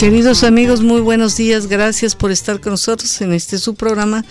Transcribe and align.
Queridos 0.00 0.44
amigos, 0.44 0.80
muy 0.80 1.02
buenos 1.02 1.36
días. 1.36 1.66
Gracias 1.66 2.16
por 2.16 2.30
estar 2.30 2.58
con 2.58 2.72
nosotros 2.72 3.20
en 3.20 3.34
este 3.34 3.58
su 3.58 3.74
programa 3.74 4.24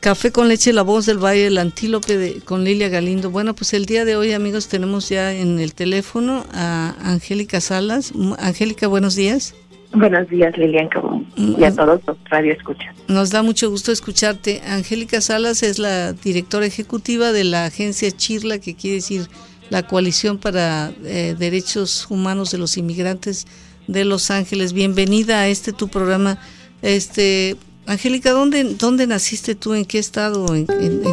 Café 0.00 0.30
con 0.32 0.48
leche, 0.48 0.70
la 0.74 0.82
voz 0.82 1.06
del 1.06 1.16
Valle 1.16 1.44
del 1.44 1.56
Antílope 1.56 2.18
de, 2.18 2.40
con 2.42 2.62
Lilia 2.62 2.90
Galindo. 2.90 3.30
Bueno, 3.30 3.54
pues 3.54 3.72
el 3.72 3.86
día 3.86 4.04
de 4.04 4.16
hoy, 4.16 4.34
amigos, 4.34 4.68
tenemos 4.68 5.08
ya 5.08 5.32
en 5.32 5.60
el 5.60 5.72
teléfono 5.72 6.44
a 6.52 6.94
Angélica 7.00 7.62
Salas. 7.62 8.12
Angélica, 8.38 8.86
buenos 8.86 9.14
días. 9.14 9.54
Buenos 9.94 10.28
días, 10.28 10.54
Lilian, 10.58 10.90
y 11.38 11.64
a 11.64 11.74
todos 11.74 12.02
los 12.06 12.16
radio 12.28 12.52
escuchan. 12.52 12.94
Nos 13.08 13.30
da 13.30 13.42
mucho 13.42 13.70
gusto 13.70 13.90
escucharte. 13.92 14.60
Angélica 14.66 15.22
Salas 15.22 15.62
es 15.62 15.78
la 15.78 16.12
directora 16.12 16.66
ejecutiva 16.66 17.32
de 17.32 17.44
la 17.44 17.64
agencia 17.64 18.10
Chirla, 18.10 18.58
que 18.58 18.74
quiere 18.76 18.96
decir 18.96 19.26
la 19.70 19.84
Coalición 19.84 20.36
para 20.36 20.92
eh, 21.02 21.34
Derechos 21.38 22.08
Humanos 22.10 22.50
de 22.50 22.58
los 22.58 22.76
Inmigrantes 22.76 23.46
de 23.88 24.04
Los 24.04 24.30
Ángeles. 24.30 24.72
Bienvenida 24.72 25.40
a 25.40 25.48
este 25.48 25.72
tu 25.72 25.88
programa. 25.88 26.38
Este, 26.82 27.56
Angélica, 27.86 28.30
¿dónde, 28.30 28.62
dónde 28.78 29.06
naciste 29.06 29.54
tú? 29.56 29.74
¿En 29.74 29.84
qué 29.84 29.98
estado? 29.98 30.54
¿En, 30.54 30.66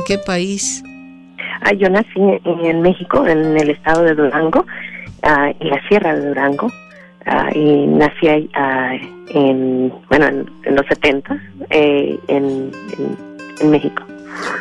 qué 0.05 0.19
país? 0.19 0.83
Ah, 1.61 1.73
yo 1.73 1.89
nací 1.89 2.19
en, 2.43 2.81
México, 2.81 3.25
en 3.25 3.57
el 3.57 3.71
estado 3.71 4.03
de 4.03 4.13
Durango, 4.13 4.65
ah, 5.23 5.51
en 5.59 5.69
la 5.69 5.81
Sierra 5.87 6.13
de 6.15 6.27
Durango, 6.27 6.71
ah, 7.25 7.49
y 7.55 7.87
nací 7.87 8.27
en, 8.27 9.91
bueno, 10.09 10.27
en, 10.27 10.75
los 10.75 10.85
70 10.87 11.41
eh, 11.69 12.19
en, 12.27 12.71
en, 13.61 13.71
México. 13.71 14.03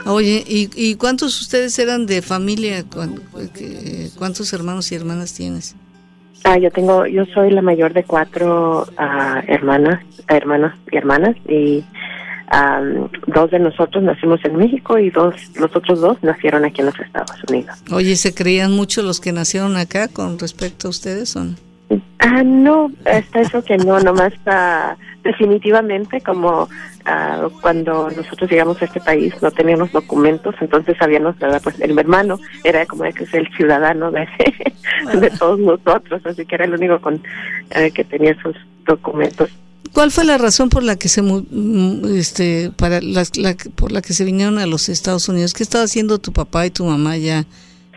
Oye, 0.07 0.45
¿y, 0.47 0.71
¿y 0.77 0.95
cuántos 0.95 1.41
ustedes 1.41 1.77
eran 1.81 2.07
de 2.07 2.23
familia? 2.23 2.85
¿Cuántos 4.17 4.53
hermanos 4.53 4.93
y 4.93 4.95
hermanas 4.95 5.35
tienes? 5.35 5.75
Ah, 6.45 6.59
yo 6.59 6.71
tengo, 6.71 7.07
yo 7.07 7.25
soy 7.27 7.51
la 7.51 7.63
mayor 7.63 7.95
de 7.95 8.05
cuatro 8.05 8.83
uh, 8.83 9.41
hermanas, 9.47 10.05
hermanos 10.29 10.73
y 10.93 10.97
hermanas 10.97 11.37
y 11.49 11.85
dos 13.27 13.51
de 13.51 13.59
nosotros 13.59 14.05
nacimos 14.05 14.45
en 14.45 14.57
México 14.57 14.99
y 14.99 15.11
dos, 15.11 15.35
los 15.57 15.75
otros 15.75 16.01
dos 16.01 16.23
nacieron 16.23 16.65
aquí 16.65 16.83
en 16.83 16.87
los 16.87 17.01
Estados 17.01 17.37
Unidos. 17.49 17.77
Oye, 17.91 18.15
¿se 18.17 18.35
creían 18.35 18.73
mucho 18.73 19.03
los 19.03 19.21
que 19.21 19.33
nacieron 19.33 19.77
acá 19.77 20.09
con 20.09 20.39
respecto 20.39 20.87
a 20.87 20.91
ustedes 20.91 21.35
o? 21.37 21.47
Ah, 22.19 22.43
no, 22.43 22.91
está 23.05 23.41
eso 23.41 23.63
que 23.63 23.77
no, 23.77 24.01
nomás 24.01 24.33
uh, 24.47 24.97
definitivamente 25.23 26.21
como 26.23 26.63
uh, 26.63 27.51
cuando 27.61 28.11
nosotros 28.11 28.51
llegamos 28.51 28.81
a 28.81 28.87
este 28.87 29.01
país 29.01 29.35
no 29.43 29.51
teníamos 29.51 29.93
documentos, 29.93 30.55
entonces 30.61 30.97
sabíamos, 30.99 31.39
¿verdad? 31.39 31.61
pues 31.63 31.79
el 31.81 31.99
hermano 31.99 32.41
era 32.65 32.87
como 32.87 33.05
que 33.05 33.25
es 33.25 33.35
el 33.35 33.47
ciudadano 33.57 34.11
de, 34.11 34.27
de 35.21 35.31
todos 35.31 35.59
nosotros, 35.59 36.25
así 36.25 36.47
que 36.47 36.55
era 36.55 36.65
el 36.65 36.75
único 36.75 37.01
con 37.01 37.15
uh, 37.15 37.93
que 37.93 38.05
tenía 38.05 38.33
esos 38.33 38.57
documentos. 38.87 39.51
¿Cuál 39.93 40.11
fue 40.11 40.25
la 40.25 40.39
razón 40.39 40.71
por 40.71 40.83
la 40.83 40.97
que 40.97 41.09
se 41.09 41.23
este 42.19 42.73
para 42.77 43.01
la, 43.01 43.25
por 43.77 43.93
la 43.93 44.03
que 44.03 44.13
se 44.13 44.25
vinieron 44.25 44.59
a 44.59 44.67
los 44.67 44.89
Estados 44.89 45.29
Unidos? 45.29 45.55
¿Qué 45.55 45.63
estaba 45.63 45.85
haciendo 45.85 46.19
tu 46.19 46.33
papá 46.33 46.67
y 46.67 46.71
tu 46.71 46.85
mamá 46.85 47.17
ya 47.17 47.45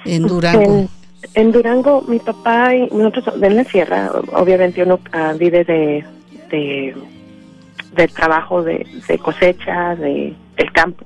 en 0.06 0.28
Durango? 0.28 0.90
En 1.34 1.52
Durango, 1.52 2.04
mi 2.08 2.20
papá 2.20 2.74
y 2.76 2.88
nosotros 2.92 3.42
en 3.42 3.56
la 3.56 3.64
sierra, 3.64 4.12
obviamente 4.34 4.84
uno 4.84 5.00
ah, 5.12 5.34
vive 5.38 5.64
de, 5.64 6.04
de, 6.50 8.08
trabajo 8.08 8.64
de, 8.64 8.86
cosecha, 9.22 9.96
de, 9.96 10.34
del 10.56 10.72
campo. 10.72 11.06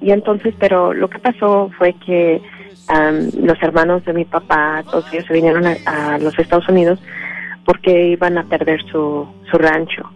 y 0.00 0.10
entonces, 0.10 0.54
pero 0.58 0.92
lo 0.92 1.08
que 1.08 1.18
pasó 1.18 1.70
fue 1.78 1.94
que 2.04 2.40
los 3.38 3.62
hermanos 3.62 4.04
de 4.04 4.12
mi 4.12 4.24
papá, 4.24 4.82
todos 4.90 5.06
ellos 5.12 5.26
se 5.26 5.34
vinieron 5.34 5.64
a, 5.66 6.18
los 6.18 6.38
Estados 6.38 6.68
Unidos 6.68 6.98
porque 7.64 8.08
iban 8.08 8.38
a 8.38 8.44
perder 8.44 8.82
su, 8.90 9.26
su 9.50 9.58
rancho 9.58 10.10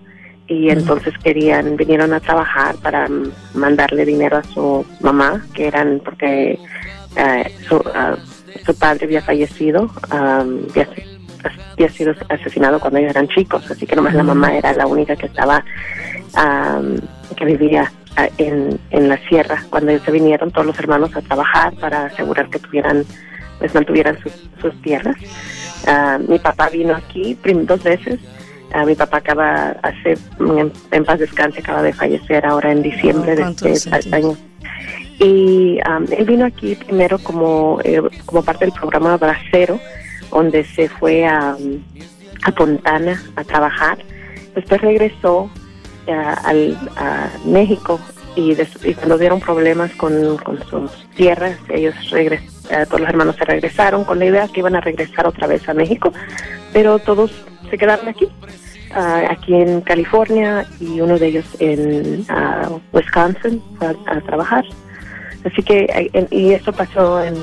y 0.49 0.71
entonces 0.71 1.15
querían 1.23 1.77
vinieron 1.77 2.13
a 2.13 2.21
trabajar 2.21 2.77
para 2.77 3.09
mandarle 3.55 4.05
dinero 4.05 4.39
a 4.39 4.45
su 4.45 4.85
mamá 5.01 5.45
que 5.55 5.67
eran 5.67 6.01
porque 6.05 6.59
uh, 7.17 7.65
su, 7.69 7.83
ah, 7.95 8.17
su 8.67 8.77
padre 8.77 9.07
había 9.07 9.23
fallecido, 9.23 9.89
había, 10.11 11.89
sido 11.91 12.15
asesinado 12.29 12.81
cuando 12.81 12.99
ellos 12.99 13.11
eran 13.11 13.29
chicos, 13.29 13.71
así 13.71 13.87
que 13.87 13.95
nomás 13.95 14.15
la 14.15 14.25
mamá 14.25 14.57
era 14.57 14.73
la 14.73 14.87
única 14.87 15.15
que 15.15 15.27
estaba, 15.27 15.65
que 17.37 17.45
vivía 17.45 17.93
en, 18.37 18.79
en 18.91 19.09
la 19.09 19.17
sierra. 19.29 19.65
Cuando 19.71 19.93
ellos 19.93 20.03
se 20.05 20.11
vinieron, 20.11 20.51
todos 20.51 20.67
los 20.67 20.79
hermanos 20.79 21.15
a 21.15 21.23
trabajar 21.23 21.75
para 21.77 22.07
asegurar 22.07 22.51
que 22.51 22.59
tuvieran, 22.59 23.05
pues 23.59 23.75
mantuvieran 23.75 24.19
sus, 24.19 24.33
sus 24.61 24.83
tierras. 24.83 25.17
mi 26.29 26.39
papá 26.41 26.69
vino 26.69 26.95
aquí 26.97 27.39
dos 27.45 27.83
veces. 27.85 28.19
mi 28.85 28.97
papá 28.97 29.19
acaba, 29.19 29.77
hace, 29.83 30.19
en, 30.91 31.05
paz 31.05 31.21
descanse, 31.21 31.61
acaba 31.61 31.83
de 31.83 31.93
fallecer 31.93 32.45
ahora 32.45 32.73
en 32.73 32.83
diciembre 32.83 33.37
de 33.37 33.73
este 33.73 34.15
año. 34.15 34.37
Y 35.19 35.79
um, 35.89 36.05
él 36.11 36.25
vino 36.27 36.45
aquí 36.45 36.75
primero 36.75 37.19
como, 37.19 37.81
eh, 37.85 38.03
como 38.27 38.43
parte 38.43 38.67
del 38.67 38.75
programa 38.75 39.17
Bracero, 39.17 39.81
donde 40.31 40.65
se 40.65 40.89
fue 40.89 41.25
a, 41.25 41.57
a 42.43 42.53
Fontana 42.53 43.23
a 43.37 43.45
trabajar. 43.45 43.99
Después 44.55 44.81
regresó 44.81 45.45
uh, 46.07 46.11
al, 46.45 46.77
a 46.97 47.31
México 47.47 47.99
y, 48.35 48.55
cuando 48.95 49.17
dieron 49.17 49.41
problemas 49.41 49.91
con, 49.93 50.37
con 50.39 50.63
sus 50.69 51.09
tierras, 51.15 51.59
ellos 51.71 51.95
regresaron, 52.11 52.83
uh, 52.83 52.87
todos 52.87 53.01
los 53.01 53.09
hermanos 53.09 53.37
se 53.37 53.45
regresaron 53.47 54.05
con 54.05 54.19
la 54.19 54.27
idea 54.27 54.49
que 54.49 54.61
iban 54.61 54.77
a 54.77 54.83
regresar 54.83 55.27
otra 55.27 55.47
vez 55.47 55.67
a 55.67 55.73
México, 55.73 56.13
pero 56.75 56.99
todos 56.99 57.33
se 57.71 57.79
quedaron 57.79 58.09
aquí. 58.09 58.29
Uh, 58.95 59.31
aquí 59.31 59.53
en 59.53 59.81
California 59.81 60.65
y 60.81 61.01
uno 61.01 61.19
de 61.19 61.27
ellos 61.27 61.45
en 61.59 62.25
Wisconsin 62.93 63.61
a 63.81 64.21
trabajar. 64.21 64.65
Así 65.47 65.63
que, 65.63 66.11
y 66.31 66.53
esto 66.53 66.73
pasó 66.73 67.23
en, 67.23 67.37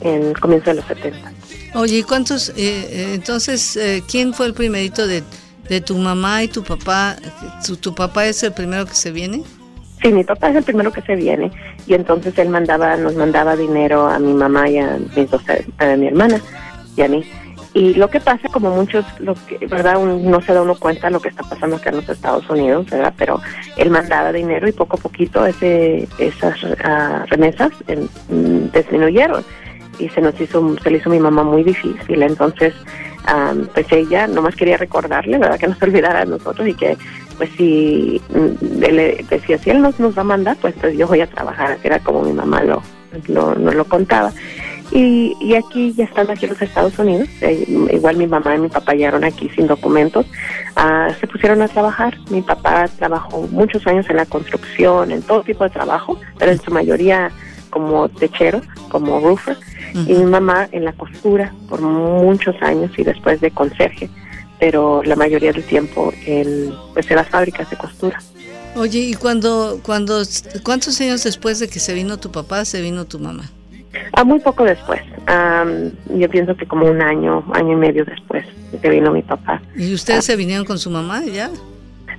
en 0.00 0.32
comienzo 0.34 0.70
de 0.70 0.76
los 0.76 0.84
70. 0.86 1.32
Oye, 1.74 1.98
¿y 1.98 2.02
cuántos, 2.02 2.48
eh, 2.50 2.54
eh, 2.56 3.12
entonces, 3.14 3.76
eh, 3.76 4.02
quién 4.10 4.32
fue 4.32 4.46
el 4.46 4.54
primerito 4.54 5.06
de, 5.06 5.22
de 5.68 5.80
tu 5.82 5.98
mamá 5.98 6.42
y 6.42 6.48
tu 6.48 6.64
papá? 6.64 7.16
¿Tu, 7.64 7.76
¿Tu 7.76 7.94
papá 7.94 8.26
es 8.26 8.42
el 8.42 8.52
primero 8.52 8.86
que 8.86 8.94
se 8.94 9.10
viene? 9.10 9.42
Sí, 10.00 10.10
mi 10.10 10.24
papá 10.24 10.48
es 10.48 10.56
el 10.56 10.64
primero 10.64 10.90
que 10.90 11.02
se 11.02 11.14
viene 11.14 11.52
y 11.86 11.92
entonces 11.92 12.36
él 12.38 12.48
mandaba, 12.48 12.96
nos 12.96 13.14
mandaba 13.14 13.54
dinero 13.56 14.08
a 14.08 14.18
mi 14.18 14.32
mamá 14.32 14.70
y 14.70 14.78
a 14.78 14.98
mis 15.14 15.30
dos, 15.30 15.42
a 15.76 15.96
mi 15.96 16.06
hermana 16.06 16.40
y 16.96 17.02
a 17.02 17.08
mí. 17.08 17.24
Y 17.72 17.94
lo 17.94 18.08
que 18.08 18.20
pasa, 18.20 18.48
como 18.48 18.70
muchos, 18.70 19.04
lo 19.20 19.34
que, 19.46 19.64
¿verdad? 19.66 20.00
no 20.00 20.40
se 20.40 20.52
da 20.52 20.62
uno 20.62 20.74
cuenta 20.74 21.08
lo 21.08 21.20
que 21.20 21.28
está 21.28 21.44
pasando 21.44 21.76
acá 21.76 21.90
en 21.90 21.96
los 21.96 22.08
Estados 22.08 22.48
Unidos, 22.50 22.86
¿verdad? 22.90 23.14
Pero 23.16 23.40
él 23.76 23.90
mandaba 23.90 24.32
dinero 24.32 24.68
y 24.68 24.72
poco 24.72 24.96
a 24.96 25.00
poquito 25.00 25.46
ese, 25.46 26.08
esas 26.18 26.62
uh, 26.64 27.26
remesas 27.26 27.70
disminuyeron 28.72 29.44
y 30.00 30.08
se 30.08 30.20
nos 30.20 30.40
hizo, 30.40 30.76
se 30.82 30.90
le 30.90 30.98
hizo 30.98 31.10
mi 31.10 31.20
mamá 31.20 31.44
muy 31.44 31.62
difícil. 31.62 32.22
Entonces, 32.22 32.74
pues 33.74 33.86
ella 33.92 34.26
nomás 34.26 34.56
quería 34.56 34.76
recordarle, 34.76 35.38
¿verdad? 35.38 35.58
Que 35.58 35.68
no 35.68 35.76
se 35.76 35.84
olvidara 35.86 36.20
de 36.20 36.26
nosotros 36.26 36.66
y 36.66 36.74
que, 36.74 36.96
pues 37.36 37.50
si 37.56 38.20
mm, 38.30 38.82
él 38.82 39.26
decía, 39.28 39.58
si 39.58 39.70
él 39.70 39.80
nos, 39.80 40.00
nos 40.00 40.16
va 40.16 40.22
a 40.22 40.24
mandar, 40.24 40.56
pues, 40.60 40.74
pues 40.80 40.96
yo 40.96 41.06
voy 41.06 41.20
a 41.20 41.26
trabajar, 41.26 41.78
era 41.82 41.98
como 42.00 42.22
mi 42.22 42.32
mamá 42.32 42.62
lo, 42.62 42.82
lo, 43.28 43.54
nos 43.54 43.74
lo 43.74 43.84
contaba. 43.84 44.32
Y, 44.92 45.36
y 45.40 45.54
aquí 45.54 45.92
ya 45.96 46.04
están 46.04 46.28
aquí 46.30 46.46
en 46.46 46.50
los 46.50 46.62
Estados 46.62 46.98
Unidos, 46.98 47.28
eh, 47.42 47.64
igual 47.92 48.16
mi 48.16 48.26
mamá 48.26 48.56
y 48.56 48.58
mi 48.58 48.68
papá 48.68 48.94
llegaron 48.94 49.22
aquí 49.22 49.48
sin 49.50 49.68
documentos, 49.68 50.26
uh, 50.76 51.12
se 51.20 51.28
pusieron 51.28 51.62
a 51.62 51.68
trabajar. 51.68 52.18
Mi 52.28 52.42
papá 52.42 52.88
trabajó 52.98 53.46
muchos 53.52 53.86
años 53.86 54.06
en 54.10 54.16
la 54.16 54.26
construcción, 54.26 55.12
en 55.12 55.22
todo 55.22 55.42
tipo 55.42 55.62
de 55.62 55.70
trabajo, 55.70 56.18
pero 56.38 56.50
en 56.50 56.60
su 56.60 56.72
mayoría 56.72 57.30
como 57.70 58.08
techero, 58.08 58.62
como 58.88 59.20
roofer, 59.20 59.56
y 59.94 60.12
mi 60.12 60.24
mamá 60.24 60.68
en 60.72 60.84
la 60.84 60.92
costura 60.92 61.54
por 61.68 61.80
muchos 61.80 62.56
años 62.60 62.90
y 62.96 63.04
después 63.04 63.40
de 63.40 63.52
conserje, 63.52 64.10
pero 64.58 65.02
la 65.04 65.14
mayoría 65.14 65.52
del 65.52 65.64
tiempo 65.64 66.12
en, 66.26 66.74
pues, 66.94 67.08
en 67.10 67.16
las 67.16 67.28
fábricas 67.28 67.70
de 67.70 67.76
costura. 67.76 68.20
Oye, 68.74 68.98
¿y 68.98 69.14
cuando, 69.14 69.80
cuando, 69.84 70.22
cuántos 70.64 71.00
años 71.00 71.22
después 71.22 71.60
de 71.60 71.68
que 71.68 71.78
se 71.78 71.94
vino 71.94 72.18
tu 72.18 72.30
papá, 72.32 72.64
se 72.64 72.80
vino 72.80 73.04
tu 73.04 73.20
mamá? 73.20 73.50
Ah, 74.20 74.24
muy 74.24 74.38
poco 74.38 74.64
después. 74.64 75.00
yo 76.14 76.28
pienso 76.28 76.54
que 76.54 76.66
como 76.66 76.84
un 76.84 77.00
año, 77.00 77.42
año 77.54 77.72
y 77.72 77.76
medio 77.76 78.04
después 78.04 78.44
de 78.70 78.78
que 78.78 78.90
vino 78.90 79.10
mi 79.12 79.22
papá. 79.22 79.62
¿Y 79.74 79.94
ustedes 79.94 80.26
se 80.26 80.36
vinieron 80.36 80.66
con 80.66 80.78
su 80.78 80.90
mamá 80.90 81.24
ya? 81.24 81.48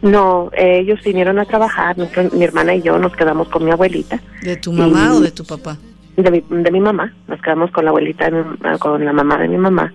No, 0.01 0.49
ellos 0.57 0.99
vinieron 1.03 1.37
a 1.37 1.45
trabajar, 1.45 1.95
mi 2.31 2.43
hermana 2.43 2.73
y 2.73 2.81
yo 2.81 2.97
nos 2.97 3.15
quedamos 3.15 3.49
con 3.49 3.63
mi 3.63 3.69
abuelita. 3.69 4.19
¿De 4.41 4.55
tu 4.57 4.73
mamá 4.73 5.13
o 5.13 5.19
de 5.19 5.29
tu 5.29 5.45
papá? 5.45 5.77
De 6.17 6.31
mi, 6.31 6.43
de 6.49 6.71
mi 6.71 6.79
mamá, 6.79 7.13
nos 7.27 7.39
quedamos 7.39 7.69
con 7.69 7.85
la 7.85 7.91
abuelita, 7.91 8.31
con 8.79 9.05
la 9.05 9.13
mamá 9.13 9.37
de 9.37 9.47
mi 9.47 9.59
mamá 9.59 9.93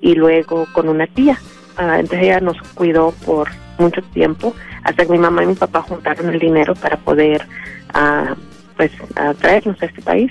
y 0.00 0.14
luego 0.14 0.66
con 0.72 0.88
una 0.88 1.06
tía. 1.06 1.36
Ah, 1.76 2.00
entonces 2.00 2.28
ella 2.28 2.40
nos 2.40 2.56
cuidó 2.72 3.12
por 3.26 3.50
mucho 3.78 4.00
tiempo 4.14 4.54
hasta 4.84 5.04
que 5.04 5.12
mi 5.12 5.18
mamá 5.18 5.42
y 5.42 5.48
mi 5.48 5.54
papá 5.54 5.82
juntaron 5.82 6.30
el 6.30 6.38
dinero 6.38 6.74
para 6.74 6.96
poder 6.96 7.46
uh, 7.94 8.34
pues 8.74 8.90
traernos 9.38 9.82
a 9.82 9.84
este 9.84 10.00
país. 10.00 10.30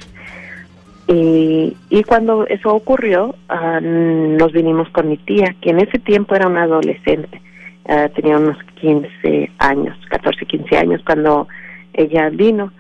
Y, 1.08 1.76
y 1.90 2.04
cuando 2.04 2.46
eso 2.48 2.74
ocurrió, 2.74 3.36
ah, 3.50 3.80
nos 3.82 4.52
vinimos 4.54 4.90
con 4.90 5.10
mi 5.10 5.18
tía, 5.18 5.56
que 5.62 5.72
en 5.72 5.80
ese 5.80 6.00
tiempo 6.00 6.36
era 6.36 6.48
una 6.48 6.64
adolescente. 6.64 7.42
eh, 7.86 8.10
tenía 8.16 8.38
unos 8.38 8.58
15 8.80 9.52
años, 9.58 9.98
14, 10.10 10.46
15 10.46 10.78
años 10.78 11.02
cuando 11.06 11.48
ella 11.94 12.30
vino 12.30 12.72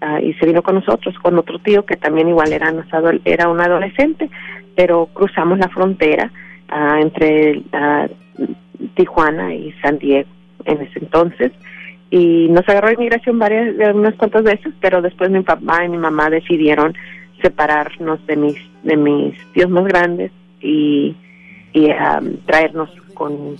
ah, 0.00 0.20
y 0.20 0.34
se 0.34 0.46
vino 0.46 0.62
con 0.62 0.76
nosotros, 0.76 1.18
con 1.18 1.38
otro 1.38 1.58
tío 1.58 1.84
que 1.84 1.96
también 1.96 2.28
igual 2.28 2.52
era, 2.52 2.72
era 3.24 3.48
un 3.48 3.60
adolescente, 3.60 4.30
pero 4.76 5.06
cruzamos 5.12 5.58
la 5.58 5.68
frontera 5.68 6.30
ah, 6.68 6.98
entre 7.00 7.62
ah, 7.72 8.06
Tijuana 8.94 9.54
y 9.54 9.72
San 9.82 9.98
Diego 9.98 10.28
en 10.64 10.82
ese 10.82 10.98
entonces 10.98 11.52
y 12.10 12.48
nos 12.50 12.68
agarró 12.68 12.92
inmigración 12.92 13.38
varias 13.38 13.74
unas 13.94 14.14
cuantas 14.16 14.42
veces 14.42 14.72
pero 14.80 15.00
después 15.00 15.30
mi 15.30 15.42
papá 15.42 15.84
y 15.84 15.88
mi 15.88 15.98
mamá 15.98 16.28
decidieron 16.28 16.94
separarnos 17.40 18.24
de 18.26 18.36
mis 18.36 18.56
de 18.82 18.96
mis 18.96 19.34
tíos 19.52 19.70
más 19.70 19.84
grandes 19.84 20.32
y, 20.60 21.14
y 21.72 21.88
traernos 22.46 22.90
con 23.14 23.56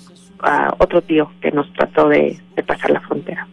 otro 0.78 1.02
tío 1.02 1.30
que 1.40 1.50
nos 1.50 1.70
trató 1.74 2.08
de, 2.08 2.38
pasar 2.66 2.90
la 2.90 3.00
frontera. 3.00 3.46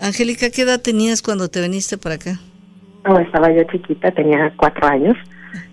Angélica, 0.00 0.50
¿qué 0.50 0.62
edad 0.62 0.80
tenías 0.80 1.22
cuando 1.22 1.48
te 1.48 1.60
viniste 1.60 1.98
para 1.98 2.16
acá? 2.16 2.38
No, 3.06 3.18
estaba 3.18 3.50
yo 3.52 3.62
chiquita, 3.64 4.10
tenía 4.10 4.52
cuatro 4.56 4.86
años. 4.86 5.16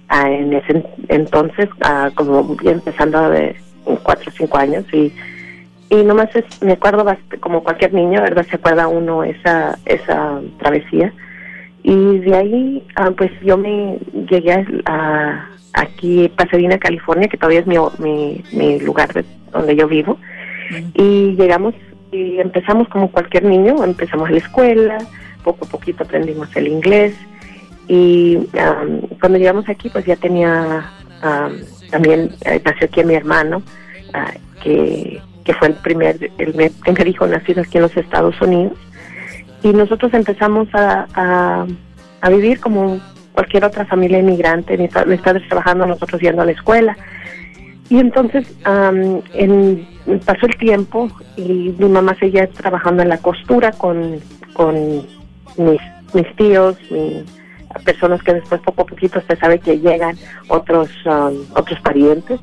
Ah, 0.08 0.30
en 0.30 0.54
ese 0.54 0.86
entonces, 1.10 1.68
ah, 1.82 2.10
como 2.16 2.56
empezando 2.64 3.30
de 3.30 3.56
cuatro 4.04 4.32
o 4.32 4.36
cinco 4.38 4.58
años, 4.58 4.86
y, 4.94 5.12
y 5.90 6.04
nomás 6.04 6.30
me 6.62 6.74
acuerdo 6.74 7.06
como 7.40 7.64
cualquier 7.64 7.94
niño, 7.94 8.22
¿verdad? 8.22 8.46
Se 8.50 8.56
acuerda 8.56 8.88
uno 8.88 9.24
esa, 9.24 9.78
esa 9.86 10.40
travesía. 10.60 11.12
Y 11.88 12.18
de 12.18 12.36
ahí, 12.36 12.84
ah, 12.96 13.12
pues 13.16 13.30
yo 13.44 13.58
me 13.58 14.00
llegué 14.28 14.66
a, 14.86 15.50
aquí, 15.74 16.28
Pasadena, 16.36 16.80
California, 16.80 17.28
que 17.28 17.38
todavía 17.38 17.60
es 17.60 17.68
mi, 17.68 17.78
mi, 18.00 18.44
mi 18.54 18.80
lugar 18.80 19.14
de, 19.14 19.24
donde 19.52 19.76
yo 19.76 19.88
vivo. 19.88 20.18
Y 20.96 21.36
llegamos 21.36 21.76
y 22.12 22.40
empezamos 22.40 22.88
como 22.88 23.12
cualquier 23.12 23.44
niño, 23.44 23.84
empezamos 23.84 24.32
la 24.32 24.38
escuela, 24.38 24.98
poco 25.44 25.66
a 25.66 25.70
poquito 25.70 26.04
aprendimos 26.04 26.56
el 26.56 26.70
inglés. 26.70 27.14
Y 27.88 28.40
cuando 29.20 29.38
llegamos 29.38 29.70
aquí 29.70 29.90
pues 29.90 30.06
ya 30.06 30.16
tenía 30.16 30.92
también 31.92 32.32
eh, 32.46 32.60
nació 32.66 32.88
aquí 32.88 33.04
mi 33.04 33.14
hermano 33.14 33.62
ah, 34.16 34.34
que, 34.64 35.22
que 35.44 35.54
fue 35.54 35.68
el 35.68 35.76
primer 35.76 36.32
el 36.40 36.52
primer 36.52 37.08
hijo 37.08 37.28
nacido 37.28 37.62
aquí 37.62 37.78
en 37.78 37.84
los 37.84 37.96
Estados 37.96 38.42
Unidos 38.42 38.76
y 39.66 39.74
nosotros 39.74 40.14
empezamos 40.14 40.68
a, 40.76 41.66
a, 42.22 42.30
vivir 42.30 42.60
como 42.60 43.00
cualquier 43.34 43.66
otra 43.66 43.84
familia 43.86 44.20
inmigrante 44.20 44.78
mis, 44.78 44.92
padres 44.92 45.48
trabajando 45.48 45.88
nosotros 45.88 46.22
yendo 46.22 46.44
a 46.44 46.46
la 46.46 46.52
escuela. 46.52 46.96
Y 47.90 47.98
entonces 47.98 48.46
en, 49.34 49.88
pasó 50.24 50.46
el 50.46 50.56
tiempo 50.58 51.10
y 51.36 51.74
mi 51.80 51.90
mamá 51.90 52.16
seguía 52.20 52.48
trabajando 52.48 53.02
en 53.02 53.10
la 53.10 53.18
costura 53.18 53.72
con, 53.72 54.20
con 54.54 54.76
mis, 55.58 55.82
mis 56.14 56.36
tíos, 56.36 56.78
personas 57.84 58.22
que 58.22 58.36
después 58.36 58.62
poco 58.62 58.84
a 58.84 58.86
poquito 58.86 59.18
usted 59.18 59.40
sabe 59.40 59.58
que 59.58 59.80
llegan 59.80 60.16
otros 60.48 60.90
otros 61.56 61.80
parientes 61.82 62.40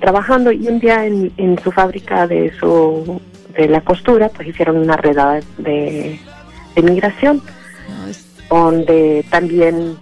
trabajando. 0.00 0.52
Y 0.52 0.68
un 0.68 0.78
día 0.78 1.04
en 1.04 1.58
su 1.62 1.70
fábrica 1.70 2.26
de 2.26 2.50
su 2.58 3.20
de 3.56 3.68
la 3.68 3.80
costura 3.80 4.28
pues 4.28 4.48
hicieron 4.48 4.76
una 4.76 4.96
redada 4.96 5.40
de, 5.58 6.18
de 6.74 6.82
migración 6.82 7.42
donde 8.50 9.24
también 9.30 9.96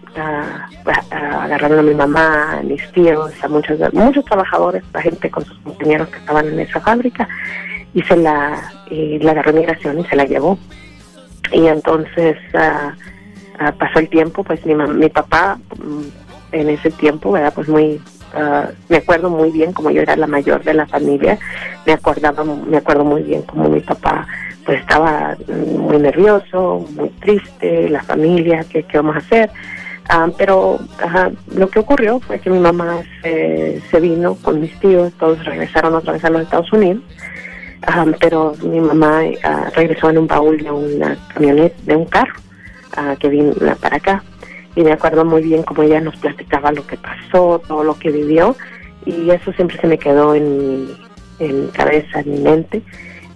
agarraron 1.11 1.79
a 1.79 1.83
mi 1.83 1.95
mamá, 1.95 2.59
a 2.59 2.63
mis 2.63 2.83
tíos, 2.93 3.33
a 3.43 3.49
muchos 3.49 3.79
muchos 3.95 4.25
trabajadores, 4.25 4.83
la 4.93 5.01
gente 5.01 5.31
con 5.31 5.45
sus 5.45 5.59
compañeros 5.61 6.09
que 6.09 6.19
estaban 6.19 6.49
en 6.49 6.61
esa 6.61 6.81
fábrica, 6.81 7.29
y 7.95 8.03
se 8.03 8.17
la, 8.17 8.73
la 8.91 9.31
agarró 9.31 9.53
migración 9.53 10.01
y 10.01 10.05
se 10.05 10.17
la 10.17 10.25
llevó. 10.25 10.59
Y 11.53 11.67
entonces 11.67 12.37
ah, 12.55 12.95
pasó 13.79 14.01
el 14.01 14.09
tiempo, 14.09 14.43
pues 14.45 14.65
mi, 14.67 14.75
mi 14.75 15.09
papá 15.09 15.59
mm, 15.79 16.03
en 16.53 16.69
ese 16.71 16.91
tiempo, 16.91 17.33
¿verdad? 17.33 17.53
Pues 17.55 17.69
muy 17.69 18.01
ah, 18.35 18.69
me 18.89 18.99
acuerdo 18.99 19.31
muy 19.31 19.51
bien 19.51 19.73
como 19.73 19.91
yo 19.91 20.03
era 20.03 20.17
la 20.17 20.27
mayor 20.27 20.63
de 20.65 20.75
la 20.75 20.87
familia 20.87 21.39
me 21.87 21.93
acordaba 21.93 22.45
me 22.45 22.77
acuerdo 22.77 23.05
muy 23.05 23.23
bien 23.23 23.43
como 23.43 23.69
mi 23.69 23.81
papá 23.81 24.27
pues 24.65 24.81
estaba 24.81 25.37
muy 25.49 25.99
nervioso, 25.99 26.87
muy 26.95 27.09
triste, 27.21 27.89
la 27.89 28.03
familia, 28.03 28.65
qué, 28.71 28.85
qué 28.85 28.99
vamos 28.99 29.17
a 29.17 29.19
hacer. 29.19 29.51
Ah, 30.09 30.29
pero 30.37 30.79
lo 31.55 31.69
que 31.69 31.79
ocurrió 31.79 32.21
fue 32.21 32.39
que 32.41 32.51
mi 32.51 32.59
mamá 32.59 33.03
se, 33.23 34.01
vino 34.01 34.35
con 34.37 34.61
mis 34.61 34.79
tíos, 34.81 35.13
todos 35.15 35.45
regresaron 35.45 35.95
otra 35.95 36.13
vez 36.15 36.25
a 36.25 36.31
los 36.31 36.43
Estados 36.43 36.73
Unidos, 36.73 37.03
pero 38.21 38.55
mi 38.63 38.81
mamá 38.81 39.23
ah, 39.45 39.71
regresó 39.75 40.11
en 40.11 40.19
un 40.19 40.27
baúl 40.27 40.59
de 40.59 40.71
una 40.71 41.17
camioneta, 41.33 41.77
de 41.85 41.97
un 41.97 42.05
carro 42.07 42.35
que 43.19 43.29
vino 43.29 43.55
para 43.81 43.97
acá. 43.97 44.23
Y 44.75 44.83
me 44.83 44.93
acuerdo 44.93 45.25
muy 45.25 45.43
bien 45.43 45.63
cómo 45.63 45.83
ella 45.83 46.01
nos 46.01 46.17
platicaba 46.17 46.73
lo 46.73 46.87
que 46.87 46.97
pasó, 46.97 47.61
todo 47.67 47.85
lo 47.85 47.99
que 47.99 48.11
vivió, 48.11 48.57
y 49.05 49.31
eso 49.31 49.53
siempre 49.53 49.79
se 49.79 49.87
me 49.87 49.99
quedó 49.99 50.35
en 50.35 50.59
mi, 50.59 50.97
en 51.39 51.69
cabeza, 51.69 52.21
en 52.21 52.31
mi 52.31 52.41
mente 52.41 52.83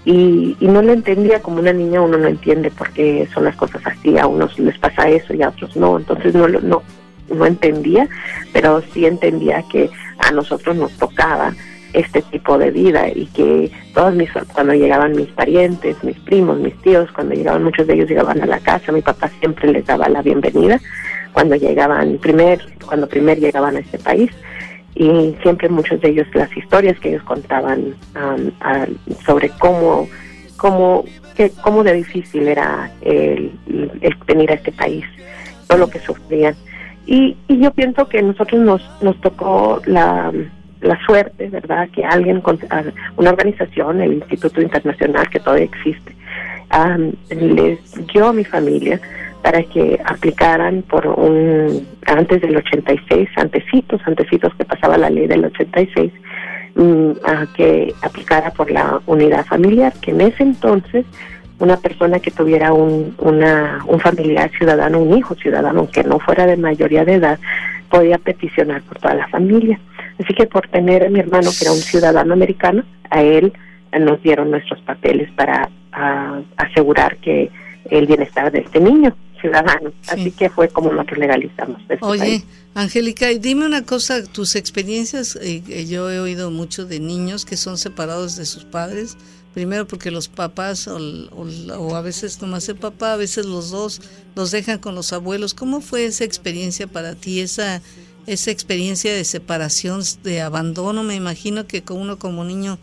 y, 0.06 0.56
no 0.60 0.82
lo 0.82 0.92
entendía 0.92 1.42
como 1.42 1.58
una 1.58 1.72
niña 1.72 2.00
uno 2.00 2.16
no 2.16 2.28
entiende 2.28 2.70
por 2.70 2.90
qué 2.90 3.28
son 3.34 3.44
las 3.44 3.56
cosas 3.56 3.82
así 3.84 4.16
a 4.16 4.26
unos 4.26 4.56
les 4.58 4.78
pasa 4.78 5.08
eso 5.08 5.34
y 5.34 5.42
a 5.42 5.48
otros 5.48 5.76
no 5.76 5.98
entonces 5.98 6.34
no 6.34 6.46
no 6.48 6.82
no 7.28 7.46
entendía 7.46 8.08
pero 8.52 8.80
sí 8.92 9.04
entendía 9.04 9.64
que 9.70 9.90
a 10.18 10.30
nosotros 10.30 10.76
nos 10.76 10.92
tocaba 10.92 11.52
este 11.92 12.22
tipo 12.22 12.56
de 12.56 12.70
vida 12.70 13.08
y 13.08 13.26
que 13.26 13.70
todos 13.94 14.14
mis 14.14 14.30
cuando 14.52 14.74
llegaban 14.74 15.16
mis 15.16 15.28
parientes 15.28 16.02
mis 16.04 16.18
primos 16.20 16.58
mis 16.60 16.80
tíos 16.82 17.10
cuando 17.10 17.34
llegaban 17.34 17.64
muchos 17.64 17.86
de 17.88 17.94
ellos 17.94 18.08
llegaban 18.08 18.40
a 18.40 18.46
la 18.46 18.60
casa 18.60 18.92
mi 18.92 19.02
papá 19.02 19.28
siempre 19.40 19.72
les 19.72 19.86
daba 19.86 20.08
la 20.08 20.22
bienvenida 20.22 20.80
cuando 21.36 21.54
llegaban 21.54 22.16
primer 22.16 22.66
cuando 22.86 23.06
primer 23.06 23.38
llegaban 23.38 23.76
a 23.76 23.80
este 23.80 23.98
país 23.98 24.30
y 24.94 25.36
siempre 25.42 25.68
muchos 25.68 26.00
de 26.00 26.08
ellos 26.08 26.26
las 26.32 26.50
historias 26.56 26.98
que 26.98 27.10
ellos 27.10 27.22
contaban 27.24 27.94
sobre 29.26 29.50
cómo 29.58 30.08
cómo 30.56 31.04
que, 31.36 31.52
cómo 31.60 31.84
de 31.84 31.92
difícil 31.92 32.48
era 32.48 32.90
el, 33.02 33.52
venir 34.26 34.50
a 34.50 34.54
este 34.54 34.72
país 34.72 35.04
todo 35.66 35.76
lo 35.76 35.90
que 35.90 35.98
sufrían 35.98 36.56
y, 37.04 37.36
y 37.48 37.60
yo 37.60 37.70
pienso 37.72 38.08
que 38.08 38.22
nosotros 38.22 38.58
nos 38.62 39.02
nos 39.02 39.20
tocó 39.20 39.82
la 39.84 40.32
la 40.80 40.98
suerte, 41.04 41.48
¿verdad? 41.48 41.88
Que 41.90 42.04
alguien, 42.04 42.42
una 43.16 43.30
organización, 43.30 44.02
el 44.02 44.12
Instituto 44.12 44.60
Internacional, 44.60 45.28
que 45.30 45.40
todavía 45.40 45.64
existe, 45.64 46.14
les 47.30 47.78
dio 48.12 48.28
a 48.28 48.32
mi 48.32 48.44
familia 48.44 49.00
para 49.42 49.62
que 49.62 50.00
aplicaran 50.04 50.82
por 50.82 51.06
un 51.06 51.86
antes 52.06 52.40
del 52.40 52.56
86, 52.56 53.28
antecitos, 53.36 54.00
antecitos 54.04 54.54
que 54.54 54.64
pasaba 54.64 54.96
la 54.96 55.10
ley 55.10 55.26
del 55.26 55.44
86, 55.44 56.12
mm, 56.74 57.10
a 57.24 57.46
que 57.54 57.94
aplicara 58.02 58.50
por 58.50 58.70
la 58.70 59.00
unidad 59.06 59.44
familiar, 59.46 59.92
que 60.00 60.12
en 60.12 60.20
ese 60.20 60.42
entonces 60.42 61.04
una 61.58 61.76
persona 61.78 62.20
que 62.20 62.30
tuviera 62.30 62.72
un, 62.72 63.14
una, 63.18 63.82
un 63.86 63.98
familiar 63.98 64.50
ciudadano, 64.50 65.00
un 65.00 65.16
hijo 65.16 65.34
ciudadano, 65.34 65.88
que 65.88 66.04
no 66.04 66.18
fuera 66.18 66.46
de 66.46 66.56
mayoría 66.56 67.04
de 67.04 67.14
edad, 67.14 67.38
podía 67.90 68.18
peticionar 68.18 68.82
por 68.82 68.98
toda 68.98 69.14
la 69.14 69.28
familia. 69.28 69.78
Así 70.22 70.34
que 70.34 70.46
por 70.46 70.68
tener 70.68 71.04
a 71.04 71.10
mi 71.10 71.20
hermano, 71.20 71.50
que 71.56 71.64
era 71.64 71.72
un 71.72 71.78
ciudadano 71.78 72.32
americano, 72.32 72.84
a 73.10 73.22
él 73.22 73.52
nos 73.98 74.22
dieron 74.22 74.50
nuestros 74.50 74.80
papeles 74.80 75.30
para 75.32 75.70
asegurar 76.56 77.16
que 77.16 77.50
el 77.90 78.06
bienestar 78.06 78.52
de 78.52 78.60
este 78.60 78.80
niño 78.80 79.16
ciudadano. 79.40 79.92
Así 80.08 80.30
que 80.30 80.50
fue 80.50 80.68
como 80.68 80.92
lo 80.92 81.04
que 81.04 81.16
legalizamos. 81.16 81.80
Este 81.88 81.98
Oye, 82.00 82.44
Angélica, 82.74 83.28
dime 83.28 83.66
una 83.66 83.82
cosa, 83.82 84.24
tus 84.24 84.56
experiencias, 84.56 85.38
eh, 85.40 85.86
yo 85.88 86.10
he 86.10 86.20
oído 86.20 86.50
mucho 86.50 86.84
de 86.86 87.00
niños 87.00 87.44
que 87.44 87.56
son 87.56 87.78
separados 87.78 88.36
de 88.36 88.46
sus 88.46 88.64
padres, 88.64 89.16
primero 89.54 89.86
porque 89.86 90.10
los 90.10 90.28
papás 90.28 90.86
o, 90.88 90.98
o, 90.98 91.94
a 91.94 92.02
veces 92.02 92.40
nomás 92.42 92.68
el 92.68 92.76
papá, 92.76 93.14
a 93.14 93.16
veces 93.16 93.46
los 93.46 93.70
dos 93.70 94.02
los 94.34 94.50
dejan 94.50 94.78
con 94.78 94.94
los 94.94 95.12
abuelos. 95.12 95.54
¿Cómo 95.54 95.80
fue 95.80 96.06
esa 96.06 96.24
experiencia 96.24 96.86
para 96.86 97.14
ti, 97.14 97.40
esa, 97.40 97.80
esa 98.26 98.50
experiencia 98.50 99.14
de 99.14 99.24
separación, 99.24 100.02
de 100.22 100.42
abandono? 100.42 101.02
Me 101.02 101.14
imagino 101.14 101.66
que 101.66 101.82
uno 101.90 102.18
como 102.18 102.44
niño 102.44 102.78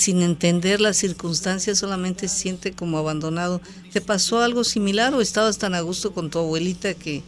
sin 0.00 0.22
entender 0.22 0.80
las 0.80 0.96
circunstancias, 0.96 1.78
solamente 1.78 2.26
se 2.28 2.36
siente 2.36 2.72
como 2.72 2.98
abandonado. 2.98 3.60
¿Te 3.92 4.00
pasó 4.00 4.40
algo 4.40 4.64
similar 4.64 5.14
o 5.14 5.20
estabas 5.20 5.58
tan 5.58 5.74
a 5.74 5.80
gusto 5.80 6.12
con 6.12 6.30
tu 6.30 6.38
abuelita 6.38 6.94
que, 6.94 7.22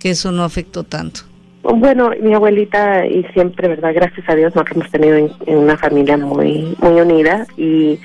que 0.00 0.10
eso 0.10 0.32
no 0.32 0.42
afectó 0.42 0.82
tanto? 0.82 1.20
Bueno, 1.62 2.10
mi 2.20 2.34
abuelita 2.34 3.06
y 3.06 3.24
siempre, 3.32 3.68
¿verdad? 3.68 3.92
Gracias 3.94 4.28
a 4.28 4.34
Dios 4.34 4.54
nos 4.54 4.70
hemos 4.70 4.90
tenido 4.90 5.16
en, 5.16 5.30
una 5.46 5.76
familia 5.76 6.16
muy 6.16 6.76
muy 6.80 7.00
unida 7.00 7.46
y 7.56 7.98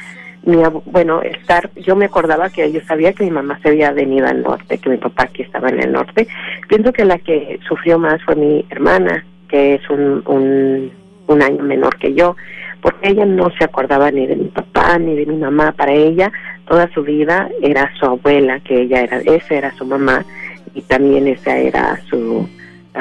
mi 0.43 0.57
bueno, 0.85 1.21
estar 1.21 1.69
yo 1.75 1.95
me 1.95 2.05
acordaba 2.05 2.49
que 2.49 2.71
yo 2.71 2.81
sabía 2.81 3.13
que 3.13 3.23
mi 3.23 3.29
mamá 3.29 3.59
se 3.61 3.69
había 3.69 3.91
venido 3.91 4.25
al 4.27 4.41
norte, 4.41 4.79
que 4.79 4.89
mi 4.89 4.97
papá 4.97 5.23
aquí 5.23 5.43
estaba 5.43 5.69
en 5.69 5.79
el 5.79 5.91
norte. 5.91 6.27
Pienso 6.67 6.91
que 6.91 7.05
la 7.05 7.19
que 7.19 7.59
sufrió 7.67 7.99
más 7.99 8.19
fue 8.23 8.35
mi 8.35 8.65
hermana, 8.71 9.23
que 9.47 9.75
es 9.75 9.89
un, 9.91 10.23
un, 10.25 10.91
un 11.27 11.41
año 11.43 11.63
menor 11.63 11.97
que 11.97 12.15
yo 12.15 12.35
porque 12.81 13.09
ella 13.09 13.25
no 13.25 13.49
se 13.57 13.63
acordaba 13.63 14.11
ni 14.11 14.25
de 14.27 14.35
mi 14.35 14.47
papá 14.47 14.97
ni 14.97 15.15
de 15.15 15.25
mi 15.25 15.37
mamá. 15.37 15.71
Para 15.71 15.93
ella, 15.93 16.31
toda 16.67 16.91
su 16.93 17.03
vida 17.03 17.49
era 17.61 17.91
su 17.99 18.05
abuela, 18.05 18.59
que 18.61 18.81
ella 18.81 19.01
era, 19.01 19.19
esa 19.19 19.55
era 19.55 19.71
su 19.75 19.85
mamá, 19.85 20.25
y 20.73 20.81
también 20.81 21.27
esa 21.27 21.57
era 21.57 21.99
su, 22.09 22.47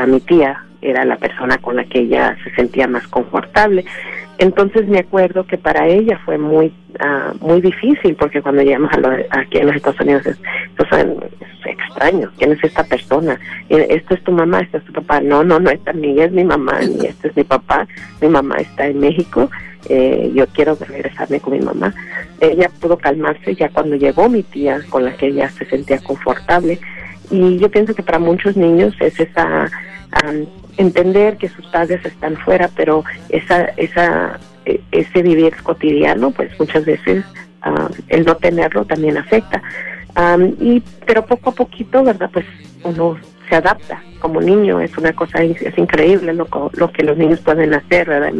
mi 0.06 0.20
tía, 0.20 0.64
era 0.82 1.04
la 1.04 1.16
persona 1.16 1.58
con 1.58 1.76
la 1.76 1.84
que 1.84 2.00
ella 2.00 2.36
se 2.44 2.50
sentía 2.54 2.86
más 2.86 3.06
confortable. 3.08 3.84
Entonces 4.38 4.88
me 4.88 5.00
acuerdo 5.00 5.44
que 5.44 5.58
para 5.58 5.86
ella 5.86 6.18
fue 6.24 6.38
muy 6.38 6.72
uh, 6.98 7.46
muy 7.46 7.60
difícil 7.60 8.16
porque 8.16 8.40
cuando 8.40 8.62
llegamos 8.62 8.90
a 8.92 9.38
aquí 9.38 9.58
en 9.58 9.66
los 9.66 9.76
Estados 9.76 10.00
Unidos 10.00 10.26
es, 10.26 10.38
es, 10.78 11.66
extraño, 11.66 12.30
¿quién 12.38 12.52
es 12.52 12.64
esta 12.64 12.82
persona? 12.84 13.38
Esto 13.68 14.14
es 14.14 14.24
tu 14.24 14.32
mamá, 14.32 14.60
esto 14.60 14.78
es 14.78 14.84
tu 14.84 14.94
papá. 14.94 15.20
No, 15.20 15.44
no, 15.44 15.60
no, 15.60 15.68
esta 15.68 15.92
ni 15.92 16.18
es 16.18 16.32
mi 16.32 16.44
mamá, 16.44 16.80
ni 16.80 17.06
este 17.06 17.28
es 17.28 17.36
mi 17.36 17.44
papá. 17.44 17.86
Mi 18.22 18.28
mamá 18.28 18.56
está 18.56 18.86
en 18.86 18.98
México, 18.98 19.50
eh, 19.90 20.30
yo 20.34 20.46
quiero 20.46 20.74
regresarme 20.80 21.40
con 21.40 21.52
mi 21.52 21.60
mamá. 21.60 21.92
Ella 22.40 22.70
pudo 22.80 22.96
calmarse 22.96 23.54
ya 23.54 23.68
cuando 23.68 23.96
llegó 23.96 24.30
mi 24.30 24.42
tía 24.42 24.80
con 24.88 25.04
la 25.04 25.12
que 25.12 25.26
ella 25.26 25.50
se 25.50 25.66
sentía 25.66 25.98
confortable. 25.98 26.78
Y 27.30 27.58
yo 27.58 27.70
pienso 27.70 27.94
que 27.94 28.02
para 28.02 28.18
muchos 28.18 28.56
niños 28.56 28.94
es 29.00 29.20
esa 29.20 29.70
entender 30.76 31.36
que 31.36 31.48
sus 31.48 31.66
padres 31.66 32.04
están 32.04 32.36
fuera, 32.36 32.68
pero 32.74 33.04
esa, 33.28 33.64
esa, 33.76 34.38
e, 34.64 34.80
ese 34.90 35.22
vivir 35.22 35.54
cotidiano, 35.62 36.30
pues 36.30 36.50
muchas 36.58 36.84
veces 36.84 37.24
el 38.08 38.24
no 38.24 38.36
tenerlo 38.36 38.84
también 38.84 39.18
afecta. 39.18 39.62
y 40.60 40.82
pero 41.06 41.26
poco 41.26 41.50
a 41.50 41.54
poquito, 41.54 42.02
verdad, 42.02 42.30
pues 42.32 42.46
uno 42.84 43.18
se 43.48 43.56
adapta 43.56 44.02
como 44.20 44.40
niño, 44.40 44.80
es 44.80 44.96
una 44.96 45.12
cosa, 45.12 45.42
es 45.42 45.76
increíble 45.78 46.32
lo, 46.32 46.46
lo 46.72 46.92
que 46.92 47.02
los 47.02 47.16
niños 47.16 47.40
pueden 47.40 47.74
hacer, 47.74 48.08
¿verdad? 48.08 48.32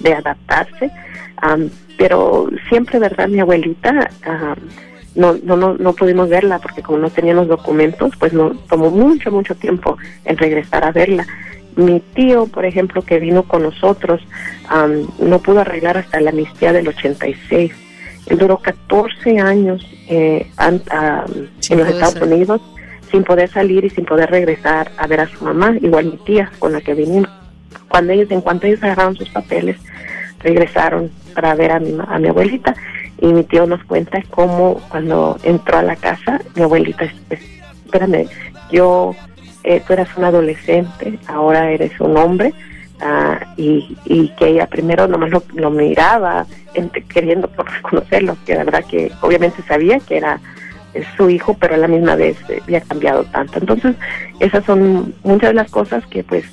de 0.00 0.14
adaptarse. 0.14 0.90
pero 1.96 2.48
siempre, 2.68 2.98
¿verdad? 2.98 3.28
Mi 3.28 3.40
abuelita 3.40 4.08
no, 5.16 5.36
no, 5.42 5.56
no, 5.56 5.74
no 5.74 5.92
pudimos 5.94 6.28
verla 6.28 6.58
porque 6.58 6.82
como 6.82 6.98
no 6.98 7.10
teníamos 7.10 7.48
documentos, 7.48 8.12
pues 8.18 8.32
no 8.32 8.50
tomó 8.68 8.90
mucho, 8.90 9.30
mucho 9.30 9.54
tiempo 9.54 9.96
en 10.24 10.36
regresar 10.36 10.84
a 10.84 10.92
verla. 10.92 11.26
Mi 11.74 12.00
tío, 12.00 12.46
por 12.46 12.64
ejemplo, 12.64 13.02
que 13.02 13.18
vino 13.18 13.42
con 13.42 13.62
nosotros, 13.62 14.22
no 15.18 15.38
pudo 15.40 15.60
arreglar 15.60 15.98
hasta 15.98 16.20
la 16.20 16.30
amnistía 16.30 16.72
del 16.72 16.88
86. 16.88 17.72
Él 18.26 18.38
duró 18.38 18.58
14 18.58 19.38
años 19.38 19.86
eh, 20.08 20.50
en 20.58 21.78
los 21.78 21.88
Estados 21.88 22.20
Unidos 22.20 22.60
sin 23.10 23.24
poder 23.24 23.48
salir 23.50 23.84
y 23.84 23.90
sin 23.90 24.04
poder 24.04 24.30
regresar 24.30 24.90
a 24.96 25.06
ver 25.06 25.20
a 25.20 25.28
su 25.28 25.44
mamá, 25.44 25.76
igual 25.80 26.06
mi 26.06 26.16
tía 26.18 26.50
con 26.58 26.72
la 26.72 26.80
que 26.80 26.94
vinimos. 26.94 27.30
Cuando 27.88 28.12
ellos, 28.12 28.30
en 28.30 28.40
cuanto 28.40 28.66
ellos 28.66 28.82
agarraron 28.82 29.16
sus 29.16 29.28
papeles, 29.28 29.76
regresaron 30.40 31.10
para 31.34 31.54
ver 31.54 31.72
a 31.72 31.78
mi, 31.78 31.96
a 32.06 32.18
mi 32.18 32.28
abuelita 32.28 32.74
y 33.18 33.26
mi 33.26 33.44
tío 33.44 33.66
nos 33.66 33.82
cuenta 33.84 34.22
cómo 34.30 34.80
cuando 34.88 35.38
entró 35.42 35.78
a 35.78 35.82
la 35.82 35.96
casa, 35.96 36.40
mi 36.54 36.62
abuelita, 36.62 37.06
espérame, 37.84 38.28
yo, 38.70 39.14
eh, 39.64 39.82
tú 39.86 39.92
eras 39.92 40.08
un 40.16 40.24
adolescente, 40.24 41.18
ahora 41.26 41.70
eres 41.70 41.98
un 42.00 42.16
hombre, 42.16 42.52
ah, 43.00 43.40
y, 43.56 43.96
y 44.04 44.28
que 44.36 44.48
ella 44.48 44.66
primero 44.66 45.06
nomás 45.08 45.30
lo, 45.30 45.42
lo 45.54 45.70
miraba 45.70 46.46
queriendo 47.08 47.50
reconocerlo, 47.56 48.36
que 48.44 48.54
la 48.54 48.64
verdad 48.64 48.84
que 48.84 49.10
obviamente 49.22 49.62
sabía 49.62 49.98
que 50.00 50.18
era 50.18 50.40
su 51.16 51.30
hijo, 51.30 51.54
pero 51.54 51.74
a 51.74 51.78
la 51.78 51.88
misma 51.88 52.14
vez 52.14 52.36
eh, 52.48 52.60
había 52.62 52.80
cambiado 52.80 53.24
tanto. 53.24 53.58
Entonces, 53.58 53.96
esas 54.40 54.64
son 54.64 55.14
muchas 55.24 55.50
de 55.50 55.54
las 55.54 55.70
cosas 55.70 56.06
que 56.06 56.22
pues 56.24 56.44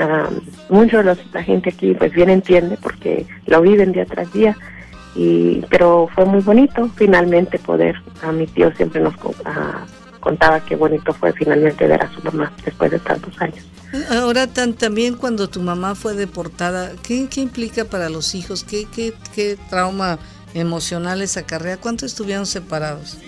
uh, 0.00 0.72
mucho 0.72 1.02
de 1.02 1.16
la 1.32 1.42
gente 1.42 1.70
aquí 1.70 1.94
pues 1.94 2.12
bien 2.12 2.30
entiende 2.30 2.76
porque 2.82 3.26
lo 3.46 3.60
viven 3.60 3.92
día 3.92 4.04
tras 4.04 4.32
día 4.32 4.56
y 5.18 5.64
pero 5.68 6.08
fue 6.14 6.24
muy 6.24 6.40
bonito 6.40 6.88
finalmente 6.94 7.58
poder 7.58 7.96
a 8.22 8.30
mi 8.30 8.46
tío 8.46 8.72
siempre 8.76 9.00
nos 9.00 9.14
contaba 10.20 10.60
qué 10.60 10.76
bonito 10.76 11.12
fue 11.12 11.32
finalmente 11.32 11.88
ver 11.88 12.00
a 12.00 12.12
su 12.12 12.22
mamá 12.22 12.52
después 12.64 12.92
de 12.92 13.00
tantos 13.00 13.34
años. 13.42 13.66
Ahora 14.10 14.46
también 14.46 15.16
cuando 15.16 15.48
tu 15.48 15.60
mamá 15.60 15.96
fue 15.96 16.14
deportada 16.14 16.92
qué, 17.02 17.26
qué 17.28 17.40
implica 17.40 17.84
para 17.84 18.08
los 18.08 18.36
hijos 18.36 18.62
qué, 18.62 18.86
qué, 18.94 19.12
qué 19.34 19.58
trauma 19.68 20.20
emocional 20.54 21.20
esa 21.20 21.42
carrera 21.42 21.78
cuánto 21.78 22.06
estuvieron 22.06 22.46
separados 22.46 23.18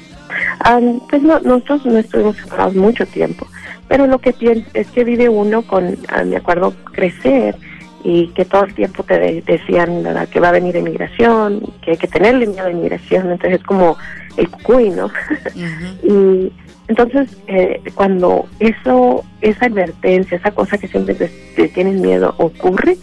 ah, 0.60 0.80
pues 1.08 1.22
no, 1.22 1.40
nosotros 1.40 1.86
no 1.86 1.98
estuvimos 1.98 2.36
separados 2.36 2.74
mucho 2.74 3.04
tiempo 3.06 3.46
pero 3.88 4.06
lo 4.06 4.18
que 4.20 4.34
es 4.74 4.86
que 4.88 5.04
vive 5.04 5.28
uno 5.28 5.62
con 5.62 5.98
ah, 6.08 6.22
me 6.24 6.36
acuerdo 6.36 6.72
crecer 6.92 7.56
y 8.02 8.28
que 8.28 8.44
todo 8.44 8.64
el 8.64 8.74
tiempo 8.74 9.02
te 9.02 9.42
decían 9.42 10.04
que 10.30 10.40
va 10.40 10.48
a 10.48 10.52
venir 10.52 10.76
inmigración, 10.76 11.60
que 11.82 11.92
hay 11.92 11.96
que 11.96 12.08
tenerle 12.08 12.46
miedo 12.46 12.66
a 12.66 12.70
inmigración, 12.70 13.30
entonces 13.30 13.60
es 13.60 13.66
como 13.66 13.96
el 14.36 14.48
cuy, 14.50 14.90
¿no? 14.90 15.10
y 16.02 16.52
entonces 16.88 17.36
eh, 17.46 17.80
cuando 17.94 18.46
eso, 18.58 19.24
esa 19.40 19.66
advertencia, 19.66 20.36
esa 20.36 20.50
cosa 20.50 20.78
que 20.78 20.88
siempre 20.88 21.14
te, 21.14 21.68
tienes 21.68 22.00
miedo 22.00 22.34
ocurre, 22.38 22.96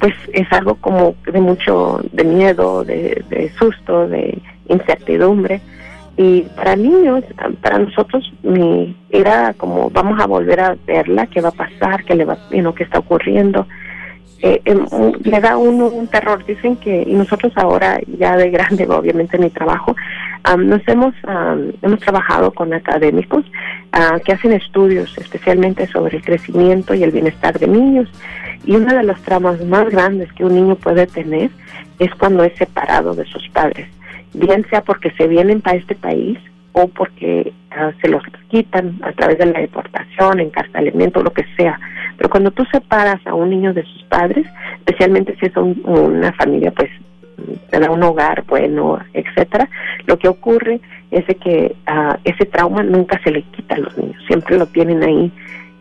pues 0.00 0.14
es 0.32 0.50
algo 0.52 0.74
como 0.76 1.14
de 1.30 1.40
mucho, 1.40 2.00
de 2.12 2.24
miedo, 2.24 2.82
de, 2.82 3.22
de 3.28 3.52
susto, 3.58 4.08
de 4.08 4.38
incertidumbre. 4.68 5.60
Y 6.16 6.42
para 6.42 6.76
niños, 6.76 7.24
para 7.62 7.78
nosotros, 7.78 8.30
mi, 8.42 8.94
era 9.10 9.54
como 9.54 9.88
vamos 9.90 10.20
a 10.20 10.26
volver 10.26 10.60
a 10.60 10.76
verla, 10.86 11.26
qué 11.26 11.40
va 11.40 11.48
a 11.48 11.52
pasar, 11.52 12.04
qué 12.04 12.14
le 12.14 12.24
va, 12.24 12.36
you 12.50 12.74
qué 12.74 12.84
está 12.84 12.98
ocurriendo. 12.98 13.66
Eh, 14.42 14.60
em, 14.64 14.84
le 15.22 15.40
da 15.40 15.56
uno 15.56 15.86
un 15.86 16.08
terror. 16.08 16.44
Dicen 16.44 16.76
que, 16.76 17.04
y 17.06 17.14
nosotros 17.14 17.52
ahora, 17.56 18.00
ya 18.18 18.36
de 18.36 18.50
grande, 18.50 18.86
obviamente, 18.90 19.36
en 19.36 19.44
mi 19.44 19.50
trabajo, 19.50 19.94
nos 20.58 20.86
hemos, 20.88 21.14
hemos 21.80 22.00
trabajado 22.00 22.50
con 22.50 22.74
académicos 22.74 23.44
uh, 23.96 24.18
que 24.24 24.32
hacen 24.32 24.52
estudios 24.52 25.16
especialmente 25.16 25.86
sobre 25.86 26.16
el 26.16 26.24
crecimiento 26.24 26.94
y 26.94 27.04
el 27.04 27.12
bienestar 27.12 27.56
de 27.58 27.68
niños. 27.68 28.08
Y 28.66 28.74
una 28.74 28.92
de 28.94 29.04
las 29.04 29.22
tramas 29.22 29.64
más 29.64 29.88
grandes 29.88 30.32
que 30.32 30.44
un 30.44 30.56
niño 30.56 30.74
puede 30.74 31.06
tener 31.06 31.50
es 32.00 32.12
cuando 32.16 32.42
es 32.42 32.54
separado 32.58 33.14
de 33.14 33.24
sus 33.26 33.48
padres 33.50 33.88
bien 34.34 34.66
sea 34.70 34.82
porque 34.82 35.10
se 35.12 35.26
vienen 35.26 35.60
para 35.60 35.76
este 35.76 35.94
país 35.94 36.38
o 36.72 36.88
porque 36.88 37.52
ah, 37.70 37.92
se 38.00 38.08
los 38.08 38.22
quitan 38.48 38.98
a 39.02 39.12
través 39.12 39.38
de 39.38 39.46
la 39.46 39.60
deportación, 39.60 40.40
encarcelamiento, 40.40 41.22
lo 41.22 41.32
que 41.32 41.44
sea. 41.56 41.78
Pero 42.16 42.30
cuando 42.30 42.50
tú 42.50 42.64
separas 42.66 43.20
a 43.26 43.34
un 43.34 43.50
niño 43.50 43.74
de 43.74 43.84
sus 43.84 44.02
padres, 44.04 44.46
especialmente 44.78 45.36
si 45.38 45.46
es 45.46 45.56
una 45.56 46.32
familia, 46.32 46.70
pues, 46.70 46.90
te 47.70 47.88
un 47.88 48.02
hogar 48.02 48.44
bueno, 48.46 48.98
etcétera, 49.14 49.68
lo 50.06 50.18
que 50.18 50.28
ocurre 50.28 50.80
es 51.10 51.24
que 51.38 51.74
uh, 51.88 52.14
ese 52.24 52.46
trauma 52.46 52.82
nunca 52.82 53.20
se 53.22 53.30
le 53.30 53.42
quita 53.42 53.74
a 53.74 53.78
los 53.78 53.96
niños, 53.98 54.22
siempre 54.26 54.56
lo 54.56 54.66
tienen 54.66 55.02
ahí 55.02 55.32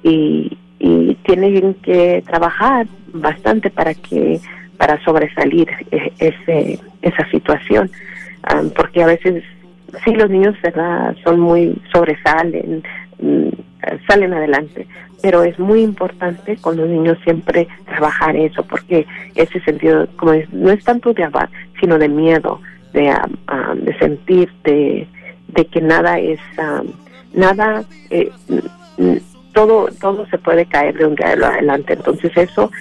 y, 0.03 0.57
y 0.79 1.15
tienen 1.23 1.75
que 1.75 2.23
trabajar 2.25 2.87
bastante 3.13 3.69
para 3.69 3.93
que 3.93 4.39
para 4.77 4.99
sobresalir 5.03 5.69
e, 5.91 6.11
ese, 6.17 6.79
esa 7.03 7.29
situación 7.29 7.91
porque 8.75 9.03
a 9.03 9.07
veces 9.07 9.43
sí 10.03 10.11
los 10.13 10.29
niños 10.29 10.55
¿verdad? 10.61 11.15
son 11.23 11.39
muy 11.39 11.75
sobresalen, 11.91 12.83
mm, 13.19 13.49
salen 14.07 14.33
adelante, 14.33 14.87
pero 15.21 15.43
es 15.43 15.57
muy 15.59 15.81
importante 15.81 16.57
con 16.57 16.77
los 16.77 16.89
niños 16.89 17.17
siempre 17.23 17.67
trabajar 17.85 18.35
eso, 18.35 18.63
porque 18.63 19.05
ese 19.35 19.59
sentido, 19.61 20.07
como 20.17 20.33
no 20.51 20.71
es 20.71 20.83
tanto 20.83 21.13
de 21.13 21.23
amar, 21.23 21.49
sino 21.79 21.97
de 21.97 22.09
miedo, 22.09 22.59
de, 22.93 23.13
de 23.75 23.97
sentir, 23.99 24.51
de, 24.63 25.07
que 25.71 25.81
nada 25.81 26.19
es, 26.19 26.39
nada, 27.33 27.83
eh, 28.09 28.31
todo, 29.53 29.89
todo 29.99 30.25
se 30.27 30.37
puede 30.37 30.65
caer 30.65 30.97
de 30.97 31.05
un 31.05 31.15
día 31.15 31.33
adelante, 31.33 31.93
entonces 31.93 32.31
eso 32.35 32.71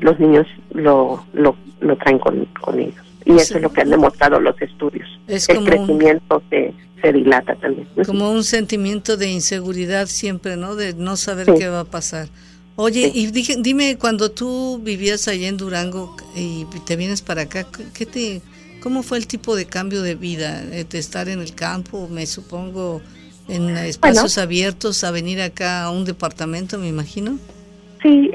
los 0.00 0.18
niños 0.18 0.46
lo, 0.72 1.24
lo, 1.32 1.56
lo 1.80 1.96
traen 1.96 2.18
con, 2.18 2.44
con 2.60 2.78
ellos. 2.78 3.11
Y 3.24 3.36
eso 3.36 3.56
es 3.56 3.62
lo 3.62 3.72
que 3.72 3.82
han 3.82 3.90
demostrado 3.90 4.40
los 4.40 4.60
estudios. 4.60 5.08
el 5.26 5.64
crecimiento 5.64 6.42
se, 6.50 6.74
se, 7.00 7.12
dilata 7.12 7.54
también. 7.56 7.86
Como 8.06 8.30
un 8.30 8.44
sentimiento 8.44 9.16
de 9.16 9.30
inseguridad 9.30 10.06
siempre, 10.06 10.56
¿no? 10.56 10.74
De 10.74 10.94
no 10.94 11.16
saber 11.16 11.46
qué 11.56 11.68
va 11.68 11.80
a 11.80 11.84
pasar. 11.84 12.28
Oye, 12.76 13.10
y 13.14 13.26
dime, 13.26 13.98
cuando 13.98 14.30
tú 14.30 14.80
vivías 14.82 15.28
allá 15.28 15.48
en 15.48 15.58
Durango 15.58 16.16
y 16.34 16.64
te 16.86 16.96
vienes 16.96 17.20
para 17.20 17.42
acá, 17.42 17.66
¿qué 17.92 18.06
te, 18.06 18.40
¿cómo 18.82 19.02
fue 19.02 19.18
el 19.18 19.26
tipo 19.26 19.56
de 19.56 19.66
cambio 19.66 20.00
de 20.00 20.14
vida? 20.14 20.62
Eh, 20.72 20.84
de 20.88 20.98
estar 20.98 21.28
en 21.28 21.40
el 21.40 21.54
campo, 21.54 22.08
me 22.08 22.26
supongo, 22.26 23.02
en 23.48 23.76
espacios 23.76 24.38
abiertos, 24.38 25.04
a 25.04 25.10
venir 25.10 25.42
acá 25.42 25.84
a 25.84 25.90
un 25.90 26.06
departamento, 26.06 26.78
me 26.78 26.88
imagino. 26.88 27.38
Sí, 28.02 28.32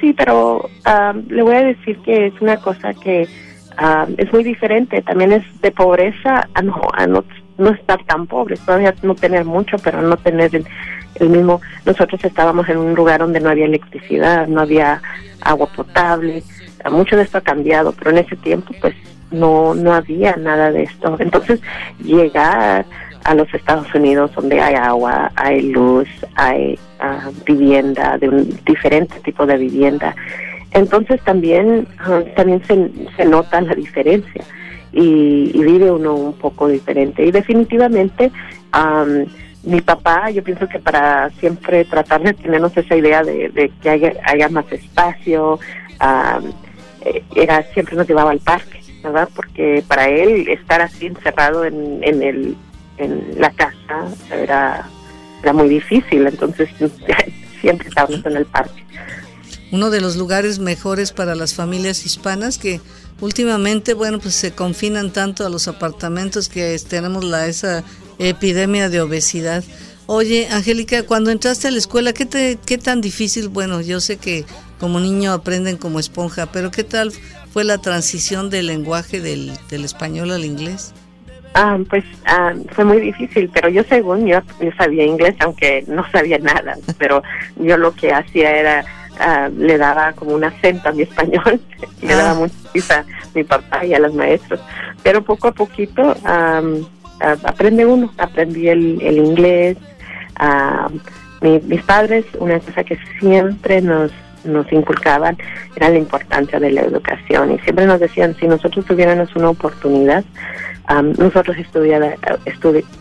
sí, 0.00 0.12
pero 0.12 0.68
le 1.28 1.42
voy 1.42 1.56
a 1.56 1.62
decir 1.62 1.98
que 2.04 2.26
es 2.26 2.34
una 2.40 2.58
cosa 2.58 2.94
que 2.94 3.26
Ah, 3.80 4.06
es 4.16 4.32
muy 4.32 4.42
diferente. 4.42 5.00
También 5.02 5.30
es 5.30 5.44
de 5.62 5.70
pobreza 5.70 6.48
a 6.52 6.62
no, 6.62 6.80
a 6.92 7.06
no, 7.06 7.24
no 7.58 7.70
estar 7.70 8.04
tan 8.04 8.26
pobre, 8.26 8.56
todavía 8.56 8.92
no 9.02 9.14
tener 9.14 9.44
mucho, 9.44 9.76
pero 9.78 10.02
no 10.02 10.16
tener 10.16 10.50
el, 10.54 11.28
mismo. 11.28 11.60
Nosotros 11.86 12.24
estábamos 12.24 12.68
en 12.68 12.78
un 12.78 12.94
lugar 12.94 13.20
donde 13.20 13.40
no 13.40 13.50
había 13.50 13.66
electricidad, 13.66 14.48
no 14.48 14.62
había 14.62 15.00
agua 15.42 15.68
potable, 15.74 16.42
mucho 16.90 17.16
de 17.16 17.22
esto 17.22 17.38
ha 17.38 17.40
cambiado, 17.40 17.92
pero 17.92 18.10
en 18.10 18.18
ese 18.18 18.36
tiempo 18.36 18.72
pues 18.80 18.94
no, 19.30 19.74
no 19.74 19.94
había 19.94 20.34
nada 20.36 20.72
de 20.72 20.84
esto. 20.84 21.16
Entonces, 21.18 21.60
llegar 22.02 22.84
a 23.24 23.34
los 23.34 23.52
Estados 23.54 23.92
Unidos 23.94 24.32
donde 24.34 24.60
hay 24.60 24.74
agua, 24.74 25.30
hay 25.36 25.62
luz, 25.70 26.08
hay 26.34 26.78
ah, 26.98 27.30
vivienda, 27.44 28.18
de 28.18 28.28
un 28.28 28.60
diferente 28.64 29.20
tipo 29.20 29.46
de 29.46 29.56
vivienda, 29.56 30.16
entonces 30.72 31.20
también, 31.24 31.86
también 32.36 32.62
se, 32.64 32.90
se 33.16 33.24
nota 33.24 33.60
la 33.60 33.74
diferencia 33.74 34.44
y, 34.92 35.62
vive 35.62 35.90
uno 35.90 36.14
un 36.14 36.32
poco 36.34 36.68
diferente. 36.68 37.24
Y 37.24 37.30
definitivamente, 37.30 38.30
mi 39.64 39.80
papá, 39.80 40.30
yo 40.30 40.42
pienso 40.42 40.68
que 40.68 40.78
para 40.78 41.30
siempre 41.30 41.84
tratar 41.84 42.22
de 42.22 42.34
tenernos 42.34 42.76
esa 42.76 42.96
idea 42.96 43.22
de, 43.22 43.72
que 43.82 43.90
haya, 43.90 44.48
más 44.48 44.70
espacio, 44.72 45.58
eh, 47.04 47.22
era 47.34 47.62
siempre 47.74 47.96
nos 47.96 48.08
llevaba 48.08 48.30
al 48.30 48.40
parque, 48.40 48.80
¿verdad? 49.02 49.28
Porque 49.34 49.84
para 49.86 50.08
él 50.08 50.48
estar 50.48 50.80
así 50.80 51.06
encerrado 51.06 51.64
en, 51.64 52.00
en, 52.02 52.22
el, 52.22 52.56
en 52.98 53.40
la 53.40 53.50
casa 53.50 54.06
era, 54.32 54.88
era 55.42 55.52
muy 55.52 55.68
difícil, 55.68 56.26
entonces 56.26 56.68
siempre 57.60 57.88
estábamos 57.88 58.24
en 58.26 58.36
el 58.36 58.46
parque. 58.46 58.82
Uno 59.70 59.90
de 59.90 60.00
los 60.00 60.16
lugares 60.16 60.58
mejores 60.58 61.12
para 61.12 61.34
las 61.34 61.54
familias 61.54 62.06
hispanas 62.06 62.56
que 62.58 62.80
últimamente, 63.20 63.94
bueno, 63.94 64.18
pues 64.18 64.34
se 64.34 64.52
confinan 64.52 65.12
tanto 65.12 65.44
a 65.44 65.50
los 65.50 65.68
apartamentos 65.68 66.48
que 66.48 66.76
tenemos 66.88 67.24
la 67.24 67.46
esa 67.46 67.84
epidemia 68.18 68.88
de 68.88 69.00
obesidad. 69.00 69.62
Oye, 70.06 70.48
Angélica, 70.50 71.02
cuando 71.02 71.30
entraste 71.30 71.68
a 71.68 71.70
la 71.70 71.76
escuela, 71.76 72.14
¿qué, 72.14 72.24
te, 72.24 72.58
¿qué 72.64 72.78
tan 72.78 73.02
difícil? 73.02 73.48
Bueno, 73.48 73.82
yo 73.82 74.00
sé 74.00 74.16
que 74.16 74.46
como 74.80 75.00
niño 75.00 75.32
aprenden 75.32 75.76
como 75.76 76.00
esponja, 76.00 76.46
pero 76.46 76.70
¿qué 76.70 76.82
tal 76.82 77.12
fue 77.52 77.64
la 77.64 77.76
transición 77.76 78.48
del 78.48 78.68
lenguaje 78.68 79.20
del, 79.20 79.52
del 79.68 79.84
español 79.84 80.30
al 80.30 80.46
inglés? 80.46 80.94
Ah, 81.54 81.78
pues 81.90 82.04
ah, 82.24 82.54
fue 82.70 82.84
muy 82.84 83.00
difícil, 83.00 83.50
pero 83.52 83.68
yo 83.68 83.82
según 83.84 84.26
yo, 84.26 84.40
yo 84.60 84.70
sabía 84.78 85.04
inglés, 85.04 85.34
aunque 85.40 85.84
no 85.88 86.08
sabía 86.10 86.38
nada, 86.38 86.76
pero 86.98 87.22
yo 87.56 87.76
lo 87.76 87.94
que 87.94 88.12
hacía 88.12 88.50
era 88.56 88.84
Ah, 89.20 89.48
le 89.56 89.76
daba 89.78 90.12
como 90.12 90.32
un 90.32 90.44
acento 90.44 90.88
a 90.88 90.92
mi 90.92 91.02
español, 91.02 91.60
le 92.02 92.14
daba 92.14 92.30
ah. 92.30 92.34
mucha 92.34 93.00
a 93.00 93.04
mi 93.34 93.42
papá 93.42 93.84
y 93.84 93.94
a 93.94 93.98
los 93.98 94.14
maestros. 94.14 94.60
Pero 95.02 95.22
poco 95.22 95.48
a 95.48 95.52
poquito 95.52 96.14
aprende 97.20 97.84
uno, 97.84 98.12
aprendí 98.18 98.68
el, 98.68 99.00
el 99.02 99.18
inglés. 99.18 99.76
mis 101.40 101.82
padres, 101.82 102.24
una 102.38 102.60
cosa 102.60 102.84
que 102.84 102.98
siempre 103.18 103.80
nos 103.80 104.12
nos 104.44 104.72
inculcaban 104.72 105.36
era 105.74 105.90
la 105.90 105.98
importancia 105.98 106.60
de 106.60 106.70
la 106.70 106.82
educación 106.82 107.52
y 107.52 107.58
siempre 107.58 107.86
nos 107.86 107.98
decían 107.98 108.36
si 108.38 108.46
nosotros 108.46 108.86
tuviéramos 108.86 109.34
una 109.34 109.50
oportunidad 109.50 110.24
nosotros 111.18 111.56
estudiar, 111.58 112.16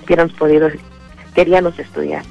hubiéramos 0.05 0.33
podido 0.33 0.69
queríamos 1.33 1.77
estudiar 1.79 2.23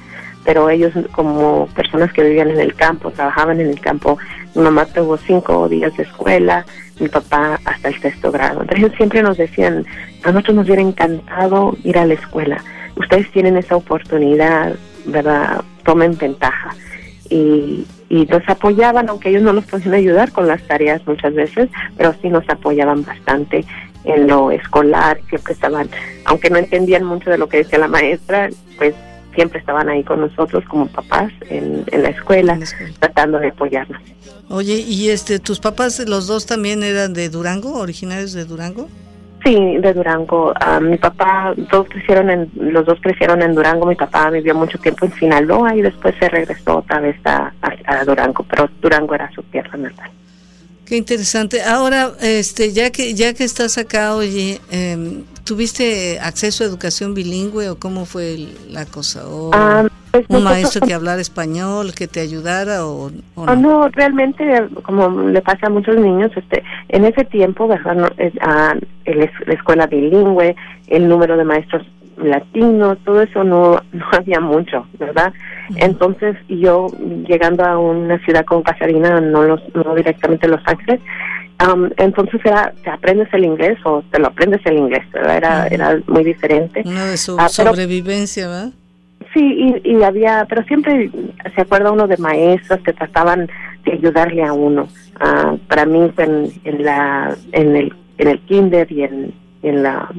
pero 0.47 0.69
ellos 0.69 0.93
como 1.11 1.67
personas 1.75 2.13
que 2.13 2.23
vivían 2.23 2.49
en 2.49 2.61
el 2.61 2.73
campo, 2.73 3.11
trabajaban 3.11 3.59
en 3.59 3.67
el 3.67 3.81
campo, 3.81 4.17
mi 4.55 4.61
mamá 4.61 4.85
tuvo 4.85 5.17
cinco 5.17 5.67
días 5.67 5.95
de 5.97 6.03
escuela, 6.03 6.65
mi 7.01 7.09
papá 7.09 7.59
hasta 7.65 7.89
el 7.89 7.99
sexto 7.99 8.31
grado. 8.31 8.61
Entonces 8.61 8.85
ellos 8.85 8.95
siempre 8.95 9.21
nos 9.21 9.35
decían, 9.35 9.85
a 10.23 10.31
nosotros 10.31 10.55
nos 10.55 10.65
hubiera 10.67 10.81
encantado 10.81 11.75
ir 11.83 11.97
a 11.97 12.05
la 12.05 12.13
escuela, 12.13 12.63
ustedes 12.95 13.29
tienen 13.33 13.57
esa 13.57 13.75
oportunidad, 13.75 14.73
¿verdad? 15.07 15.65
Tomen 15.83 16.17
ventaja. 16.17 16.69
Y, 17.29 17.85
y 18.07 18.25
nos 18.27 18.47
apoyaban, 18.47 19.09
aunque 19.09 19.27
ellos 19.27 19.43
no 19.43 19.51
nos 19.51 19.65
podían 19.65 19.95
ayudar 19.95 20.31
con 20.31 20.47
las 20.47 20.65
tareas 20.65 21.05
muchas 21.05 21.33
veces, 21.33 21.69
pero 21.97 22.15
sí 22.21 22.29
nos 22.29 22.47
apoyaban 22.49 23.03
bastante 23.03 23.65
en 24.05 24.27
lo 24.27 24.51
escolar, 24.51 25.19
siempre 25.27 25.51
estaban, 25.51 25.89
aunque 26.23 26.49
no 26.49 26.57
entendían 26.57 27.03
mucho 27.03 27.29
de 27.29 27.37
lo 27.37 27.49
que 27.49 27.57
decía 27.57 27.79
la 27.79 27.89
maestra, 27.89 28.47
pues 28.77 28.95
siempre 29.37 29.59
estaban 29.59 29.87
ahí 29.87 30.03
con 30.03 30.19
nosotros 30.19 30.65
como 30.67 30.87
papás 30.87 31.31
en, 31.47 31.85
la, 31.91 32.09
escuela, 32.09 32.57
tratando 32.97 33.37
de 33.37 33.49
apoyarnos. 33.49 34.01
Oye, 34.49 34.73
¿y 34.79 35.09
este 35.09 35.37
tus 35.37 35.59
papás, 35.59 36.03
los 36.07 36.25
dos 36.25 36.47
también 36.47 36.81
eran 36.81 37.13
de 37.13 37.29
Durango, 37.29 37.77
originarios 37.77 38.33
de 38.33 38.45
Durango? 38.45 38.89
Sí, 39.45 39.77
de 39.77 39.93
Durango. 39.93 40.53
Ah, 40.59 40.79
mi 40.79 40.97
papá, 40.97 41.53
todos 41.69 41.87
crecieron 41.87 42.31
en, 42.31 42.49
los 42.55 42.87
dos 42.87 42.97
crecieron 42.99 43.43
en 43.43 43.53
Durango. 43.53 43.85
Mi 43.85 43.93
papá 43.93 44.31
vivió 44.31 44.55
mucho 44.55 44.79
tiempo 44.79 45.05
en 45.05 45.13
Sinaloa 45.13 45.75
y 45.75 45.83
después 45.83 46.15
se 46.19 46.29
regresó 46.29 46.77
otra 46.79 46.99
vez 46.99 47.15
a, 47.23 47.53
a, 47.61 48.05
Durango, 48.05 48.43
pero 48.49 48.67
Durango 48.81 49.13
era 49.13 49.31
su 49.33 49.43
tierra 49.43 49.77
natal. 49.77 50.09
Qué 50.83 50.97
interesante. 50.97 51.61
Ahora, 51.61 52.13
este, 52.21 52.73
ya 52.73 52.89
que 52.89 53.13
ya 53.13 53.35
que 53.35 53.43
estás 53.43 53.77
acá, 53.77 54.15
oye, 54.15 54.59
eh, 54.71 55.21
¿Tuviste 55.47 56.19
acceso 56.19 56.65
a 56.65 56.67
educación 56.67 57.13
bilingüe 57.13 57.69
o 57.69 57.79
cómo 57.79 58.05
fue 58.05 58.35
la 58.69 58.85
cosa? 58.85 59.25
¿O 59.27 59.51
ah, 59.53 59.87
pues 60.11 60.25
un 60.27 60.43
maestro 60.43 60.85
que 60.85 60.93
hablara 60.93 61.21
español, 61.21 61.93
que 61.95 62.07
te 62.07 62.19
ayudara 62.19 62.85
o, 62.85 63.11
ah, 63.37 63.55
no? 63.55 63.87
realmente, 63.87 64.43
como 64.83 65.29
le 65.29 65.41
pasa 65.41 65.67
a 65.67 65.69
muchos 65.69 65.95
niños, 65.95 66.31
este, 66.35 66.63
en 66.89 67.05
ese 67.05 67.23
tiempo, 67.23 67.65
¿verdad? 67.67 68.11
Ah, 68.41 68.75
la 69.05 69.53
escuela 69.53 69.87
bilingüe, 69.87 70.53
el 70.87 71.07
número 71.07 71.37
de 71.37 71.45
maestros 71.45 71.87
latinos, 72.17 72.97
todo 73.05 73.21
eso 73.21 73.43
no, 73.43 73.81
no 73.93 74.05
había 74.11 74.39
mucho, 74.39 74.85
¿verdad? 74.99 75.31
Entonces 75.75 76.35
yo 76.47 76.87
llegando 77.27 77.63
a 77.63 77.77
una 77.77 78.19
ciudad 78.19 78.45
como 78.45 78.63
Casarina, 78.63 79.21
no, 79.21 79.43
los, 79.43 79.61
no 79.75 79.95
directamente 79.95 80.47
Los 80.47 80.61
Ángeles, 80.65 80.99
entonces 81.97 82.39
era, 82.43 82.71
¿te 82.83 82.89
aprendes 82.89 83.33
el 83.33 83.45
inglés 83.45 83.77
o 83.83 84.03
te 84.11 84.19
lo 84.19 84.27
aprendes 84.27 84.61
el 84.65 84.77
inglés? 84.77 85.03
Era, 85.13 85.67
era 85.67 85.99
muy 86.07 86.23
diferente. 86.23 86.83
Una 86.85 87.05
de 87.05 87.17
su 87.17 87.35
ah, 87.39 87.49
sobrevivencia, 87.49 88.47
¿verdad? 88.47 88.71
Sí, 89.33 89.75
y, 89.83 90.03
había, 90.03 90.45
pero 90.47 90.63
siempre 90.63 91.09
se 91.55 91.61
acuerda 91.61 91.91
uno 91.91 92.07
de 92.07 92.17
maestros 92.17 92.79
que 92.81 92.93
trataban 92.93 93.49
de 93.83 93.93
ayudarle 93.93 94.43
a 94.43 94.53
uno. 94.53 94.87
Ah, 95.19 95.55
para 95.67 95.85
mí 95.85 96.11
en, 96.17 96.51
en, 96.63 96.83
la, 96.83 97.35
en, 97.51 97.75
el, 97.75 97.93
en 98.19 98.27
el 98.27 98.39
kinder 98.41 98.91
y 98.91 99.03
en, 99.03 99.33
en 99.63 99.83
la... 99.83 100.09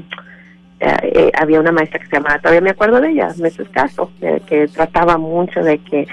Eh, 0.81 0.97
eh, 1.03 1.33
había 1.37 1.59
una 1.59 1.73
maestra 1.73 1.99
que 1.99 2.07
se 2.07 2.17
llamaba, 2.17 2.39
todavía 2.39 2.61
me 2.61 2.71
acuerdo 2.71 3.01
de 3.01 3.11
ella, 3.11 3.29
es 3.29 3.69
Caso, 3.71 4.13
que 4.47 4.69
trataba 4.69 5.19
mucho 5.19 5.61
de 5.61 5.79
que 5.79 6.07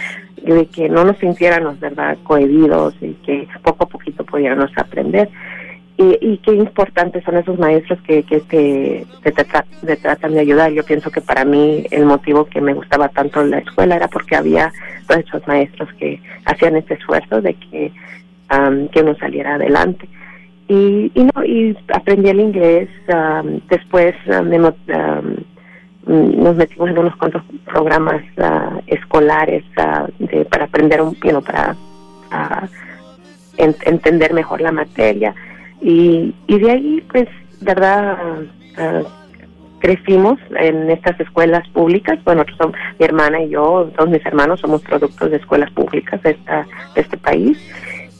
de 0.53 0.67
que 0.67 0.89
no 0.89 1.03
nos 1.03 1.17
sintiéramos, 1.17 1.79
¿verdad?, 1.79 2.17
cohibidos 2.23 2.93
y 3.01 3.13
que 3.25 3.47
poco 3.63 3.85
a 3.85 3.89
poquito 3.89 4.23
pudiéramos 4.23 4.71
aprender. 4.77 5.29
Y, 5.97 6.17
y 6.19 6.37
qué 6.39 6.53
importantes 6.53 7.23
son 7.23 7.37
esos 7.37 7.57
maestros 7.57 7.99
que, 8.01 8.23
que 8.23 8.41
te, 8.41 9.07
te, 9.23 9.95
tratan 9.95 10.33
de 10.33 10.39
ayudar. 10.41 10.71
Yo 10.71 10.83
pienso 10.83 11.09
que 11.09 11.21
para 11.21 11.45
mí 11.45 11.85
el 11.89 12.05
motivo 12.05 12.45
que 12.45 12.59
me 12.59 12.73
gustaba 12.73 13.07
tanto 13.09 13.41
la 13.45 13.59
escuela 13.59 13.95
era 13.95 14.09
porque 14.09 14.35
había 14.35 14.73
todos 15.07 15.23
esos 15.25 15.47
maestros 15.47 15.87
que 15.93 16.21
hacían 16.45 16.75
este 16.75 16.95
esfuerzo 16.95 17.41
de 17.41 17.53
que, 17.53 17.93
que 18.91 19.01
uno 19.01 19.15
saliera 19.15 19.55
adelante. 19.55 20.09
Y, 20.67 21.11
y, 21.15 21.23
no, 21.23 21.45
y 21.45 21.77
aprendí 21.93 22.29
el 22.29 22.41
inglés, 22.41 22.89
después 23.69 24.15
me, 24.43 24.57
Mm, 24.57 25.54
nos 26.05 26.55
metimos 26.55 26.89
en 26.89 26.97
unos 26.97 27.15
cuantos 27.15 27.41
programas 27.65 28.21
uh, 28.37 28.79
escolares 28.87 29.63
uh, 29.77 30.07
de, 30.23 30.45
para 30.45 30.65
aprender 30.65 31.01
un 31.01 31.15
para 31.15 31.75
uh, 32.31 32.67
entender 33.57 34.33
mejor 34.33 34.61
la 34.61 34.71
materia. 34.71 35.33
Y, 35.81 36.33
y 36.47 36.59
de 36.59 36.71
ahí, 36.71 37.05
pues, 37.11 37.27
verdad, 37.61 38.17
crecimos 39.79 40.39
en 40.57 40.89
estas 40.91 41.19
escuelas 41.19 41.67
públicas. 41.69 42.19
Bueno, 42.23 42.43
son, 42.57 42.73
mi 42.99 43.05
hermana 43.05 43.41
y 43.41 43.49
yo, 43.49 43.89
todos 43.95 44.09
mis 44.09 44.25
hermanos, 44.25 44.59
somos 44.59 44.81
productos 44.83 45.31
de 45.31 45.37
escuelas 45.37 45.71
públicas 45.71 46.21
de, 46.21 46.31
esta, 46.31 46.67
de 46.93 47.01
este 47.01 47.17
país. 47.17 47.57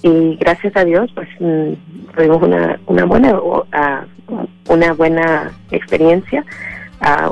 Y 0.02 0.38
gracias 0.38 0.76
a 0.78 0.86
Dios, 0.86 1.12
pues, 1.14 1.28
mm, 1.40 1.74
tuvimos 2.16 2.42
una, 2.42 2.80
una 2.88 3.06
buena, 3.06 3.40
una 4.70 4.94
buena 4.94 5.52
experiencia 5.72 6.46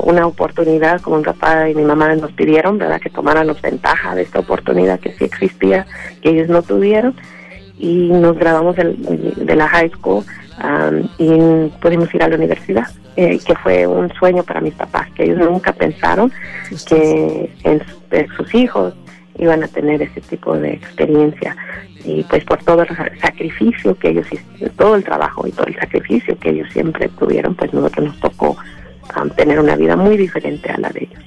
una 0.03 0.27
oportunidad 0.27 1.01
como 1.01 1.17
mi 1.17 1.23
papá 1.23 1.69
y 1.69 1.75
mi 1.75 1.83
mamá 1.83 2.15
nos 2.15 2.31
pidieron, 2.33 2.77
¿verdad? 2.77 2.99
Que 2.99 3.09
tomáramos 3.09 3.61
ventaja 3.61 4.15
de 4.15 4.23
esta 4.23 4.39
oportunidad 4.39 4.99
que 4.99 5.13
sí 5.13 5.25
existía, 5.25 5.85
que 6.21 6.29
ellos 6.29 6.49
no 6.49 6.61
tuvieron. 6.61 7.15
Y 7.77 8.09
nos 8.09 8.37
graduamos 8.37 8.75
de, 8.75 9.55
la 9.55 9.67
high 9.67 9.89
school 9.89 10.23
y 11.17 11.69
pudimos 11.81 12.13
ir 12.13 12.23
a 12.23 12.29
la 12.29 12.35
universidad, 12.35 12.87
eh, 13.15 13.39
que 13.45 13.55
fue 13.55 13.87
un 13.87 14.13
sueño 14.13 14.43
para 14.43 14.61
mis 14.61 14.73
papás, 14.75 15.09
que 15.15 15.23
ellos 15.23 15.39
nunca 15.39 15.73
pensaron 15.73 16.31
que 16.87 17.51
en, 17.63 17.81
sus 18.37 18.53
hijos 18.53 18.93
iban 19.39 19.63
a 19.63 19.67
tener 19.67 20.01
ese 20.01 20.21
tipo 20.21 20.55
de 20.55 20.73
experiencia 20.73 21.57
y 22.05 22.23
pues 22.23 22.43
por 22.45 22.63
todo 22.63 22.83
el 22.83 23.19
sacrificio 23.19 23.95
que 23.95 24.09
ellos 24.09 24.27
hicieron, 24.31 24.75
todo 24.75 24.95
el 24.95 25.03
trabajo 25.03 25.47
y 25.47 25.51
todo 25.51 25.65
el 25.65 25.75
sacrificio 25.75 26.37
que 26.37 26.49
ellos 26.49 26.67
siempre 26.71 27.09
tuvieron, 27.19 27.55
pues 27.55 27.73
nosotros 27.73 28.07
nos 28.07 28.19
tocó 28.19 28.55
tener 29.35 29.59
una 29.59 29.75
vida 29.75 29.95
muy 29.95 30.17
diferente 30.17 30.69
a 30.69 30.77
la 30.77 30.89
de 30.89 31.03
ellos. 31.03 31.23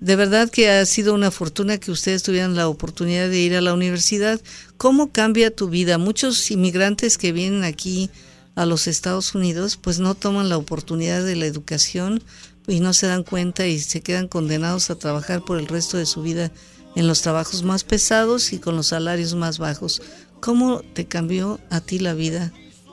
de 0.00 0.16
verdad 0.16 0.50
que 0.50 0.70
ha 0.70 0.84
sido 0.86 1.14
una 1.14 1.30
fortuna 1.30 1.78
que 1.78 1.90
ustedes 1.90 2.22
tuvieran 2.22 2.54
la 2.54 2.68
oportunidad 2.68 3.28
de 3.28 3.38
ir 3.38 3.56
a 3.56 3.60
la 3.60 3.74
universidad. 3.74 4.40
¿Cómo 4.76 5.10
cambia 5.10 5.54
tu 5.54 5.68
vida? 5.68 5.98
Muchos 5.98 6.50
inmigrantes 6.50 7.18
que 7.18 7.32
vienen 7.32 7.64
aquí 7.64 8.10
a 8.54 8.66
los 8.66 8.86
Estados 8.86 9.34
Unidos, 9.34 9.76
pues 9.76 9.98
no 9.98 10.14
toman 10.14 10.48
la 10.48 10.56
oportunidad 10.56 11.24
de 11.24 11.36
la 11.36 11.46
educación 11.46 12.22
y 12.66 12.80
no 12.80 12.92
se 12.92 13.06
dan 13.06 13.22
cuenta 13.22 13.66
y 13.66 13.78
se 13.78 14.00
quedan 14.00 14.28
condenados 14.28 14.90
a 14.90 14.98
trabajar 14.98 15.42
por 15.42 15.58
el 15.58 15.66
resto 15.66 15.98
de 15.98 16.06
su 16.06 16.22
vida 16.22 16.50
en 16.96 17.06
los 17.06 17.22
trabajos 17.22 17.62
más 17.62 17.84
pesados 17.84 18.52
y 18.52 18.58
con 18.58 18.74
los 18.74 18.88
salarios 18.88 19.34
más 19.34 19.58
bajos. 19.58 20.02
¿Cómo 20.40 20.80
te 20.94 21.06
cambió 21.06 21.60
a 21.70 21.80
ti 21.80 21.98
la 21.98 22.14
vida 22.14 22.52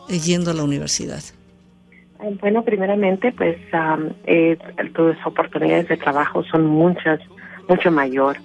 eh, 0.09 0.19
yendo 0.19 0.51
a 0.51 0.53
la 0.53 0.63
universidad? 0.63 1.23
Bueno, 2.39 2.63
primeramente, 2.63 3.33
pues 3.33 3.57
eh, 4.25 4.57
tus 4.93 5.15
oportunidades 5.25 5.89
de 5.89 5.97
trabajo 5.97 6.43
son 6.43 6.65
muchas, 6.65 7.19
mucho 7.67 7.91
mayor. 7.91 8.37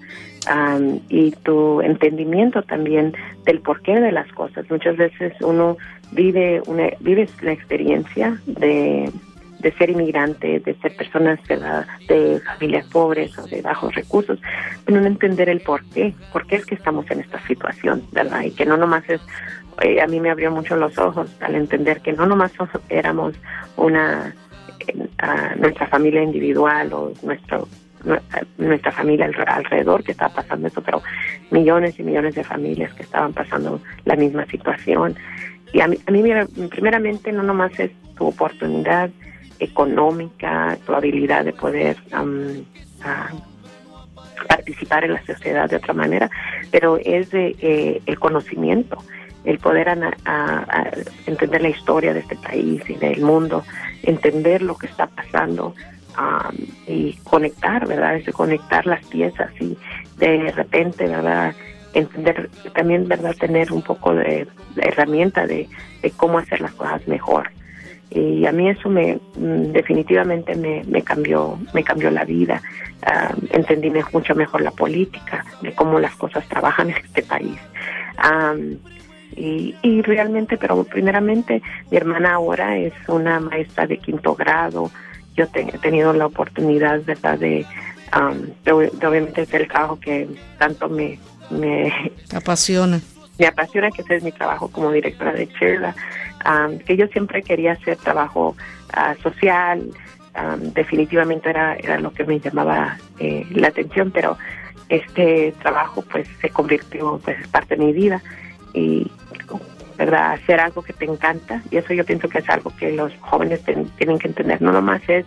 y 1.09 1.33
tu 1.43 1.81
entendimiento 1.83 2.62
también 2.62 3.12
del 3.45 3.61
porqué 3.61 4.01
de 4.01 4.12
las 4.12 4.31
cosas. 4.33 4.69
Muchas 4.71 4.97
veces 4.97 5.33
uno 5.43 5.77
vive 6.12 6.62
una 6.67 6.88
vive 7.01 7.29
la 7.43 7.53
experiencia 7.53 8.41
de, 8.47 9.12
de 9.61 9.73
ser 9.73 9.91
inmigrante, 9.91 10.61
de 10.61 10.75
ser 10.77 10.97
personas 10.97 11.38
de, 11.49 11.59
de, 12.09 12.41
familias 12.41 12.87
pobres 12.87 13.37
o 13.38 13.47
de 13.47 13.61
bajos 13.61 13.95
recursos, 13.95 14.41
pero 14.85 15.01
no 15.01 15.07
entender 15.07 15.49
el 15.49 15.61
por 15.61 15.85
qué, 15.91 16.14
por 16.33 16.47
qué 16.47 16.57
es 16.57 16.67
que 16.67 16.77
estamos 16.77 17.11
en 17.11 17.21
esta 17.21 17.45
situación, 17.47 18.03
¿verdad? 18.12 18.43
Y 18.43 18.53
que 18.53 18.64
no 18.64 18.77
nomás 18.77 19.09
es 19.09 19.21
eh, 19.81 20.01
a 20.01 20.07
mí 20.07 20.21
me 20.21 20.31
abrió 20.31 20.51
mucho 20.51 20.77
los 20.77 20.97
ojos 20.99 21.31
al 21.41 21.55
entender 21.55 22.01
que 22.01 22.12
no 22.12 22.27
nomás 22.27 22.53
éramos 22.88 23.35
una 23.77 24.35
eh, 24.87 25.09
nuestra 25.57 25.87
familia 25.87 26.23
individual 26.23 26.93
o 26.93 27.12
nuestro 27.23 27.69
nuestra 28.59 28.93
familia 28.93 29.29
alrededor 29.47 30.05
que 30.05 30.12
estaba 30.12 30.33
pasando 30.33 30.69
eso, 30.69 30.81
pero 30.83 31.03
millones 31.51 31.99
y 31.99 32.05
millones 32.05 32.35
de 32.37 32.45
familias 32.45 32.95
que 32.95 33.03
estaban 33.03 33.33
pasando 33.33 33.81
la 34.05 34.14
misma 34.14 34.47
situación. 34.47 35.17
Y 35.73 35.81
a 35.81 35.88
mí, 35.88 35.99
a 36.07 36.12
mí 36.12 36.23
primeramente 36.71 37.33
no 37.33 37.43
nomás 37.43 37.79
es 37.81 37.91
tu 38.17 38.29
oportunidad 38.29 39.11
económica, 39.59 40.79
tu 40.87 40.95
habilidad 40.95 41.45
de 41.45 41.53
poder 41.53 41.97
participar 44.49 45.05
en 45.05 45.14
la 45.14 45.27
sociedad 45.27 45.69
de 45.69 45.77
otra 45.77 45.95
manera, 45.95 46.31
pero 46.71 46.99
es 46.99 47.31
de, 47.31 47.57
eh, 47.61 48.01
el 48.07 48.19
conocimiento 48.19 48.99
el 49.49 49.59
poder 49.59 49.89
a, 49.89 50.93
entender 51.27 51.63
la 51.63 51.71
historia 51.71 52.13
de 52.13 52.21
este 52.21 52.37
país 52.37 52.83
y 52.87 52.95
del 52.97 53.23
mundo, 53.23 53.65
entender 54.03 54.61
lo 54.61 54.77
que 54.77 54.87
está 54.87 55.07
pasando 55.07 55.75
y 56.87 57.15
conectar, 57.25 57.87
¿verdad? 57.87 58.17
Es 58.17 58.29
conectar 58.35 58.85
las 58.87 59.05
piezas 59.07 59.51
y 59.59 59.79
de 60.19 60.53
repente, 60.53 61.07
¿verdad? 61.07 61.55
Entender, 61.95 62.51
también, 62.75 63.09
¿verdad? 63.09 63.35
Tener 63.37 63.73
un 63.73 63.81
poco 63.81 64.15
de, 64.15 64.47
herramienta 64.77 65.47
de, 65.47 65.67
cómo 66.19 66.39
hacer 66.39 66.61
las 66.61 66.73
cosas 66.73 67.09
mejor. 67.09 67.51
Y 68.11 68.45
a 68.45 68.53
mí 68.53 68.69
eso 68.69 68.91
me 68.91 69.19
mm, 69.37 69.73
definitivamente 69.73 70.55
me, 70.57 71.03
cambió 71.03 71.59
me 71.73 71.83
cambió 71.85 72.11
la 72.11 72.25
vida. 72.25 72.61
entendí 73.51 73.91
mucho 74.13 74.35
mejor 74.35 74.61
la 74.61 74.73
política, 74.73 75.47
de 75.63 75.73
cómo 75.73 75.99
las 75.99 76.15
cosas 76.17 76.47
trabajan 76.49 76.91
en 76.91 76.97
este 76.97 77.23
país. 77.23 77.59
Y, 79.38 79.77
y 79.83 80.03
realmente, 80.03 80.57
pero 80.57 80.83
primeramente, 80.85 81.62
mi 81.90 81.96
hermana 81.96 82.35
ahora 82.35 82.77
es 82.77 82.92
una 83.07 83.38
maestra 83.38 83.87
de 83.87 83.98
quinto 83.98 84.35
grado. 84.35 84.90
Yo 85.37 85.44
he 85.55 85.79
tenido 85.79 86.12
la 86.12 86.27
oportunidad, 86.27 87.05
¿verdad?, 87.05 87.38
de, 87.38 87.64
de, 88.64 88.72
obviamente 88.72 89.42
hacer 89.42 89.62
el 89.62 89.68
trabajo 89.68 90.01
que 90.01 90.29
tanto 90.59 90.88
me, 90.88 91.20
me 91.51 92.12
apasiona. 92.35 93.01
Me 93.38 93.46
apasiona, 93.46 93.92
que 93.92 94.03
ese 94.03 94.16
es 94.16 94.24
mi 94.24 94.33
trabajo 94.33 94.68
como 94.72 94.90
directora 94.90 95.33
de 95.33 95.48
Cherla, 95.48 95.94
que 96.85 96.96
yo 96.96 97.07
siempre 97.07 97.42
quería 97.42 97.72
hacer 97.72 97.96
trabajo 97.96 98.57
ah, 98.92 99.14
social, 99.22 99.92
definitivamente 100.74 101.51
era, 101.51 101.77
era 101.77 102.01
lo 102.01 102.12
que 102.12 102.24
me 102.24 102.40
llamaba 102.40 102.98
eh, 103.18 103.46
la 103.51 103.68
atención, 103.68 104.11
pero 104.11 104.37
este 104.88 105.53
trabajo 105.61 106.03
pues 106.03 106.29
se 106.40 106.48
convirtió, 106.51 107.20
pues 107.22 107.40
es 107.40 107.48
parte 107.48 107.77
de 107.77 107.85
mi 107.85 107.92
vida 107.92 108.22
y 108.74 109.11
verdad 109.99 110.33
hacer 110.33 110.61
algo 110.61 110.83
que 110.83 110.93
te 110.93 111.05
encanta 111.05 111.61
y 111.71 111.77
eso 111.77 111.93
yo 111.93 112.05
pienso 112.05 112.29
que 112.29 112.39
es 112.39 112.49
algo 112.49 112.73
que 112.79 112.93
los 112.93 113.13
jóvenes 113.21 113.63
tienen 113.65 114.19
que 114.19 114.29
entender. 114.29 114.63
No 114.63 114.73
nomás 114.73 115.03
es 115.09 115.27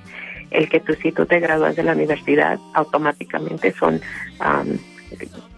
el 0.49 0.69
que 0.69 0.79
tú 0.79 0.93
si 0.93 1.11
tú 1.11 1.25
te 1.25 1.39
gradúas 1.39 1.75
de 1.75 1.83
la 1.83 1.93
universidad 1.93 2.57
automáticamente 2.73 3.73
son 3.73 4.01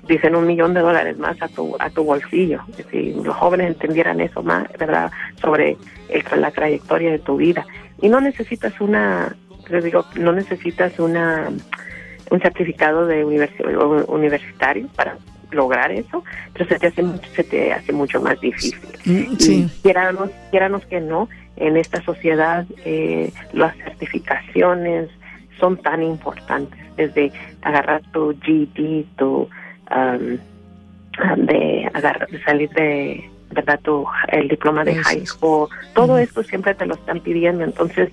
dicen 0.07 0.35
un 0.35 0.47
millón 0.47 0.73
de 0.73 0.81
dólares 0.81 1.17
más 1.17 1.41
a 1.41 1.47
tu 1.47 1.75
a 1.79 1.89
tu 1.91 2.03
bolsillo. 2.03 2.61
Si 2.91 3.13
los 3.13 3.35
jóvenes 3.35 3.67
entendieran 3.67 4.19
eso 4.19 4.41
más 4.41 4.67
verdad 4.79 5.11
sobre 5.39 5.77
el, 6.09 6.41
la 6.41 6.51
trayectoria 6.51 7.11
de 7.11 7.19
tu 7.19 7.37
vida. 7.37 7.65
Y 8.01 8.09
no 8.09 8.19
necesitas 8.19 8.81
una 8.81 9.35
les 9.69 9.83
digo 9.83 10.05
no 10.15 10.33
necesitas 10.33 10.99
una 10.99 11.49
un 12.31 12.41
certificado 12.41 13.05
de 13.05 13.23
universitario 13.23 14.87
para 14.95 15.17
lograr 15.53 15.91
eso, 15.91 16.23
pero 16.53 16.67
se 16.67 16.79
te 16.79 16.87
hace, 16.87 17.03
se 17.35 17.43
te 17.43 17.73
hace 17.73 17.91
mucho 17.93 18.21
más 18.21 18.39
difícil. 18.39 18.79
Mm, 19.05 19.35
sí. 19.37 19.69
quiéramos, 19.81 20.85
que 20.85 20.99
no, 21.01 21.29
en 21.55 21.77
esta 21.77 22.01
sociedad 22.03 22.65
eh, 22.85 23.31
las 23.53 23.75
certificaciones 23.77 25.09
son 25.59 25.77
tan 25.77 26.03
importantes, 26.03 26.79
desde 26.95 27.31
agarrar 27.61 28.01
tu 28.11 28.33
GD, 28.33 29.05
tu 29.17 29.49
um, 29.91 30.37
de, 31.45 31.89
agarrar, 31.93 32.27
salir 32.45 32.69
de 32.71 33.29
verdad 33.51 33.79
tu 33.83 34.05
el 34.29 34.47
diploma 34.47 34.83
de 34.83 34.95
high 34.95 35.25
school, 35.25 35.69
todo 35.93 36.17
esto 36.17 36.43
siempre 36.43 36.73
te 36.73 36.85
lo 36.85 36.95
están 36.95 37.19
pidiendo, 37.19 37.63
entonces 37.63 38.09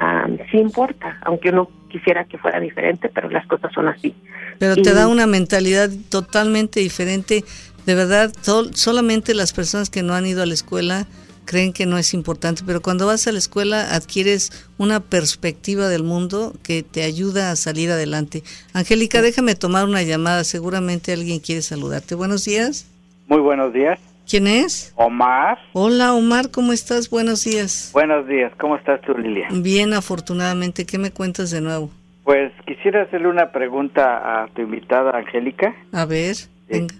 um, 0.00 0.38
sí 0.50 0.58
importa, 0.58 1.18
aunque 1.22 1.50
uno 1.50 1.68
quisiera 1.94 2.24
que 2.24 2.38
fuera 2.38 2.58
diferente, 2.58 3.08
pero 3.08 3.30
las 3.30 3.46
cosas 3.46 3.72
son 3.72 3.86
así. 3.86 4.16
Pero 4.58 4.74
te 4.74 4.92
da 4.94 5.06
una 5.06 5.28
mentalidad 5.28 5.90
totalmente 6.08 6.80
diferente. 6.80 7.44
De 7.86 7.94
verdad, 7.94 8.32
solamente 8.72 9.32
las 9.32 9.52
personas 9.52 9.90
que 9.90 10.02
no 10.02 10.14
han 10.14 10.26
ido 10.26 10.42
a 10.42 10.46
la 10.46 10.54
escuela 10.54 11.06
creen 11.44 11.72
que 11.72 11.86
no 11.86 11.96
es 11.96 12.12
importante, 12.12 12.62
pero 12.66 12.80
cuando 12.80 13.06
vas 13.06 13.28
a 13.28 13.32
la 13.32 13.38
escuela 13.38 13.94
adquieres 13.94 14.50
una 14.76 14.98
perspectiva 14.98 15.88
del 15.88 16.02
mundo 16.02 16.52
que 16.64 16.82
te 16.82 17.04
ayuda 17.04 17.52
a 17.52 17.56
salir 17.56 17.90
adelante. 17.90 18.42
Angélica, 18.72 19.22
déjame 19.22 19.54
tomar 19.54 19.84
una 19.84 20.02
llamada, 20.02 20.42
seguramente 20.42 21.12
alguien 21.12 21.38
quiere 21.38 21.62
saludarte. 21.62 22.16
Buenos 22.16 22.44
días. 22.44 22.86
Muy 23.28 23.40
buenos 23.40 23.72
días. 23.72 24.00
¿Quién 24.28 24.46
es? 24.46 24.94
Omar. 24.96 25.58
Hola 25.74 26.14
Omar, 26.14 26.50
¿cómo 26.50 26.72
estás? 26.72 27.10
Buenos 27.10 27.44
días. 27.44 27.90
Buenos 27.92 28.26
días, 28.26 28.52
¿cómo 28.58 28.76
estás 28.76 29.00
tú 29.02 29.12
Lilia? 29.16 29.48
Bien, 29.50 29.92
afortunadamente. 29.92 30.86
¿Qué 30.86 30.98
me 30.98 31.10
cuentas 31.10 31.50
de 31.50 31.60
nuevo? 31.60 31.90
Pues 32.24 32.50
quisiera 32.66 33.02
hacerle 33.02 33.28
una 33.28 33.52
pregunta 33.52 34.42
a 34.44 34.46
tu 34.48 34.62
invitada 34.62 35.16
Angélica. 35.18 35.74
A 35.92 36.06
ver, 36.06 36.36
venga, 36.68 36.94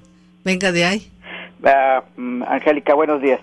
venga 0.45 0.71
de 0.71 0.85
ahí. 0.85 1.11
Ah, 1.65 2.05
mm, 2.17 2.43
Angélica, 2.43 2.93
buenos 2.93 3.23
días. 3.23 3.41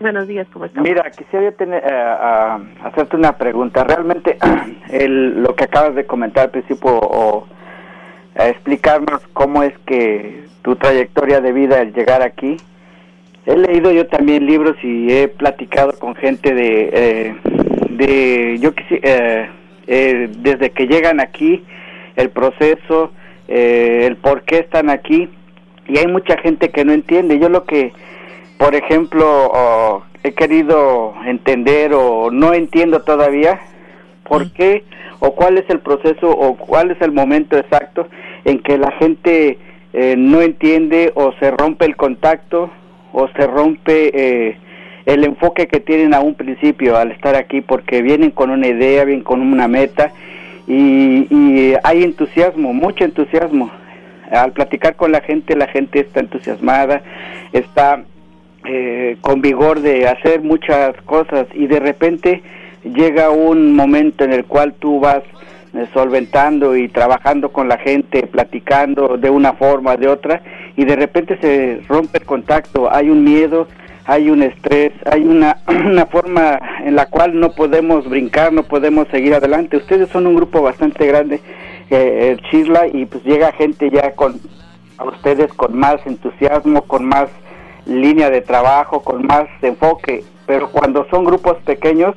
Buenos 0.00 0.26
días, 0.26 0.46
¿cómo 0.52 0.64
estás? 0.64 0.82
Mira, 0.82 1.10
quisiera 1.10 1.52
tener, 1.52 1.82
uh, 1.84 2.86
hacerte 2.86 3.16
una 3.16 3.36
pregunta. 3.36 3.84
Realmente, 3.84 4.38
el, 4.90 5.42
lo 5.42 5.54
que 5.54 5.64
acabas 5.64 5.94
de 5.94 6.06
comentar 6.06 6.44
al 6.44 6.50
principio, 6.50 6.98
o 6.98 7.46
explicarnos 8.36 9.20
cómo 9.34 9.62
es 9.62 9.76
que 9.86 10.44
tu 10.62 10.76
trayectoria 10.76 11.40
de 11.40 11.52
vida 11.52 11.80
al 11.80 11.92
llegar 11.92 12.22
aquí. 12.22 12.56
He 13.46 13.56
leído 13.56 13.90
yo 13.92 14.06
también 14.06 14.46
libros 14.46 14.76
y 14.82 15.10
he 15.10 15.28
platicado 15.28 15.92
con 15.98 16.14
gente 16.14 16.54
de, 16.54 16.90
eh, 16.92 17.34
de 17.90 18.58
yo 18.60 18.74
quisiera, 18.74 19.50
eh, 19.86 20.28
desde 20.38 20.70
que 20.70 20.86
llegan 20.86 21.20
aquí, 21.20 21.64
el 22.16 22.30
proceso, 22.30 23.12
eh, 23.48 24.04
el 24.04 24.16
por 24.16 24.42
qué 24.42 24.58
están 24.58 24.90
aquí, 24.90 25.28
y 25.86 25.98
hay 25.98 26.06
mucha 26.06 26.36
gente 26.38 26.68
que 26.70 26.84
no 26.84 26.92
entiende. 26.92 27.38
Yo 27.38 27.48
lo 27.48 27.64
que, 27.64 27.92
por 28.58 28.74
ejemplo, 28.74 30.04
he 30.22 30.32
querido 30.34 31.14
entender 31.24 31.94
o 31.94 32.30
no 32.30 32.52
entiendo 32.52 33.02
todavía 33.02 33.60
por 34.24 34.52
qué 34.52 34.84
o 35.20 35.34
cuál 35.34 35.58
es 35.58 35.68
el 35.68 35.80
proceso 35.80 36.30
o 36.30 36.56
cuál 36.56 36.90
es 36.90 37.00
el 37.00 37.12
momento 37.12 37.56
exacto 37.56 38.08
en 38.44 38.60
que 38.60 38.78
la 38.78 38.90
gente 38.92 39.58
eh, 39.92 40.14
no 40.16 40.40
entiende 40.42 41.12
o 41.14 41.32
se 41.40 41.50
rompe 41.50 41.86
el 41.86 41.96
contacto 41.96 42.70
o 43.12 43.28
se 43.28 43.46
rompe 43.46 44.56
el 45.08 45.24
enfoque 45.24 45.68
que 45.68 45.80
tienen 45.80 46.12
a 46.12 46.20
un 46.20 46.34
principio 46.34 46.96
al 46.98 47.12
estar 47.12 47.34
aquí, 47.34 47.62
porque 47.62 48.02
vienen 48.02 48.30
con 48.30 48.50
una 48.50 48.66
idea, 48.66 49.04
vienen 49.04 49.24
con 49.24 49.40
una 49.40 49.66
meta 49.66 50.12
y, 50.66 51.72
hay 51.82 52.04
entusiasmo, 52.04 52.74
mucho 52.74 53.04
entusiasmo. 53.04 53.70
Al 54.30 54.52
platicar 54.52 54.96
con 54.96 55.10
la 55.10 55.22
gente, 55.22 55.56
la 55.56 55.66
gente 55.68 56.00
está 56.00 56.20
entusiasmada, 56.20 57.00
está 57.54 58.02
eh, 58.66 59.16
con 59.22 59.40
vigor 59.40 59.80
de 59.80 60.06
hacer 60.06 60.42
muchas 60.42 60.94
cosas 61.06 61.46
y 61.54 61.66
de 61.66 61.80
repente 61.80 62.42
llega 62.84 63.30
un 63.30 63.74
momento 63.74 64.24
en 64.24 64.34
el 64.34 64.44
cual 64.44 64.74
tú 64.74 65.00
vas 65.00 65.22
solventando 65.92 66.76
y 66.76 66.88
trabajando 66.88 67.50
con 67.50 67.68
la 67.68 67.78
gente, 67.78 68.26
platicando 68.26 69.16
de 69.16 69.30
una 69.30 69.52
forma, 69.54 69.96
de 69.96 70.08
otra, 70.08 70.42
y 70.76 70.84
de 70.84 70.96
repente 70.96 71.38
se 71.40 71.82
rompe 71.88 72.18
el 72.18 72.24
contacto, 72.24 72.92
hay 72.92 73.10
un 73.10 73.24
miedo, 73.24 73.68
hay 74.04 74.30
un 74.30 74.42
estrés, 74.42 74.92
hay 75.04 75.22
una, 75.22 75.58
una 75.66 76.06
forma 76.06 76.58
en 76.84 76.96
la 76.96 77.06
cual 77.06 77.38
no 77.38 77.52
podemos 77.52 78.08
brincar, 78.08 78.52
no 78.52 78.62
podemos 78.62 79.06
seguir 79.08 79.34
adelante. 79.34 79.76
Ustedes 79.76 80.08
son 80.08 80.26
un 80.26 80.34
grupo 80.34 80.62
bastante 80.62 81.06
grande, 81.06 81.40
eh, 81.90 82.36
Chisla, 82.50 82.86
y 82.86 83.04
pues 83.04 83.22
llega 83.24 83.52
gente 83.52 83.90
ya 83.90 84.12
con 84.12 84.40
a 84.98 85.04
ustedes 85.04 85.52
con 85.52 85.78
más 85.78 86.04
entusiasmo, 86.06 86.82
con 86.82 87.04
más 87.04 87.28
línea 87.86 88.30
de 88.30 88.40
trabajo, 88.40 89.02
con 89.02 89.26
más 89.26 89.44
enfoque, 89.62 90.24
pero 90.46 90.70
cuando 90.70 91.06
son 91.10 91.24
grupos 91.24 91.56
pequeños 91.64 92.14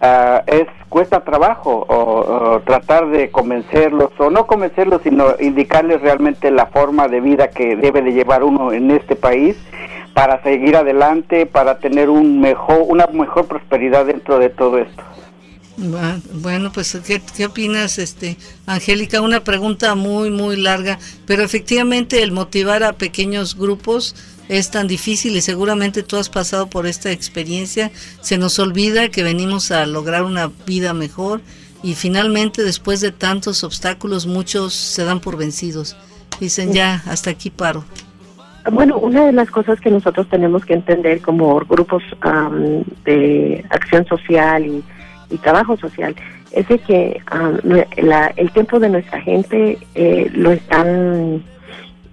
uh, 0.00 0.42
es 0.46 0.66
cuesta 0.88 1.20
trabajo 1.20 1.86
o, 1.88 2.60
tratar 2.66 3.08
de 3.10 3.30
convencerlos 3.30 4.10
o 4.18 4.30
no 4.30 4.46
convencerlos, 4.46 5.02
sino 5.02 5.34
indicarles 5.40 6.00
realmente 6.00 6.50
la 6.50 6.66
forma 6.66 7.08
de 7.08 7.20
vida 7.20 7.48
que 7.48 7.76
debe 7.76 8.02
de 8.02 8.12
llevar 8.12 8.42
uno 8.42 8.72
en 8.72 8.90
este 8.90 9.16
país 9.16 9.56
para 10.12 10.42
seguir 10.42 10.76
adelante, 10.76 11.46
para 11.46 11.78
tener 11.78 12.10
un 12.10 12.40
mejor, 12.40 12.82
una 12.88 13.06
mejor 13.06 13.46
prosperidad 13.46 14.06
dentro 14.06 14.38
de 14.38 14.50
todo 14.50 14.78
esto. 14.78 15.02
Bueno, 16.34 16.72
pues 16.72 16.98
¿qué, 17.06 17.22
¿qué, 17.34 17.46
opinas, 17.46 17.98
este, 17.98 18.36
Angélica? 18.66 19.22
Una 19.22 19.40
pregunta 19.40 19.94
muy, 19.94 20.30
muy 20.30 20.56
larga, 20.56 20.98
pero 21.26 21.42
efectivamente 21.42 22.22
el 22.22 22.32
motivar 22.32 22.82
a 22.82 22.92
pequeños 22.92 23.56
grupos 23.56 24.14
es 24.50 24.70
tan 24.70 24.88
difícil 24.88 25.36
y 25.36 25.40
seguramente 25.40 26.02
tú 26.02 26.16
has 26.16 26.28
pasado 26.28 26.68
por 26.68 26.86
esta 26.86 27.12
experiencia. 27.12 27.90
Se 28.20 28.36
nos 28.36 28.58
olvida 28.58 29.08
que 29.08 29.22
venimos 29.22 29.70
a 29.70 29.86
lograr 29.86 30.24
una 30.24 30.50
vida 30.66 30.92
mejor 30.92 31.40
y 31.82 31.94
finalmente 31.94 32.62
después 32.64 33.00
de 33.00 33.12
tantos 33.12 33.64
obstáculos 33.64 34.26
muchos 34.26 34.74
se 34.74 35.04
dan 35.04 35.20
por 35.20 35.36
vencidos. 35.36 35.96
Dicen 36.40 36.72
ya, 36.72 37.02
hasta 37.06 37.30
aquí 37.30 37.50
paro. 37.50 37.84
Bueno, 38.72 38.98
una 38.98 39.24
de 39.24 39.32
las 39.32 39.50
cosas 39.50 39.80
que 39.80 39.90
nosotros 39.90 40.28
tenemos 40.28 40.64
que 40.64 40.74
entender 40.74 41.20
como 41.22 41.60
grupos 41.60 42.02
um, 42.24 42.82
de 43.04 43.64
acción 43.70 44.04
social 44.06 44.66
y, 44.66 44.84
y, 45.30 45.38
trabajo 45.38 45.76
social 45.76 46.14
es 46.52 46.68
de 46.68 46.78
que 46.78 47.22
um, 47.32 47.58
la, 48.04 48.32
el 48.36 48.50
tiempo 48.50 48.78
de 48.78 48.90
nuestra 48.90 49.20
gente 49.20 49.78
eh, 49.94 50.28
lo 50.34 50.50
están, 50.50 51.42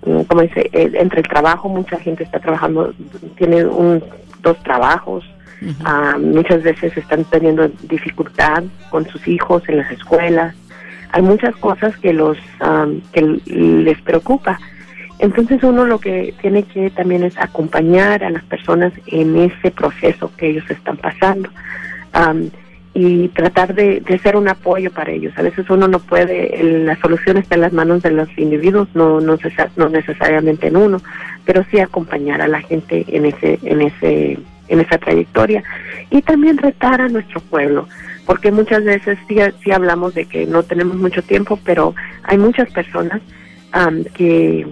como 0.01 0.41
dice, 0.41 0.69
entre 0.73 1.21
el 1.21 1.27
trabajo, 1.27 1.69
mucha 1.69 1.97
gente 1.99 2.23
está 2.23 2.39
trabajando, 2.39 2.93
tiene 3.37 3.65
un, 3.65 4.03
dos 4.41 4.57
trabajos, 4.63 5.25
uh 5.61 5.65
-huh. 5.65 6.15
uh, 6.15 6.19
muchas 6.19 6.63
veces 6.63 6.95
están 6.95 7.23
teniendo 7.25 7.67
dificultad 7.83 8.63
con 8.89 9.05
sus 9.07 9.27
hijos 9.27 9.67
en 9.67 9.77
las 9.77 9.91
escuelas. 9.91 10.55
Hay 11.11 11.21
muchas 11.21 11.55
cosas 11.55 11.97
que 11.97 12.13
los 12.13 12.37
um, 12.61 13.01
que 13.11 13.21
les 13.47 13.99
preocupa 14.01 14.59
entonces 15.19 15.63
uno 15.63 15.85
lo 15.85 15.99
que 15.99 16.33
tiene 16.41 16.63
que 16.63 16.89
también 16.91 17.23
es 17.23 17.37
acompañar 17.37 18.23
a 18.23 18.29
las 18.29 18.43
personas 18.43 18.93
en 19.07 19.35
ese 19.35 19.71
proceso 19.71 20.31
que 20.37 20.49
ellos 20.49 20.69
están 20.69 20.97
pasando 20.97 21.49
um, 22.15 22.49
y 22.99 23.27
tratar 23.27 23.75
de, 23.75 23.99
de, 23.99 24.17
ser 24.17 24.35
un 24.35 24.47
apoyo 24.47 24.89
para 24.91 25.11
ellos. 25.11 25.31
A 25.37 25.43
veces 25.43 25.69
uno 25.69 25.87
no 25.87 25.99
puede, 25.99 26.63
la 26.83 26.99
solución 26.99 27.37
está 27.37 27.53
en 27.53 27.61
las 27.61 27.71
manos 27.71 28.01
de 28.01 28.09
los 28.09 28.27
individuos, 28.39 28.87
no, 28.95 29.21
no, 29.21 29.37
no 29.75 29.89
necesariamente 29.89 30.65
en 30.65 30.77
uno, 30.77 30.99
pero 31.45 31.63
sí 31.69 31.79
acompañar 31.79 32.41
a 32.41 32.47
la 32.47 32.59
gente 32.59 33.05
en 33.09 33.27
ese, 33.27 33.59
en 33.61 33.81
ese, 33.83 34.39
en 34.67 34.79
esa 34.79 34.97
trayectoria 34.97 35.63
y 36.09 36.23
también 36.23 36.57
retar 36.57 36.99
a 36.99 37.07
nuestro 37.07 37.39
pueblo 37.39 37.87
porque 38.25 38.51
muchas 38.51 38.83
veces 38.83 39.19
sí, 39.27 39.37
sí 39.63 39.71
hablamos 39.71 40.15
de 40.15 40.25
que 40.25 40.47
no 40.47 40.63
tenemos 40.63 40.97
mucho 40.97 41.21
tiempo, 41.21 41.59
pero 41.63 41.93
hay 42.23 42.39
muchas 42.39 42.69
personas 42.71 43.21
um, 43.75 44.03
que 44.15 44.65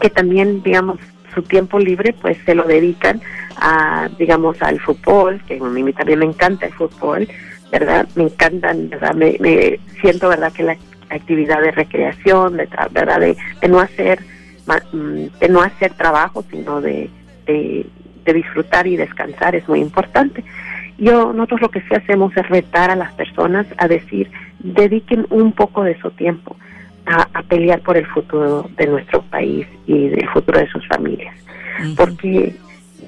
que 0.00 0.10
también, 0.10 0.62
digamos, 0.62 0.98
su 1.34 1.42
tiempo 1.42 1.78
libre 1.78 2.14
pues 2.20 2.38
se 2.44 2.54
lo 2.54 2.64
dedican 2.64 3.20
a, 3.56 4.08
digamos, 4.18 4.60
al 4.62 4.80
fútbol, 4.80 5.40
que 5.46 5.58
a 5.58 5.64
mí 5.64 5.92
también 5.92 6.18
me 6.20 6.24
encanta 6.26 6.66
el 6.66 6.72
fútbol, 6.72 7.28
¿verdad? 7.70 8.08
Me 8.14 8.24
encantan, 8.24 8.88
¿verdad? 8.88 9.14
Me, 9.14 9.36
me 9.40 9.78
siento, 10.00 10.28
¿verdad? 10.28 10.52
Que 10.52 10.62
la 10.62 10.76
actividad 11.10 11.60
de 11.60 11.70
recreación, 11.70 12.56
de, 12.56 12.68
¿verdad? 12.90 13.20
De, 13.20 13.36
de 13.60 13.68
no 13.68 13.80
hacer 13.80 14.20
mm, 14.92 15.38
de 15.40 15.48
no 15.48 15.62
hacer 15.62 15.92
trabajo, 15.94 16.44
sino 16.50 16.80
de, 16.80 17.10
de, 17.46 17.86
de 18.24 18.32
disfrutar 18.32 18.86
y 18.86 18.96
descansar 18.96 19.54
es 19.54 19.68
muy 19.68 19.80
importante. 19.80 20.44
Yo, 20.98 21.32
nosotros 21.32 21.62
lo 21.62 21.68
que 21.70 21.80
sí 21.80 21.94
hacemos 21.94 22.36
es 22.36 22.48
retar 22.48 22.90
a 22.90 22.96
las 22.96 23.12
personas 23.14 23.66
a 23.78 23.88
decir, 23.88 24.30
dediquen 24.60 25.26
un 25.30 25.52
poco 25.52 25.82
de 25.82 25.98
su 26.00 26.10
tiempo 26.12 26.56
a, 27.06 27.28
a, 27.32 27.42
pelear 27.42 27.80
por 27.80 27.96
el 27.96 28.06
futuro 28.06 28.68
de 28.76 28.86
nuestro 28.86 29.22
país 29.22 29.66
y 29.86 30.08
del 30.08 30.28
futuro 30.30 30.58
de 30.58 30.68
sus 30.68 30.86
familias. 30.88 31.34
Uh 31.78 31.82
-huh. 31.82 31.96
Porque 31.96 32.54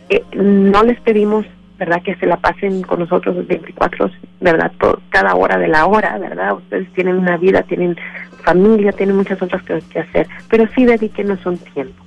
eh, 0.09 0.23
no 0.35 0.83
les 0.83 1.01
pedimos, 1.01 1.47
¿verdad?, 1.79 2.03
que 2.03 2.15
se 2.17 2.27
la 2.27 2.37
pasen 2.37 2.83
con 2.83 3.01
nosotros 3.01 3.47
24, 3.47 4.11
¿verdad?, 4.41 4.73
Por 4.79 5.01
cada 5.11 5.35
hora 5.35 5.59
de 5.59 5.69
la 5.69 5.87
hora, 5.87 6.19
¿verdad? 6.19 6.55
Ustedes 6.55 6.93
tienen 6.93 7.17
una 7.17 7.37
vida, 7.37 7.63
tienen 7.63 7.97
familia, 8.45 8.93
tienen 8.93 9.17
muchas 9.17 9.43
otras 9.43 9.63
cosas 9.63 9.85
que 9.85 10.01
hacer, 10.01 10.29
pero 10.49 10.67
sí 10.75 10.85
dedíquenos 10.85 11.45
un 11.47 11.59
tiempo. 11.59 12.05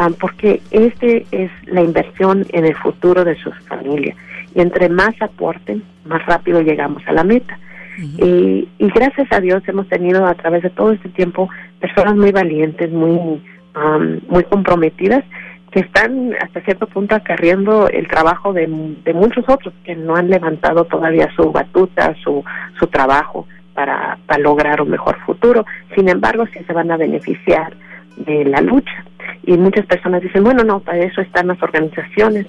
Um, 0.00 0.14
porque 0.14 0.62
este 0.70 1.26
es 1.32 1.50
la 1.66 1.82
inversión 1.82 2.46
en 2.52 2.64
el 2.64 2.76
futuro 2.76 3.24
de 3.24 3.34
sus 3.36 3.58
familias. 3.66 4.16
Y 4.54 4.60
entre 4.60 4.88
más 4.88 5.14
aporten, 5.20 5.82
más 6.04 6.24
rápido 6.26 6.60
llegamos 6.60 7.02
a 7.06 7.12
la 7.12 7.24
meta. 7.24 7.58
Y, 7.98 8.68
y, 8.78 8.88
gracias 8.88 9.28
a 9.30 9.40
Dios 9.40 9.62
hemos 9.66 9.88
tenido 9.88 10.26
a 10.26 10.34
través 10.34 10.62
de 10.62 10.70
todo 10.70 10.92
este 10.92 11.08
tiempo 11.10 11.48
personas 11.80 12.16
muy 12.16 12.32
valientes, 12.32 12.90
muy, 12.90 13.42
um, 13.74 14.20
muy 14.28 14.44
comprometidas, 14.44 15.24
que 15.70 15.80
están 15.80 16.34
hasta 16.40 16.60
cierto 16.62 16.86
punto 16.86 17.14
acarriendo 17.14 17.88
el 17.88 18.08
trabajo 18.08 18.52
de, 18.52 18.66
de, 19.04 19.14
muchos 19.14 19.44
otros 19.48 19.72
que 19.84 19.94
no 19.94 20.16
han 20.16 20.28
levantado 20.28 20.84
todavía 20.84 21.28
su 21.36 21.52
batuta, 21.52 22.14
su, 22.22 22.44
su 22.78 22.86
trabajo 22.88 23.46
para, 23.74 24.18
para 24.26 24.42
lograr 24.42 24.82
un 24.82 24.90
mejor 24.90 25.18
futuro. 25.24 25.64
Sin 25.94 26.08
embargo, 26.08 26.44
sí 26.52 26.60
se 26.66 26.72
van 26.72 26.90
a 26.90 26.96
beneficiar 26.96 27.72
de 28.16 28.44
la 28.44 28.60
lucha. 28.60 29.04
Y 29.44 29.56
muchas 29.56 29.86
personas 29.86 30.22
dicen, 30.22 30.42
bueno, 30.42 30.64
no, 30.64 30.80
para 30.80 30.98
eso 30.98 31.20
están 31.20 31.48
las 31.48 31.62
organizaciones, 31.62 32.46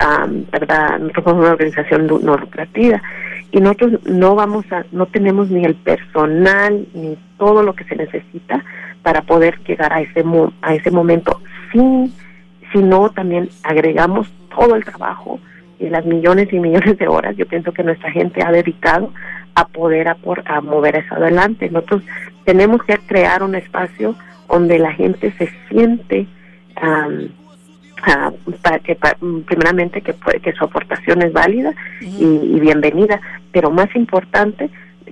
um, 0.00 0.44
¿verdad? 0.50 0.98
Nosotros 0.98 1.24
somos 1.24 1.40
una 1.40 1.52
organización 1.52 2.06
no 2.06 2.36
lucrativa 2.36 3.02
y 3.50 3.60
nosotros 3.60 4.04
no 4.04 4.34
vamos 4.34 4.64
a, 4.72 4.84
no 4.92 5.06
tenemos 5.06 5.50
ni 5.50 5.64
el 5.64 5.74
personal 5.74 6.86
ni 6.94 7.16
todo 7.38 7.62
lo 7.62 7.74
que 7.74 7.84
se 7.84 7.96
necesita 7.96 8.64
para 9.02 9.22
poder 9.22 9.58
llegar 9.64 9.92
a 9.92 10.00
ese 10.00 10.24
mo 10.24 10.52
a 10.62 10.74
ese 10.74 10.90
momento. 10.90 11.40
Sin 11.72 12.12
si 12.72 12.82
no 12.82 13.10
también 13.10 13.48
agregamos 13.62 14.32
todo 14.54 14.74
el 14.74 14.84
trabajo 14.84 15.38
y 15.78 15.88
las 15.88 16.04
millones 16.04 16.52
y 16.52 16.58
millones 16.58 16.98
de 16.98 17.06
horas. 17.08 17.36
Yo 17.36 17.46
pienso 17.46 17.72
que 17.72 17.84
nuestra 17.84 18.10
gente 18.10 18.42
ha 18.42 18.50
dedicado 18.50 19.12
a 19.54 19.68
poder 19.68 20.08
a, 20.08 20.16
por, 20.16 20.42
a 20.46 20.60
mover 20.60 20.96
eso 20.96 21.14
adelante. 21.14 21.70
Nosotros 21.70 22.02
tenemos 22.44 22.82
que 22.82 22.98
crear 22.98 23.42
un 23.42 23.54
espacio 23.54 24.16
donde 24.48 24.78
la 24.78 24.92
gente 24.92 25.32
se 25.38 25.48
siente 25.68 26.26
um, 26.82 27.28
Uh, 28.06 28.52
para 28.60 28.80
que 28.80 28.96
pa, 28.96 29.16
primeramente 29.46 30.02
que, 30.02 30.14
que 30.42 30.52
su 30.52 30.64
aportación 30.64 31.22
es 31.22 31.32
válida 31.32 31.70
uh 31.70 32.04
-huh. 32.04 32.20
y, 32.20 32.56
y, 32.56 32.60
bienvenida, 32.60 33.18
pero 33.50 33.70
más 33.70 33.88
importante 33.96 34.68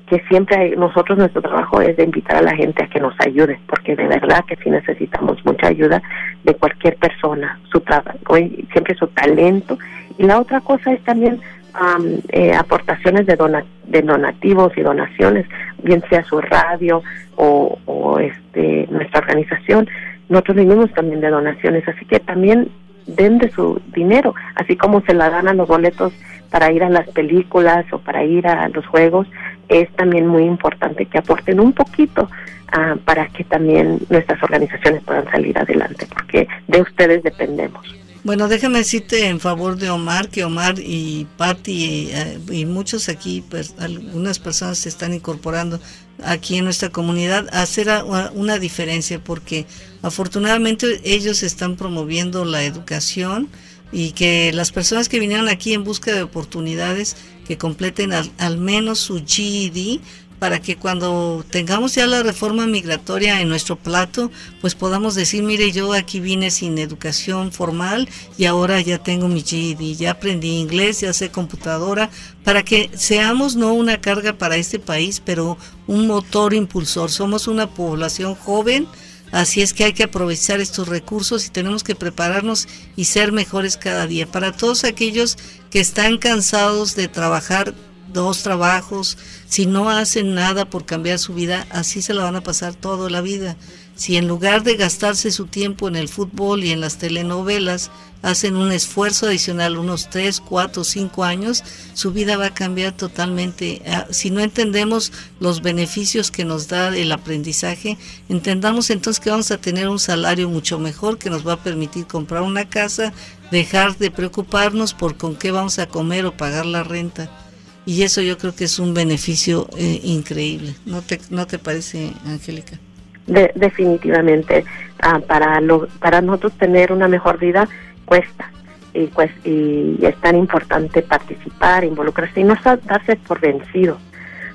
que 0.06 0.20
siempre 0.28 0.56
hay, 0.56 0.70
nosotros 0.72 1.16
nuestro 1.16 1.40
trabajo 1.40 1.80
es 1.80 1.96
de 1.96 2.04
invitar 2.04 2.36
a 2.36 2.42
la 2.42 2.54
gente 2.54 2.82
a 2.82 2.88
que 2.88 3.00
nos 3.00 3.14
ayude, 3.20 3.58
porque 3.66 3.96
de 3.96 4.08
verdad 4.08 4.44
que 4.46 4.56
sí 4.56 4.68
necesitamos 4.68 5.42
mucha 5.46 5.68
ayuda 5.68 6.02
de 6.44 6.54
cualquier 6.54 6.96
persona, 6.96 7.58
su 7.70 7.80
trabajo, 7.80 8.36
siempre 8.72 8.94
su 8.94 9.06
talento. 9.06 9.78
Y 10.18 10.24
la 10.24 10.38
otra 10.38 10.60
cosa 10.60 10.92
es 10.92 11.02
también 11.04 11.40
um, 11.80 12.20
eh, 12.28 12.52
aportaciones 12.54 13.24
de, 13.24 13.36
dona 13.36 13.64
de 13.86 14.02
donativos 14.02 14.76
y 14.76 14.82
donaciones, 14.82 15.46
bien 15.82 16.02
sea 16.10 16.24
su 16.24 16.40
radio 16.42 17.02
o, 17.36 17.78
o 17.86 18.18
este 18.18 18.86
nuestra 18.90 19.20
organización 19.20 19.88
nosotros 20.32 20.56
vivimos 20.56 20.90
también 20.92 21.20
de 21.20 21.28
donaciones, 21.28 21.86
así 21.86 22.06
que 22.06 22.18
también 22.18 22.70
den 23.06 23.38
de 23.38 23.50
su 23.50 23.80
dinero, 23.94 24.34
así 24.54 24.76
como 24.76 25.00
se 25.02 25.14
la 25.14 25.30
dan 25.30 25.48
a 25.48 25.54
los 25.54 25.68
boletos 25.68 26.12
para 26.50 26.70
ir 26.70 26.84
a 26.84 26.90
las 26.90 27.08
películas 27.08 27.86
o 27.92 27.98
para 27.98 28.24
ir 28.24 28.46
a 28.46 28.68
los 28.68 28.86
juegos, 28.86 29.26
es 29.68 29.90
también 29.96 30.26
muy 30.26 30.44
importante 30.44 31.06
que 31.06 31.18
aporten 31.18 31.60
un 31.60 31.72
poquito 31.72 32.28
uh, 32.76 32.98
para 32.98 33.26
que 33.28 33.44
también 33.44 34.00
nuestras 34.10 34.42
organizaciones 34.42 35.02
puedan 35.02 35.30
salir 35.30 35.58
adelante, 35.58 36.06
porque 36.12 36.46
de 36.68 36.82
ustedes 36.82 37.22
dependemos. 37.22 37.82
Bueno, 38.24 38.46
déjame 38.46 38.78
decirte 38.78 39.26
en 39.26 39.40
favor 39.40 39.76
de 39.76 39.90
Omar, 39.90 40.28
que 40.28 40.44
Omar 40.44 40.76
y 40.78 41.26
Patti 41.36 41.72
y, 41.72 42.10
eh, 42.12 42.38
y, 42.52 42.66
muchos 42.66 43.08
aquí, 43.08 43.42
pues, 43.50 43.74
algunas 43.80 44.38
personas 44.38 44.78
se 44.78 44.90
están 44.90 45.12
incorporando 45.12 45.80
aquí 46.24 46.56
en 46.56 46.64
nuestra 46.64 46.90
comunidad 46.90 47.48
hacer 47.52 47.88
una 48.34 48.58
diferencia, 48.58 49.22
porque 49.22 49.66
afortunadamente 50.02 51.00
ellos 51.04 51.42
están 51.42 51.76
promoviendo 51.76 52.44
la 52.44 52.64
educación 52.64 53.48
y 53.92 54.12
que 54.12 54.52
las 54.52 54.72
personas 54.72 55.08
que 55.08 55.20
vinieron 55.20 55.48
aquí 55.48 55.74
en 55.74 55.84
busca 55.84 56.14
de 56.14 56.22
oportunidades 56.22 57.16
que 57.46 57.58
completen 57.58 58.12
al, 58.12 58.30
al 58.38 58.56
menos 58.56 59.00
su 59.00 59.22
GED 59.24 60.00
para 60.42 60.60
que 60.60 60.74
cuando 60.74 61.44
tengamos 61.50 61.94
ya 61.94 62.04
la 62.04 62.24
reforma 62.24 62.66
migratoria 62.66 63.40
en 63.40 63.48
nuestro 63.48 63.76
plato, 63.76 64.28
pues 64.60 64.74
podamos 64.74 65.14
decir, 65.14 65.44
mire, 65.44 65.70
yo 65.70 65.92
aquí 65.92 66.18
vine 66.18 66.50
sin 66.50 66.78
educación 66.78 67.52
formal 67.52 68.08
y 68.36 68.46
ahora 68.46 68.80
ya 68.80 68.98
tengo 68.98 69.28
mi 69.28 69.42
GED, 69.42 69.94
ya 69.96 70.10
aprendí 70.10 70.58
inglés, 70.58 71.02
ya 71.02 71.12
sé 71.12 71.30
computadora, 71.30 72.10
para 72.42 72.64
que 72.64 72.90
seamos 72.96 73.54
no 73.54 73.72
una 73.72 74.00
carga 74.00 74.32
para 74.32 74.56
este 74.56 74.80
país, 74.80 75.22
pero 75.24 75.58
un 75.86 76.08
motor 76.08 76.54
impulsor. 76.54 77.12
Somos 77.12 77.46
una 77.46 77.70
población 77.70 78.34
joven, 78.34 78.88
Así 79.30 79.62
es 79.62 79.72
que 79.72 79.84
hay 79.84 79.94
que 79.94 80.02
aprovechar 80.02 80.60
estos 80.60 80.88
recursos 80.88 81.46
y 81.46 81.50
tenemos 81.50 81.84
que 81.84 81.94
prepararnos 81.94 82.68
y 82.96 83.04
ser 83.06 83.32
mejores 83.32 83.78
cada 83.78 84.06
día. 84.06 84.26
Para 84.26 84.52
todos 84.52 84.84
aquellos 84.84 85.38
que 85.70 85.80
están 85.80 86.18
cansados 86.18 86.96
de 86.96 87.08
trabajar 87.08 87.72
dos 88.12 88.42
trabajos, 88.42 89.18
si 89.48 89.66
no 89.66 89.90
hacen 89.90 90.34
nada 90.34 90.64
por 90.64 90.84
cambiar 90.84 91.18
su 91.18 91.34
vida, 91.34 91.66
así 91.70 92.02
se 92.02 92.14
la 92.14 92.24
van 92.24 92.36
a 92.36 92.42
pasar 92.42 92.74
toda 92.74 93.10
la 93.10 93.20
vida. 93.20 93.56
Si 93.94 94.16
en 94.16 94.26
lugar 94.26 94.62
de 94.62 94.76
gastarse 94.76 95.30
su 95.30 95.46
tiempo 95.46 95.86
en 95.86 95.96
el 95.96 96.08
fútbol 96.08 96.64
y 96.64 96.70
en 96.70 96.80
las 96.80 96.96
telenovelas, 96.96 97.90
hacen 98.22 98.56
un 98.56 98.72
esfuerzo 98.72 99.26
adicional, 99.26 99.76
unos 99.76 100.08
3, 100.08 100.40
4, 100.40 100.84
5 100.84 101.24
años, 101.24 101.62
su 101.92 102.12
vida 102.12 102.36
va 102.36 102.46
a 102.46 102.54
cambiar 102.54 102.96
totalmente. 102.96 103.82
Ah, 103.86 104.06
si 104.10 104.30
no 104.30 104.40
entendemos 104.40 105.12
los 105.40 105.60
beneficios 105.60 106.30
que 106.30 106.44
nos 106.44 106.68
da 106.68 106.96
el 106.96 107.12
aprendizaje, 107.12 107.98
entendamos 108.28 108.90
entonces 108.90 109.20
que 109.20 109.30
vamos 109.30 109.50
a 109.50 109.58
tener 109.58 109.88
un 109.88 109.98
salario 109.98 110.48
mucho 110.48 110.78
mejor 110.78 111.18
que 111.18 111.30
nos 111.30 111.46
va 111.46 111.54
a 111.54 111.62
permitir 111.62 112.06
comprar 112.06 112.42
una 112.42 112.68
casa, 112.68 113.12
dejar 113.50 113.98
de 113.98 114.10
preocuparnos 114.10 114.94
por 114.94 115.16
con 115.16 115.36
qué 115.36 115.50
vamos 115.50 115.78
a 115.78 115.86
comer 115.86 116.24
o 116.24 116.36
pagar 116.36 116.64
la 116.64 116.82
renta. 116.84 117.41
Y 117.84 118.02
eso 118.02 118.20
yo 118.20 118.38
creo 118.38 118.54
que 118.54 118.64
es 118.64 118.78
un 118.78 118.94
beneficio 118.94 119.68
eh, 119.76 120.00
increíble. 120.04 120.74
¿No 120.86 121.02
te, 121.02 121.20
¿No 121.30 121.46
te 121.46 121.58
parece, 121.58 122.12
Angélica? 122.24 122.78
definitivamente. 123.26 124.64
Ah, 125.00 125.20
para, 125.20 125.60
lo, 125.60 125.88
para 126.00 126.20
nosotros 126.20 126.52
tener 126.58 126.92
una 126.92 127.08
mejor 127.08 127.38
vida 127.38 127.68
cuesta. 128.04 128.50
Y, 128.94 129.06
pues, 129.06 129.30
y 129.44 129.98
es 130.02 130.14
tan 130.16 130.36
importante 130.36 131.02
participar, 131.02 131.82
involucrarse 131.84 132.40
y 132.40 132.44
no 132.44 132.56
darse 132.84 133.16
por 133.16 133.40
vencido, 133.40 133.96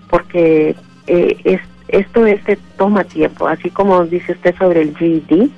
porque 0.09 0.75
eh, 1.07 1.37
es, 1.43 1.61
esto 1.87 2.25
es 2.27 2.41
toma 2.77 3.03
tiempo, 3.03 3.47
así 3.47 3.71
como 3.71 4.05
dice 4.05 4.33
usted 4.33 4.55
sobre 4.57 4.83
el 4.83 4.95
GED, 4.95 5.49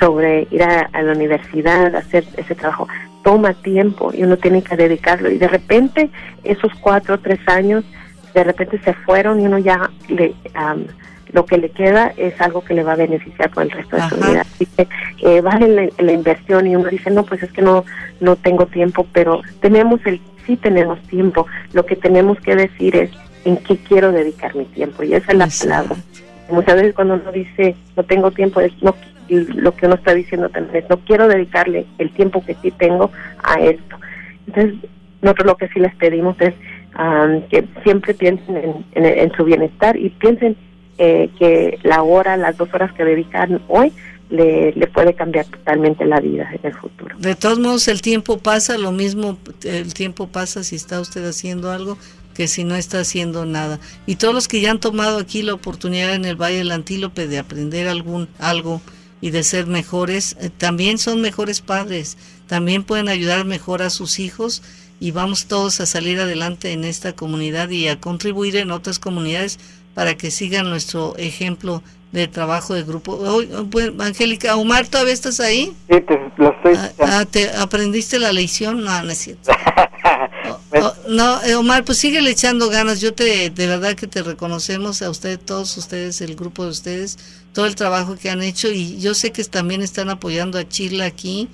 sobre 0.00 0.48
ir 0.50 0.64
a, 0.64 0.90
la 1.00 1.12
universidad, 1.12 1.94
hacer 1.94 2.24
ese 2.36 2.56
trabajo, 2.56 2.88
toma 3.24 3.54
tiempo 3.54 4.12
y 4.14 4.22
uno 4.22 4.36
tiene 4.36 4.62
que 4.62 4.76
dedicarlo. 4.76 5.30
Y 5.30 5.38
de 5.38 5.48
repente 5.48 6.10
esos 6.44 6.72
cuatro 6.80 7.16
o 7.16 7.18
tres 7.18 7.40
años, 7.46 7.84
de 8.34 8.44
repente 8.44 8.78
se 8.84 8.92
fueron 8.92 9.40
y 9.40 9.46
uno 9.46 9.58
ya 9.58 9.90
le 10.08 10.34
lo 11.32 11.44
que 11.46 11.58
le 11.58 11.70
queda 11.70 12.12
es 12.16 12.40
algo 12.40 12.64
que 12.64 12.74
le 12.74 12.84
va 12.84 12.92
a 12.92 12.96
beneficiar 12.96 13.50
por 13.50 13.64
el 13.64 13.70
resto 13.72 13.96
de 13.96 14.08
su 14.08 14.16
vida. 14.16 14.42
Así 14.42 14.66
que 14.66 14.86
eh, 15.22 15.40
vale 15.40 15.92
la, 15.98 16.12
inversión 16.12 16.64
y 16.68 16.76
uno 16.76 16.88
dice, 16.88 17.10
no, 17.10 17.24
pues 17.24 17.42
es 17.42 17.50
que 17.50 17.60
no, 17.60 17.84
no 18.20 18.36
tengo 18.36 18.66
tiempo, 18.66 19.04
pero 19.12 19.42
tenemos 19.60 20.00
el, 20.06 20.20
sí 20.46 20.56
tenemos 20.56 21.00
tiempo. 21.08 21.48
Lo 21.72 21.84
que 21.84 21.96
tenemos 21.96 22.38
que 22.38 22.54
decir 22.54 22.94
es 22.94 23.10
en 23.44 23.56
qué 23.56 23.76
quiero 23.78 24.12
dedicar 24.12 24.54
mi 24.54 24.64
tiempo 24.66 25.02
y 25.02 25.14
esa 25.14 25.32
es 25.32 25.38
la 25.38 25.48
palabra. 25.48 25.96
Muchas 26.50 26.76
veces 26.76 26.94
cuando 26.94 27.14
uno 27.14 27.32
dice 27.32 27.74
no 27.96 28.04
tengo 28.04 28.30
tiempo, 28.30 28.60
es 28.60 28.72
no, 28.80 28.94
lo 29.28 29.74
que 29.74 29.86
uno 29.86 29.94
está 29.94 30.14
diciendo 30.14 30.48
también 30.48 30.84
es 30.84 30.90
no 30.90 30.98
quiero 30.98 31.28
dedicarle 31.28 31.86
el 31.98 32.10
tiempo 32.10 32.44
que 32.44 32.56
sí 32.62 32.70
tengo 32.70 33.10
a 33.42 33.60
esto. 33.60 33.96
Entonces, 34.46 34.74
nosotros 35.22 35.46
lo 35.46 35.56
que 35.56 35.68
sí 35.68 35.80
les 35.80 35.94
pedimos 35.94 36.36
es 36.40 36.54
que 37.50 37.64
siempre 37.82 38.14
piensen 38.14 38.84
en, 38.92 39.04
en 39.04 39.32
su 39.32 39.44
bienestar 39.44 39.96
y 39.96 40.10
piensen 40.10 40.56
eh, 40.96 41.28
que 41.38 41.78
la 41.82 42.02
hora, 42.02 42.36
las 42.36 42.56
dos 42.56 42.72
horas 42.72 42.92
que 42.92 43.04
dedican 43.04 43.60
hoy, 43.66 43.92
le, 44.30 44.72
le, 44.72 44.86
puede 44.86 45.14
cambiar 45.14 45.44
totalmente 45.46 46.04
la 46.04 46.20
vida 46.20 46.48
en 46.52 46.60
el 46.62 46.74
futuro. 46.74 47.16
De 47.18 47.34
todos 47.34 47.58
modos, 47.58 47.88
el 47.88 48.00
tiempo 48.00 48.38
pasa, 48.38 48.78
lo 48.78 48.92
mismo 48.92 49.36
el 49.64 49.92
tiempo 49.92 50.28
pasa 50.28 50.62
si 50.62 50.76
está 50.76 51.00
usted 51.00 51.24
haciendo 51.26 51.72
algo 51.72 51.98
que 52.34 52.48
si 52.48 52.64
no 52.64 52.74
está 52.74 53.00
haciendo 53.00 53.44
nada. 53.44 53.80
Y 54.06 54.16
todos 54.16 54.34
los 54.34 54.48
que 54.48 54.60
ya 54.60 54.70
han 54.70 54.80
tomado 54.80 55.18
aquí 55.18 55.42
la 55.42 55.54
oportunidad 55.54 56.14
en 56.14 56.24
el 56.24 56.36
Valle 56.36 56.58
del 56.58 56.72
Antílope 56.72 57.26
de 57.26 57.38
aprender 57.38 57.88
algún 57.88 58.28
algo 58.38 58.80
y 59.20 59.30
de 59.30 59.42
ser 59.42 59.66
mejores, 59.66 60.36
eh, 60.40 60.50
también 60.50 60.98
son 60.98 61.20
mejores 61.20 61.60
padres, 61.60 62.16
también 62.46 62.84
pueden 62.84 63.08
ayudar 63.08 63.44
mejor 63.44 63.82
a 63.82 63.90
sus 63.90 64.18
hijos 64.18 64.62
y 65.00 65.10
vamos 65.10 65.46
todos 65.46 65.80
a 65.80 65.86
salir 65.86 66.20
adelante 66.20 66.72
en 66.72 66.84
esta 66.84 67.14
comunidad 67.14 67.70
y 67.70 67.88
a 67.88 68.00
contribuir 68.00 68.56
en 68.56 68.70
otras 68.70 68.98
comunidades 68.98 69.58
para 69.94 70.16
que 70.16 70.30
sigan 70.30 70.68
nuestro 70.68 71.16
ejemplo 71.16 71.82
de 72.14 72.28
trabajo 72.28 72.74
de 72.74 72.84
grupo. 72.84 73.18
Pues, 73.70 73.90
Angélica, 73.98 74.56
Omar, 74.56 74.86
¿todavía 74.86 75.12
estás 75.12 75.40
ahí? 75.40 75.74
Sí, 75.90 76.00
te, 76.00 76.32
lo 76.36 76.52
estoy. 76.52 76.74
Ah, 76.76 76.92
ah, 77.00 77.24
¿te 77.24 77.50
¿Aprendiste 77.50 78.20
la 78.20 78.32
lección? 78.32 78.84
No, 78.84 79.02
no 79.02 79.10
es 79.10 79.18
cierto. 79.18 79.50
Oh, 80.46 80.78
oh, 80.78 80.94
no, 81.08 81.42
eh, 81.44 81.54
Omar, 81.54 81.84
pues 81.84 81.96
sigue 81.98 82.18
echando 82.28 82.68
ganas. 82.68 83.00
Yo 83.00 83.14
te, 83.14 83.48
de 83.48 83.66
verdad 83.66 83.94
que 83.94 84.06
te 84.06 84.22
reconocemos 84.22 85.00
a 85.00 85.08
ustedes, 85.08 85.38
todos 85.38 85.76
ustedes, 85.78 86.20
el 86.20 86.36
grupo 86.36 86.64
de 86.64 86.70
ustedes, 86.70 87.18
todo 87.54 87.66
el 87.66 87.76
trabajo 87.76 88.16
que 88.16 88.28
han 88.28 88.42
hecho 88.42 88.70
y 88.70 88.98
yo 89.00 89.14
sé 89.14 89.32
que 89.32 89.42
también 89.44 89.80
están 89.80 90.10
apoyando 90.10 90.58
a 90.58 90.68
Chile 90.68 91.04
aquí 91.04 91.48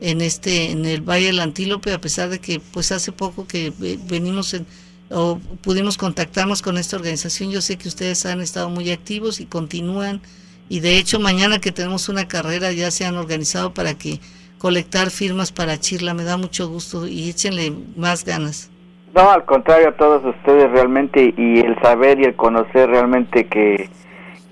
en 0.00 0.20
este, 0.20 0.70
en 0.70 0.84
el 0.84 1.00
Valle 1.00 1.26
del 1.26 1.40
Antílope, 1.40 1.92
a 1.92 2.00
pesar 2.00 2.28
de 2.28 2.38
que 2.38 2.60
pues 2.60 2.92
hace 2.92 3.10
poco 3.10 3.46
que 3.48 3.72
venimos 4.08 4.54
en 4.54 4.66
o 5.10 5.38
pudimos 5.62 5.96
contactarnos 5.96 6.62
con 6.62 6.78
esta 6.78 6.96
organización. 6.96 7.50
Yo 7.50 7.60
sé 7.60 7.76
que 7.76 7.88
ustedes 7.88 8.26
han 8.26 8.40
estado 8.40 8.68
muy 8.68 8.90
activos 8.90 9.40
y 9.40 9.46
continúan 9.46 10.20
y 10.68 10.80
de 10.80 10.98
hecho 10.98 11.20
mañana 11.20 11.60
que 11.60 11.72
tenemos 11.72 12.08
una 12.08 12.26
carrera 12.26 12.72
ya 12.72 12.90
se 12.90 13.04
han 13.04 13.16
organizado 13.16 13.72
para 13.72 13.94
que 13.94 14.20
colectar 14.58 15.10
firmas 15.10 15.52
para 15.52 15.78
Chirla. 15.78 16.14
Me 16.14 16.24
da 16.24 16.36
mucho 16.36 16.68
gusto 16.68 17.06
y 17.06 17.30
échenle 17.30 17.72
más 17.96 18.24
ganas. 18.24 18.70
No, 19.14 19.30
al 19.30 19.44
contrario, 19.44 19.88
a 19.88 19.96
todos 19.96 20.22
ustedes 20.24 20.70
realmente 20.72 21.32
y 21.36 21.60
el 21.60 21.80
saber 21.80 22.20
y 22.20 22.24
el 22.24 22.34
conocer 22.34 22.90
realmente 22.90 23.46
que 23.46 23.88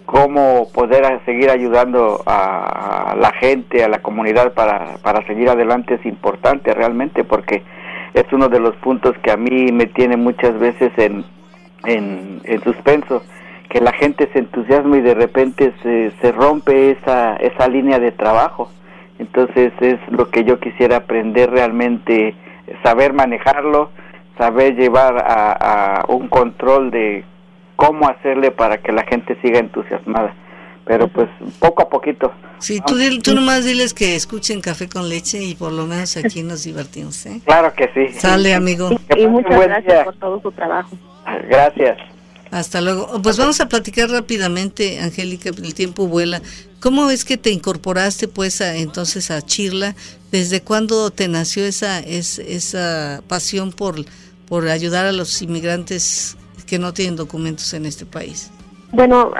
cómo 0.06 0.68
poder 0.72 1.20
seguir 1.24 1.50
ayudando 1.50 2.22
a 2.26 3.14
la 3.18 3.32
gente, 3.32 3.84
a 3.84 3.88
la 3.88 4.00
comunidad 4.00 4.52
para, 4.54 4.96
para 5.02 5.26
seguir 5.26 5.48
adelante 5.48 5.94
es 5.94 6.06
importante 6.06 6.72
realmente 6.74 7.24
porque 7.24 7.62
es 8.14 8.24
uno 8.32 8.48
de 8.48 8.60
los 8.60 8.76
puntos 8.76 9.16
que 9.22 9.32
a 9.32 9.36
mí 9.36 9.72
me 9.72 9.86
tiene 9.86 10.16
muchas 10.16 10.58
veces 10.58 10.92
en, 10.96 11.24
en, 11.84 12.60
suspenso, 12.62 13.22
que 13.68 13.80
la 13.80 13.92
gente 13.92 14.28
se 14.32 14.38
entusiasma 14.38 14.98
y 14.98 15.00
de 15.00 15.14
repente 15.14 15.74
se, 15.82 16.12
se 16.20 16.32
rompe 16.32 16.92
esa, 16.92 17.34
esa 17.36 17.68
línea 17.68 17.98
de 17.98 18.12
trabajo. 18.12 18.70
Entonces 19.18 19.72
es 19.80 19.98
lo 20.10 20.30
que 20.30 20.44
yo 20.44 20.60
quisiera 20.60 20.98
aprender 20.98 21.50
realmente, 21.50 22.34
saber 22.84 23.12
manejarlo, 23.12 23.90
saber 24.38 24.76
llevar 24.76 25.18
a, 25.18 26.00
a 26.00 26.04
un 26.06 26.28
control 26.28 26.90
de 26.92 27.24
cómo 27.76 28.08
hacerle 28.08 28.50
para 28.50 28.78
que 28.78 28.92
la 28.92 29.04
gente 29.04 29.38
siga 29.42 29.58
entusiasmada 29.58 30.34
pero 30.84 31.08
pues 31.08 31.28
poco 31.58 31.82
a 31.82 31.88
poquito. 31.88 32.32
Sí, 32.58 32.80
tú, 32.86 32.96
tú 33.22 33.34
nomás 33.34 33.64
diles 33.64 33.94
que 33.94 34.14
escuchen 34.14 34.60
Café 34.60 34.88
con 34.88 35.08
Leche 35.08 35.42
y 35.42 35.54
por 35.54 35.72
lo 35.72 35.86
menos 35.86 36.16
aquí 36.16 36.42
nos 36.42 36.64
divertimos, 36.64 37.24
¿eh? 37.26 37.40
Claro 37.44 37.72
que 37.74 37.90
sí. 37.94 38.18
Sale, 38.18 38.54
amigo. 38.54 38.90
Y, 39.16 39.26
muchas 39.26 39.60
gracias 39.60 40.04
por 40.04 40.16
todo 40.16 40.40
su 40.40 40.52
trabajo. 40.52 40.96
Gracias. 41.48 41.98
Hasta 42.50 42.80
luego. 42.80 43.20
Pues 43.22 43.38
vamos 43.38 43.60
a 43.60 43.68
platicar 43.68 44.10
rápidamente, 44.10 45.00
Angélica, 45.00 45.50
el 45.50 45.74
tiempo 45.74 46.06
vuela. 46.06 46.40
¿Cómo 46.80 47.10
es 47.10 47.24
que 47.24 47.38
te 47.38 47.50
incorporaste 47.50 48.28
pues 48.28 48.60
a, 48.60 48.76
entonces 48.76 49.30
a 49.30 49.40
Chirla? 49.42 49.94
¿Desde 50.30 50.60
cuándo 50.60 51.10
te 51.10 51.28
nació 51.28 51.64
esa, 51.64 51.98
es, 52.00 52.38
esa 52.38 53.22
pasión 53.26 53.72
por, 53.72 53.96
por 54.46 54.68
ayudar 54.68 55.06
a 55.06 55.12
los 55.12 55.40
inmigrantes 55.42 56.36
que 56.66 56.78
no 56.78 56.92
tienen 56.92 57.16
documentos 57.16 57.72
en 57.74 57.86
este 57.86 58.06
país? 58.06 58.50
Bueno, 58.94 59.32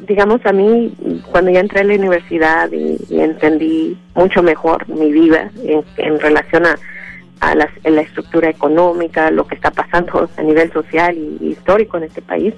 digamos 0.00 0.44
a 0.46 0.52
mí, 0.52 0.92
cuando 1.30 1.52
ya 1.52 1.60
entré 1.60 1.80
a 1.80 1.84
la 1.84 1.94
universidad 1.94 2.68
y, 2.72 2.98
entendí 3.10 3.96
mucho 4.16 4.42
mejor 4.42 4.88
mi 4.88 5.12
vida 5.12 5.52
en, 5.96 6.18
relación 6.18 6.64
a, 6.66 7.54
la, 7.54 8.00
estructura 8.00 8.50
económica, 8.50 9.30
lo 9.30 9.46
que 9.46 9.54
está 9.54 9.70
pasando 9.70 10.28
a 10.36 10.42
nivel 10.42 10.72
social 10.72 11.16
y, 11.16 11.50
histórico 11.50 11.98
en 11.98 12.02
este 12.02 12.20
país, 12.20 12.52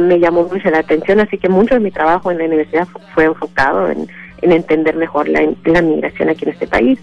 me 0.00 0.18
llamó 0.18 0.44
mucho 0.44 0.70
la 0.70 0.78
atención, 0.78 1.20
así 1.20 1.36
que 1.36 1.50
mucho 1.50 1.74
de 1.74 1.80
mi 1.80 1.90
trabajo 1.90 2.30
en 2.30 2.38
la 2.38 2.44
universidad 2.46 2.88
fue 3.14 3.24
enfocado 3.24 3.90
en, 3.90 4.08
entender 4.40 4.96
mejor 4.96 5.28
la, 5.28 5.42
la, 5.66 5.82
migración 5.82 6.30
aquí 6.30 6.44
en 6.46 6.52
este 6.52 6.66
país. 6.66 6.98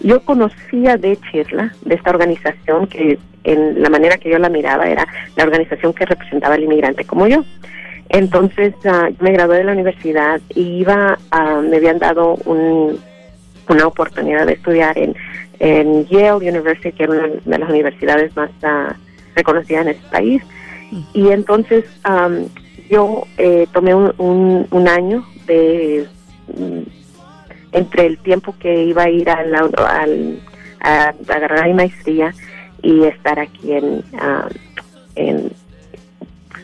Yo 0.00 0.20
conocía 0.20 0.98
de 0.98 1.16
Chirla, 1.16 1.72
de 1.82 1.94
esta 1.94 2.10
organización 2.10 2.88
que 2.88 3.18
en 3.44 3.82
la 3.82 3.90
manera 3.90 4.18
que 4.18 4.30
yo 4.30 4.38
la 4.38 4.48
miraba 4.48 4.88
era 4.88 5.06
la 5.36 5.44
organización 5.44 5.92
que 5.92 6.06
representaba 6.06 6.54
al 6.54 6.62
inmigrante 6.62 7.04
como 7.04 7.26
yo. 7.26 7.44
Entonces 8.08 8.74
uh, 8.84 9.14
me 9.22 9.32
gradué 9.32 9.58
de 9.58 9.64
la 9.64 9.72
universidad 9.72 10.40
y 10.54 10.80
iba, 10.80 11.18
uh, 11.32 11.62
me 11.62 11.78
habían 11.78 11.98
dado 11.98 12.34
un, 12.44 13.00
una 13.68 13.86
oportunidad 13.86 14.46
de 14.46 14.54
estudiar 14.54 14.98
en, 14.98 15.14
en 15.60 16.06
Yale 16.06 16.48
University, 16.50 16.92
que 16.92 17.04
era 17.04 17.12
una 17.12 17.28
de 17.28 17.58
las 17.58 17.70
universidades 17.70 18.36
más 18.36 18.50
uh, 18.62 18.92
reconocidas 19.34 19.86
en 19.86 19.92
este 19.92 20.08
país. 20.10 20.42
Y 21.14 21.28
entonces 21.28 21.86
yo 22.90 23.26
eh, 23.38 23.66
tomé 23.72 23.94
un, 23.94 24.66
un, 24.70 24.88
año 24.88 25.24
de 25.46 26.06
mm, 26.48 26.82
entre 27.72 28.06
el 28.06 28.18
tiempo 28.18 28.54
que 28.58 28.84
iba 28.84 29.04
a 29.04 29.08
ir 29.08 29.30
al, 29.30 29.54
al 29.54 30.38
a, 30.80 31.14
agarrar 31.28 31.66
mi 31.66 31.74
maestría 31.74 32.34
y 32.82 33.04
estar 33.04 33.38
aquí 33.38 33.72
en, 33.72 34.04
en 35.14 35.52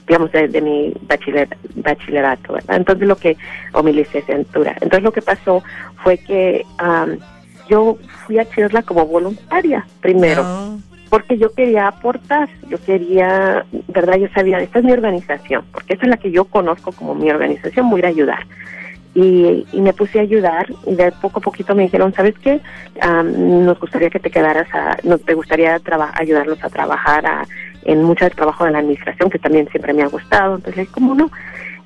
digamos, 0.08 0.32
de, 0.32 0.60
mi 0.60 0.92
bachiller, 1.02 1.48
bachillerato, 1.76 2.56
Entonces 2.68 3.06
lo 3.06 3.16
que, 3.16 3.36
o 3.72 3.82
mi 3.82 3.92
licenciatura. 3.92 4.72
Entonces 4.80 5.02
lo 5.02 5.12
que 5.12 5.22
pasó 5.22 5.62
fue 6.02 6.18
que 6.18 6.64
yo 7.68 7.98
fui 8.26 8.38
a 8.38 8.48
Chirla 8.48 8.82
como 8.82 9.06
voluntaria 9.06 9.86
primero. 10.00 10.42
Ah. 10.44 10.76
Porque 11.10 11.38
yo 11.38 11.54
quería 11.54 11.88
aportar, 11.88 12.50
yo 12.68 12.76
quería, 12.84 13.64
¿verdad? 13.88 14.18
Yo 14.18 14.28
sabía, 14.34 14.60
esta 14.60 14.80
es 14.80 14.84
mi 14.84 14.92
organización, 14.92 15.64
porque 15.72 15.94
esa 15.94 16.02
es 16.02 16.10
la 16.10 16.18
que 16.18 16.30
yo 16.30 16.44
conozco 16.44 16.92
como 16.92 17.14
mi 17.14 17.30
organización, 17.30 17.88
voy 17.88 18.02
a 18.02 18.08
ayudar. 18.08 18.46
Y, 19.20 19.80
me 19.80 19.92
puse 19.92 20.20
a 20.20 20.22
ayudar 20.22 20.66
y 20.86 20.94
de 20.94 21.10
poco 21.10 21.40
a 21.40 21.42
poquito 21.42 21.74
me 21.74 21.82
dijeron, 21.82 22.14
¿sabes 22.14 22.34
qué? 22.38 22.60
nos 23.02 23.80
gustaría 23.80 24.10
que 24.10 24.20
te 24.20 24.30
quedaras, 24.30 24.68
a, 24.72 24.96
nos 25.02 25.22
te 25.22 25.34
gustaría 25.34 25.80
ayudarlos 26.14 26.62
a 26.62 26.68
trabajar 26.68 27.26
a, 27.26 27.46
en 27.82 28.04
mucho 28.04 28.24
del 28.24 28.34
trabajo 28.34 28.64
de 28.64 28.70
la 28.70 28.78
administración, 28.78 29.28
que 29.28 29.40
también 29.40 29.68
siempre 29.70 29.92
me 29.92 30.02
ha 30.02 30.06
gustado. 30.06 30.56
Entonces, 30.56 30.88
¿cómo 30.90 31.16
no? 31.16 31.30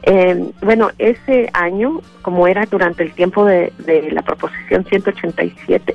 Eh, 0.03 0.51
bueno, 0.61 0.91
ese 0.99 1.49
año, 1.55 2.03
como 2.21 2.47
era 2.47 2.67
durante 2.67 3.03
el 3.03 3.13
tiempo 3.13 3.47
de, 3.47 3.73
la 4.11 4.21
proposición 4.21 4.85
187, 4.85 5.95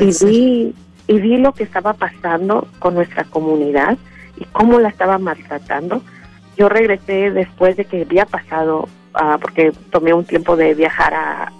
y, 0.00 0.24
vi, 0.24 0.74
y 1.06 1.20
vi 1.20 1.36
lo 1.36 1.52
que 1.52 1.62
estaba 1.62 1.92
pasando 1.92 2.66
con 2.80 2.94
nuestra 2.94 3.22
comunidad 3.22 3.96
y 4.36 4.46
cómo 4.46 4.80
la 4.80 4.88
estaba 4.88 5.18
maltratando, 5.18 6.02
yo 6.56 6.68
regresé 6.68 7.30
después 7.30 7.76
de 7.76 7.84
que 7.84 8.02
había 8.02 8.26
pasado 8.26 8.88
porque 9.40 9.72
tomé 9.90 10.12
un 10.12 10.24
tiempo 10.24 10.56
de 10.56 10.74
viajar 10.74 11.14
a, 11.14 11.52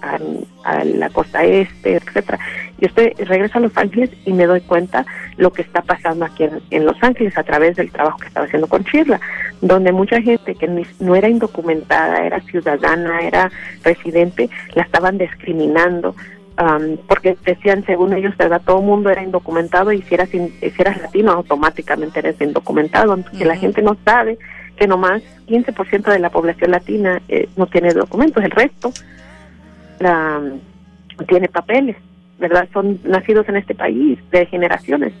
la 0.83 1.09
costa 1.09 1.43
este, 1.45 1.95
etcétera. 1.95 2.37
Yo 2.79 2.87
estoy, 2.87 3.13
regreso 3.25 3.57
a 3.57 3.61
Los 3.61 3.77
Ángeles 3.77 4.09
y 4.25 4.33
me 4.33 4.45
doy 4.45 4.59
cuenta 4.61 5.05
lo 5.37 5.51
que 5.51 5.61
está 5.61 5.81
pasando 5.81 6.25
aquí 6.25 6.45
en, 6.69 6.85
Los 6.85 7.01
Ángeles 7.01 7.37
a 7.37 7.43
través 7.43 7.77
del 7.77 7.89
trabajo 7.89 8.17
que 8.19 8.27
estaba 8.27 8.45
haciendo 8.45 8.67
con 8.67 8.83
Chirla, 8.83 9.19
donde 9.61 9.93
mucha 9.93 10.21
gente 10.21 10.55
que 10.55 10.85
no 10.99 11.15
era 11.15 11.29
indocumentada, 11.29 12.25
era 12.25 12.41
ciudadana, 12.41 13.21
era 13.21 13.49
residente, 13.83 14.49
la 14.75 14.83
estaban 14.83 15.17
discriminando, 15.17 16.15
porque 17.07 17.37
decían, 17.45 17.85
según 17.85 18.13
ellos, 18.13 18.35
¿verdad? 18.35 18.61
todo 18.65 18.79
el 18.79 18.85
mundo 18.85 19.09
era 19.09 19.23
indocumentado 19.23 19.93
y 19.93 20.01
si 20.01 20.15
eras, 20.15 20.29
si 20.29 20.51
eras 20.77 21.01
latino 21.01 21.31
automáticamente 21.31 22.19
eres 22.19 22.41
indocumentado, 22.41 23.17
que 23.37 23.45
la 23.45 23.55
gente 23.55 23.81
no 23.81 23.95
sabe 24.03 24.37
que 24.77 24.87
nomás 24.87 25.21
15% 25.47 26.11
de 26.11 26.19
la 26.19 26.29
población 26.29 26.71
latina 26.71 27.21
eh, 27.27 27.49
no 27.57 27.67
tiene 27.67 27.93
documentos, 27.93 28.43
el 28.43 28.51
resto 28.51 28.91
la, 29.99 30.41
tiene 31.27 31.47
papeles, 31.47 31.97
¿verdad? 32.39 32.67
Son 32.71 32.99
nacidos 33.03 33.49
en 33.49 33.57
este 33.57 33.75
país 33.75 34.19
de 34.31 34.45
generaciones. 34.45 35.13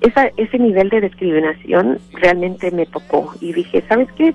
Esa, 0.00 0.30
ese 0.36 0.58
nivel 0.58 0.88
de 0.88 1.02
discriminación 1.02 1.98
realmente 2.12 2.70
me 2.70 2.86
tocó 2.86 3.34
y 3.40 3.52
dije, 3.52 3.82
¿sabes 3.88 4.08
qué? 4.16 4.34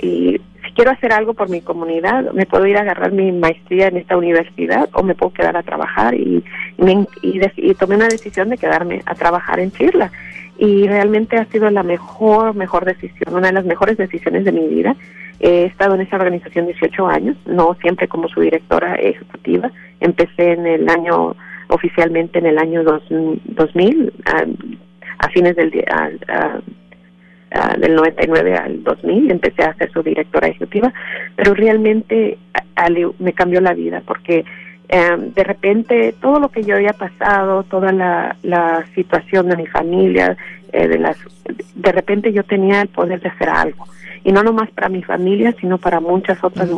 Si 0.00 0.40
quiero 0.74 0.90
hacer 0.90 1.12
algo 1.12 1.34
por 1.34 1.48
mi 1.48 1.60
comunidad, 1.60 2.32
me 2.32 2.46
puedo 2.46 2.66
ir 2.66 2.76
a 2.76 2.80
agarrar 2.80 3.12
mi 3.12 3.30
maestría 3.32 3.88
en 3.88 3.98
esta 3.98 4.16
universidad 4.16 4.88
o 4.92 5.02
me 5.02 5.14
puedo 5.14 5.32
quedar 5.32 5.56
a 5.56 5.62
trabajar 5.62 6.14
y, 6.14 6.42
y, 6.78 7.40
y 7.56 7.74
tomé 7.74 7.94
una 7.96 8.08
decisión 8.08 8.48
de 8.48 8.58
quedarme 8.58 9.02
a 9.06 9.14
trabajar 9.14 9.60
en 9.60 9.70
Chirla 9.70 10.10
y 10.58 10.86
realmente 10.86 11.36
ha 11.36 11.44
sido 11.46 11.68
la 11.70 11.82
mejor, 11.82 12.54
mejor 12.54 12.84
decisión, 12.84 13.34
una 13.34 13.48
de 13.48 13.52
las 13.52 13.64
mejores 13.64 13.96
decisiones 13.96 14.44
de 14.44 14.52
mi 14.52 14.66
vida. 14.68 14.96
He 15.38 15.64
estado 15.64 15.94
en 15.94 16.00
esa 16.00 16.16
organización 16.16 16.66
18 16.66 17.06
años, 17.06 17.36
no 17.46 17.76
siempre 17.80 18.08
como 18.08 18.28
su 18.28 18.40
directora 18.40 18.94
ejecutiva. 18.94 19.70
Empecé 20.00 20.52
en 20.52 20.66
el 20.66 20.88
año, 20.88 21.36
oficialmente 21.68 22.38
en 22.38 22.46
el 22.46 22.58
año 22.58 22.82
2000, 22.84 24.12
a, 25.18 25.28
fines 25.28 25.56
del, 25.56 25.70
del 25.70 27.94
99 27.94 28.54
al 28.54 28.82
2000, 28.82 29.30
empecé 29.30 29.62
a 29.62 29.74
ser 29.74 29.92
su 29.92 30.02
directora 30.02 30.48
ejecutiva, 30.48 30.92
pero 31.36 31.52
realmente 31.52 32.38
me 33.18 33.32
cambió 33.32 33.60
la 33.60 33.74
vida 33.74 34.02
porque 34.06 34.44
Em, 34.88 35.32
de 35.32 35.42
repente 35.42 36.14
todo 36.20 36.38
lo 36.38 36.48
que 36.48 36.62
yo 36.62 36.76
había 36.76 36.92
pasado, 36.92 37.64
toda 37.64 37.90
la, 37.92 38.84
situación 38.94 39.48
de 39.48 39.56
mi 39.56 39.66
familia, 39.66 40.36
eh, 40.72 40.86
de 40.86 40.98
las, 40.98 41.16
de 41.74 41.92
repente 41.92 42.32
yo 42.32 42.44
tenía 42.44 42.82
el 42.82 42.88
poder 42.88 43.20
de 43.20 43.28
hacer 43.28 43.48
algo 43.48 43.84
y 44.22 44.30
no 44.30 44.44
nomás 44.44 44.70
para 44.70 44.88
mi 44.88 45.02
familia, 45.02 45.54
sino 45.60 45.78
para 45.78 45.98
muchas 45.98 46.42
otras 46.42 46.70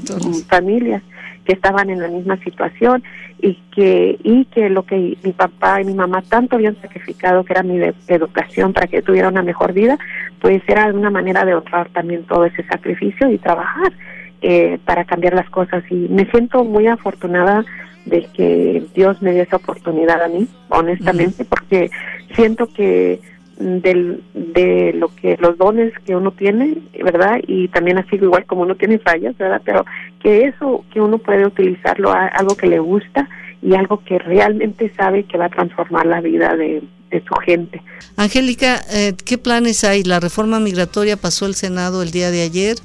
familias 0.48 1.02
que 1.44 1.52
estaban 1.52 1.90
en 1.90 2.00
la 2.00 2.08
misma 2.08 2.36
situación 2.38 3.02
y 3.40 3.54
que 3.74 4.18
y 4.22 4.46
que 4.46 4.70
lo 4.70 4.84
que 4.84 5.16
mi 5.22 5.32
papá 5.32 5.80
y 5.80 5.84
mi 5.84 5.94
mamá 5.94 6.22
tanto 6.22 6.56
habían 6.56 6.80
sacrificado, 6.80 7.44
que 7.44 7.52
era 7.52 7.62
mi 7.62 7.78
educación 8.08 8.72
para 8.72 8.86
que 8.86 9.02
tuviera 9.02 9.28
una 9.28 9.42
mejor 9.42 9.74
vida, 9.74 9.98
pues 10.40 10.62
era 10.66 10.86
una 10.86 11.10
manera 11.10 11.44
de 11.44 11.54
honrar 11.54 11.90
también 11.90 12.24
todo 12.24 12.46
ese 12.46 12.62
sacrificio 12.64 13.30
y 13.30 13.38
trabajar 13.38 13.92
eh, 14.40 14.78
para 14.84 15.04
cambiar 15.04 15.34
las 15.34 15.48
cosas. 15.50 15.82
Y 15.90 15.94
me 15.94 16.24
siento 16.30 16.64
muy 16.64 16.86
afortunada 16.86 17.64
de 18.08 18.26
que 18.34 18.84
Dios 18.94 19.20
me 19.22 19.32
dio 19.32 19.42
esa 19.42 19.56
oportunidad 19.56 20.22
a 20.22 20.28
mí, 20.28 20.46
honestamente, 20.68 21.44
porque 21.44 21.90
siento 22.34 22.66
que 22.66 23.20
del, 23.58 24.22
de 24.34 24.92
lo 24.94 25.08
que 25.14 25.36
los 25.38 25.58
dones 25.58 25.92
que 26.04 26.14
uno 26.14 26.30
tiene, 26.32 26.78
¿verdad? 27.02 27.40
Y 27.46 27.68
también 27.68 27.98
así 27.98 28.16
igual 28.16 28.46
como 28.46 28.62
uno 28.62 28.76
tiene 28.76 28.98
fallas, 28.98 29.36
¿verdad? 29.36 29.62
Pero 29.64 29.84
que 30.20 30.44
eso 30.46 30.84
que 30.92 31.00
uno 31.00 31.18
puede 31.18 31.46
utilizarlo 31.46 32.10
a 32.12 32.26
algo 32.26 32.56
que 32.56 32.68
le 32.68 32.78
gusta 32.78 33.28
y 33.60 33.74
algo 33.74 34.02
que 34.04 34.18
realmente 34.18 34.92
sabe 34.96 35.24
que 35.24 35.38
va 35.38 35.46
a 35.46 35.50
transformar 35.50 36.06
la 36.06 36.20
vida 36.20 36.56
de, 36.56 36.82
de 37.10 37.24
su 37.24 37.34
gente. 37.44 37.82
Angélica, 38.16 38.80
eh, 38.92 39.14
¿qué 39.24 39.38
planes 39.38 39.84
hay? 39.84 40.04
La 40.04 40.20
reforma 40.20 40.60
migratoria 40.60 41.16
pasó 41.16 41.46
el 41.46 41.54
Senado 41.54 42.02
el 42.02 42.10
día 42.10 42.30
de 42.30 42.42
ayer. 42.42 42.76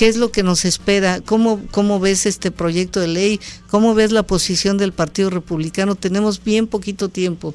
¿Qué 0.00 0.08
es 0.08 0.16
lo 0.16 0.32
que 0.32 0.42
nos 0.42 0.64
espera? 0.64 1.18
¿Cómo, 1.28 1.60
¿Cómo 1.72 2.00
ves 2.00 2.24
este 2.24 2.50
proyecto 2.50 3.00
de 3.00 3.06
ley? 3.06 3.38
¿Cómo 3.70 3.94
ves 3.94 4.12
la 4.12 4.22
posición 4.22 4.78
del 4.78 4.92
Partido 4.92 5.28
Republicano? 5.28 5.94
Tenemos 5.94 6.42
bien 6.42 6.66
poquito 6.66 7.10
tiempo. 7.10 7.52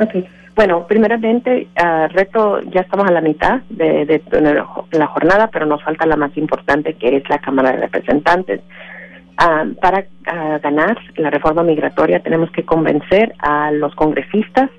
Okay. 0.00 0.24
Bueno, 0.54 0.86
primeramente, 0.86 1.66
uh, 1.82 2.06
reto, 2.12 2.60
ya 2.70 2.82
estamos 2.82 3.08
a 3.08 3.10
la 3.10 3.20
mitad 3.20 3.62
de, 3.68 4.22
la 4.92 5.06
jornada, 5.08 5.50
pero 5.52 5.66
nos 5.66 5.82
falta 5.82 6.06
la 6.06 6.14
más 6.14 6.36
importante, 6.36 6.94
que 6.94 7.16
es 7.16 7.28
la 7.28 7.40
Cámara 7.40 7.72
de 7.72 7.78
Representantes. 7.78 8.60
Ah, 9.38 9.64
para 9.80 10.06
ah, 10.26 10.60
ganar 10.62 10.96
la 11.16 11.30
reforma 11.30 11.64
migratoria 11.64 12.20
tenemos 12.20 12.52
que 12.52 12.64
convencer 12.64 13.34
a 13.40 13.72
los 13.72 13.92
congresistas 13.96 14.70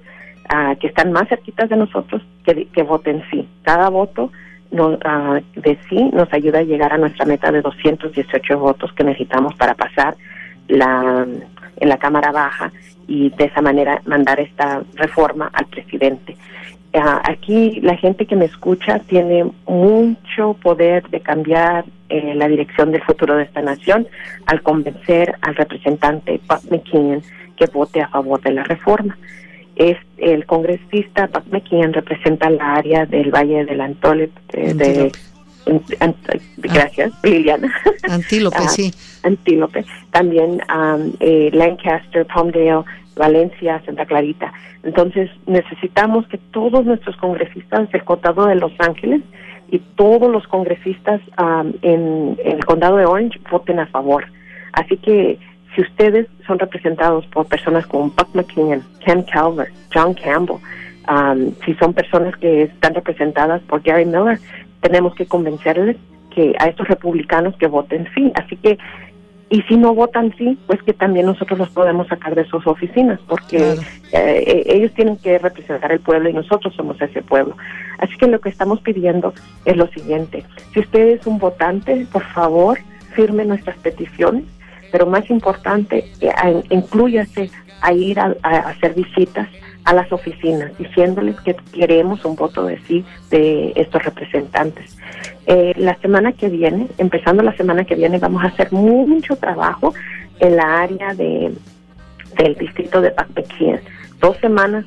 que 0.79 0.87
están 0.87 1.11
más 1.11 1.27
cerquitas 1.27 1.69
de 1.69 1.75
nosotros 1.75 2.21
que, 2.45 2.67
que 2.67 2.83
voten 2.83 3.23
sí. 3.29 3.49
Cada 3.63 3.89
voto 3.89 4.31
uh, 4.73 5.59
de 5.59 5.77
sí 5.89 6.09
nos 6.13 6.31
ayuda 6.33 6.59
a 6.59 6.63
llegar 6.63 6.93
a 6.93 6.97
nuestra 6.97 7.25
meta 7.25 7.51
de 7.51 7.61
218 7.61 8.59
votos 8.59 8.91
que 8.93 9.03
necesitamos 9.03 9.53
para 9.55 9.73
pasar 9.73 10.15
la 10.67 11.27
en 11.77 11.89
la 11.89 11.97
Cámara 11.97 12.31
Baja 12.31 12.71
y 13.07 13.29
de 13.31 13.45
esa 13.45 13.61
manera 13.61 14.01
mandar 14.05 14.39
esta 14.39 14.83
reforma 14.95 15.49
al 15.53 15.65
presidente. 15.65 16.37
Uh, 16.93 17.19
aquí 17.23 17.81
la 17.81 17.97
gente 17.97 18.25
que 18.25 18.35
me 18.35 18.45
escucha 18.45 18.99
tiene 18.99 19.51
mucho 19.67 20.53
poder 20.61 21.09
de 21.09 21.21
cambiar 21.21 21.85
eh, 22.09 22.35
la 22.35 22.47
dirección 22.47 22.91
del 22.91 23.01
futuro 23.01 23.35
de 23.35 23.43
esta 23.43 23.63
nación 23.63 24.07
al 24.45 24.61
convencer 24.61 25.35
al 25.41 25.55
representante 25.55 26.39
Pat 26.45 26.61
McKinnon 26.69 27.23
que 27.55 27.65
vote 27.65 28.01
a 28.01 28.09
favor 28.09 28.39
de 28.41 28.51
la 28.51 28.63
reforma 28.63 29.17
es 29.75 29.97
el 30.17 30.45
congresista 30.45 31.27
Pat 31.27 31.45
McKeon 31.51 31.93
representa 31.93 32.49
la 32.49 32.75
área 32.75 33.05
del 33.05 33.31
Valle 33.31 33.65
del 33.65 33.81
Antole 33.81 34.29
eh, 34.53 34.73
de, 34.73 35.11
gracias 36.57 37.11
Liliana. 37.23 37.73
Antílope 38.09 38.57
ah, 38.59 38.67
sí. 38.67 38.93
Antílope. 39.23 39.85
También 40.11 40.61
eh, 41.19 41.49
Lancaster 41.53 42.25
Palmdale 42.25 42.83
Valencia 43.15 43.81
Santa 43.85 44.05
Clarita. 44.05 44.51
Entonces 44.83 45.29
necesitamos 45.45 46.27
que 46.27 46.37
todos 46.37 46.85
nuestros 46.85 47.15
congresistas 47.17 47.89
del 47.91 48.03
condado 48.03 48.47
de 48.47 48.55
Los 48.55 48.73
Ángeles 48.79 49.21
y 49.69 49.79
todos 49.95 50.31
los 50.31 50.45
congresistas 50.47 51.21
en 51.81 52.37
el 52.43 52.65
condado 52.65 52.97
de 52.97 53.05
Orange 53.05 53.39
voten 53.49 53.79
a 53.79 53.87
favor. 53.87 54.25
Así 54.73 54.97
que 54.97 55.39
si 55.75 55.81
ustedes 55.81 56.27
son 56.45 56.59
representados 56.59 57.25
por 57.27 57.47
personas 57.47 57.85
como 57.87 58.09
Buck 58.09 58.29
McKinnon, 58.33 58.83
Ken 59.03 59.23
Calvert, 59.23 59.73
John 59.93 60.13
Campbell, 60.13 60.57
um, 61.09 61.53
si 61.65 61.73
son 61.75 61.93
personas 61.93 62.35
que 62.37 62.63
están 62.63 62.93
representadas 62.93 63.61
por 63.63 63.81
Gary 63.81 64.05
Miller, 64.05 64.39
tenemos 64.81 65.15
que 65.15 65.25
convencerles 65.25 65.97
que 66.29 66.55
a 66.59 66.67
estos 66.67 66.87
republicanos 66.87 67.55
que 67.57 67.67
voten 67.67 68.07
sí. 68.15 68.31
Así 68.35 68.55
que 68.57 68.77
y 69.49 69.61
si 69.63 69.77
no 69.77 69.93
votan 69.93 70.33
sí, 70.35 70.57
pues 70.65 70.81
que 70.81 70.93
también 70.93 71.27
nosotros 71.27 71.59
los 71.59 71.69
podemos 71.69 72.07
sacar 72.07 72.33
de 72.33 72.43
sus 72.45 72.65
oficinas, 72.65 73.19
porque 73.27 73.75
eh, 74.11 74.63
ellos 74.65 74.91
tienen 74.95 75.15
que 75.17 75.37
representar 75.37 75.91
el 75.91 75.99
pueblo 75.99 76.27
y 76.27 76.33
nosotros 76.33 76.73
somos 76.75 76.99
ese 76.99 77.21
pueblo. 77.21 77.55
Así 77.99 78.17
que 78.17 78.25
lo 78.25 78.41
que 78.41 78.49
estamos 78.49 78.81
pidiendo 78.81 79.31
es 79.65 79.77
lo 79.77 79.85
siguiente, 79.89 80.43
si 80.73 80.79
usted 80.79 81.09
es 81.09 81.27
un 81.27 81.37
votante, 81.37 82.07
por 82.11 82.23
favor, 82.23 82.79
firme 83.13 83.45
nuestras 83.45 83.77
peticiones, 83.77 84.45
pero 84.93 85.07
más 85.07 85.27
importante, 85.31 86.05
eh, 86.21 86.63
incluyase 86.69 87.49
a 87.81 87.91
ir 87.93 88.19
a 88.19 88.35
hacer 88.43 88.93
visitas 88.93 89.49
a 89.85 89.93
las 89.93 90.11
oficinas 90.11 90.77
diciéndoles 90.77 91.35
que 91.41 91.55
queremos 91.73 92.23
un 92.25 92.35
voto 92.35 92.63
de 92.63 92.79
sí 92.81 93.03
de 93.31 93.73
estos 93.75 94.03
representantes. 94.03 94.95
Eh, 95.47 95.73
la 95.77 95.97
semana 95.97 96.31
que 96.33 96.47
viene, 96.47 96.89
empezando 96.99 97.41
la 97.41 97.57
semana 97.57 97.85
que 97.85 97.95
viene, 97.95 98.19
vamos 98.19 98.43
a 98.43 98.49
hacer 98.49 98.71
mucho 98.71 99.35
trabajo 99.35 99.95
en 100.39 100.57
la 100.57 100.83
área 100.83 101.15
de 101.15 101.51
del 102.37 102.53
distrito 102.55 103.01
de 103.01 103.09
Pacmequien. 103.11 103.81
Dos 104.19 104.37
semanas 104.37 104.85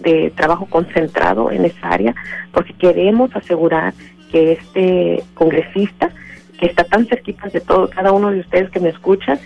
de 0.00 0.32
trabajo 0.34 0.66
concentrado 0.66 1.50
en 1.50 1.66
esa 1.66 1.88
área 1.88 2.14
porque 2.52 2.72
queremos 2.72 3.36
asegurar 3.36 3.92
que 4.32 4.52
este 4.52 5.22
congresista 5.34 6.10
está 6.66 6.84
tan 6.84 7.06
cerquita 7.06 7.48
de 7.48 7.60
todo, 7.60 7.88
cada 7.90 8.12
uno 8.12 8.30
de 8.30 8.40
ustedes 8.40 8.70
que 8.70 8.80
me 8.80 8.90
escuchan, 8.90 9.38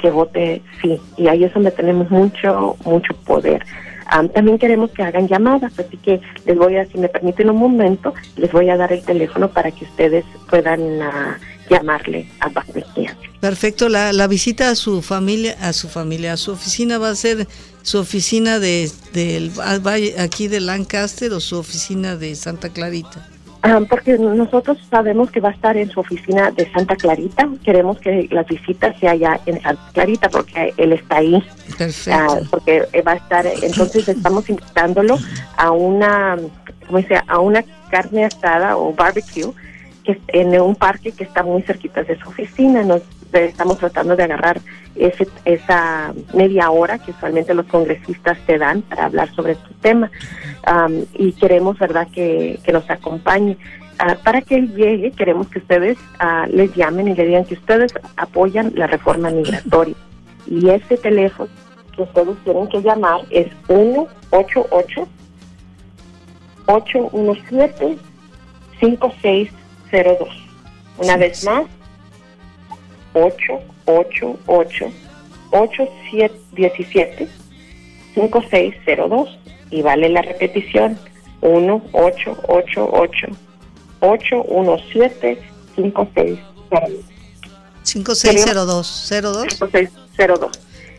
que 0.00 0.10
vote 0.10 0.62
sí. 0.80 0.98
Y 1.16 1.28
ahí 1.28 1.44
es 1.44 1.52
donde 1.52 1.70
tenemos 1.70 2.10
mucho, 2.10 2.76
mucho 2.84 3.14
poder. 3.24 3.64
también 4.34 4.58
queremos 4.58 4.90
que 4.92 5.02
hagan 5.02 5.28
llamadas, 5.28 5.78
así 5.78 5.96
que 5.96 6.20
les 6.44 6.56
voy 6.56 6.76
a, 6.76 6.86
si 6.86 6.98
me 6.98 7.08
permiten 7.08 7.50
un 7.50 7.58
momento, 7.58 8.14
les 8.36 8.50
voy 8.52 8.70
a 8.70 8.76
dar 8.76 8.92
el 8.92 9.02
teléfono 9.02 9.48
para 9.48 9.70
que 9.70 9.84
ustedes 9.84 10.24
puedan 10.48 10.80
uh, 10.80 11.34
llamarle 11.68 12.28
a 12.40 12.48
Bacmequia. 12.48 13.16
Perfecto, 13.40 13.88
la, 13.88 14.12
la 14.12 14.26
visita 14.28 14.70
a 14.70 14.74
su 14.74 15.02
familia, 15.02 15.56
a 15.60 15.72
su 15.72 15.88
familia, 15.88 16.32
a 16.32 16.36
su 16.36 16.52
oficina 16.52 16.98
va 16.98 17.10
a 17.10 17.14
ser 17.14 17.46
su 17.82 17.98
oficina 17.98 18.58
de, 18.58 18.90
de, 19.12 19.50
aquí 20.18 20.48
de 20.48 20.60
Lancaster 20.60 21.32
o 21.32 21.40
su 21.40 21.56
oficina 21.56 22.16
de 22.16 22.34
Santa 22.34 22.70
Clarita. 22.70 23.28
Ah, 23.66 23.80
porque 23.88 24.16
nosotros 24.16 24.78
sabemos 24.88 25.30
que 25.30 25.40
va 25.40 25.48
a 25.48 25.52
estar 25.52 25.76
en 25.76 25.90
su 25.90 25.98
oficina 25.98 26.52
de 26.52 26.70
Santa 26.70 26.94
Clarita. 26.94 27.48
Queremos 27.64 27.98
que 27.98 28.28
las 28.30 28.46
visitas 28.46 28.96
se 29.00 29.08
haya 29.08 29.40
en 29.44 29.60
Santa 29.60 29.82
Clarita 29.92 30.28
porque 30.28 30.72
él 30.76 30.92
está 30.92 31.16
ahí. 31.16 31.42
Perfecto. 31.76 32.10
Ah, 32.12 32.38
porque 32.48 32.86
va 33.04 33.12
a 33.12 33.16
estar, 33.16 33.44
entonces 33.44 34.08
estamos 34.08 34.48
invitándolo 34.48 35.18
a 35.56 35.72
una, 35.72 36.36
¿cómo 36.86 36.98
dice? 36.98 37.20
A 37.26 37.40
una 37.40 37.64
carne 37.90 38.26
asada 38.26 38.76
o 38.76 38.92
barbecue 38.92 39.52
que 40.04 40.20
en 40.28 40.60
un 40.60 40.76
parque 40.76 41.10
que 41.10 41.24
está 41.24 41.42
muy 41.42 41.62
cerquita 41.62 42.04
de 42.04 42.16
su 42.18 42.28
oficina. 42.28 42.84
Nos 42.84 43.02
estamos 43.32 43.78
tratando 43.78 44.16
de 44.16 44.24
agarrar 44.24 44.60
ese, 44.94 45.28
esa 45.44 46.12
media 46.34 46.70
hora 46.70 46.98
que 46.98 47.10
usualmente 47.10 47.54
los 47.54 47.66
congresistas 47.66 48.38
te 48.46 48.58
dan 48.58 48.82
para 48.82 49.06
hablar 49.06 49.34
sobre 49.34 49.52
este 49.52 49.74
tema 49.80 50.10
y 51.14 51.32
queremos, 51.32 51.78
¿verdad?, 51.78 52.08
que, 52.12 52.60
nos 52.72 52.88
acompañe. 52.90 53.56
Ah, 53.98 54.16
para 54.22 54.42
que 54.42 54.56
él 54.56 54.74
llegue, 54.74 55.10
queremos 55.12 55.48
que 55.48 55.58
ustedes 55.58 55.96
uh, 56.20 56.46
les 56.54 56.74
llamen 56.74 57.08
y 57.08 57.14
le 57.14 57.24
digan 57.24 57.46
que 57.46 57.54
ustedes 57.54 57.94
apoyan 58.16 58.72
la 58.74 58.86
reforma 58.86 59.30
migratoria. 59.30 59.94
Y 60.46 60.68
ese 60.68 60.98
teléfono 60.98 61.48
que 61.94 62.02
ustedes 62.02 62.36
tienen 62.44 62.68
que 62.68 62.82
llamar 62.82 63.20
es 63.30 63.46
188 63.68 65.08
817 66.66 67.98
5602. 68.80 70.28
Una 70.98 71.16
vez 71.16 71.44
más, 71.44 71.64
888 73.16 74.92
8717 75.50 77.28
5602 78.14 79.38
y 79.70 79.82
vale 79.82 80.08
la 80.08 80.22
repetición 80.22 80.98
1 81.40 81.82
8 81.92 82.36
8 82.48 82.90
8 82.92 83.26
8 84.00 84.42
1 84.42 84.76
7 84.92 85.38
5 85.76 86.08
6 86.14 86.38
5602 87.82 89.08
02 90.16 90.50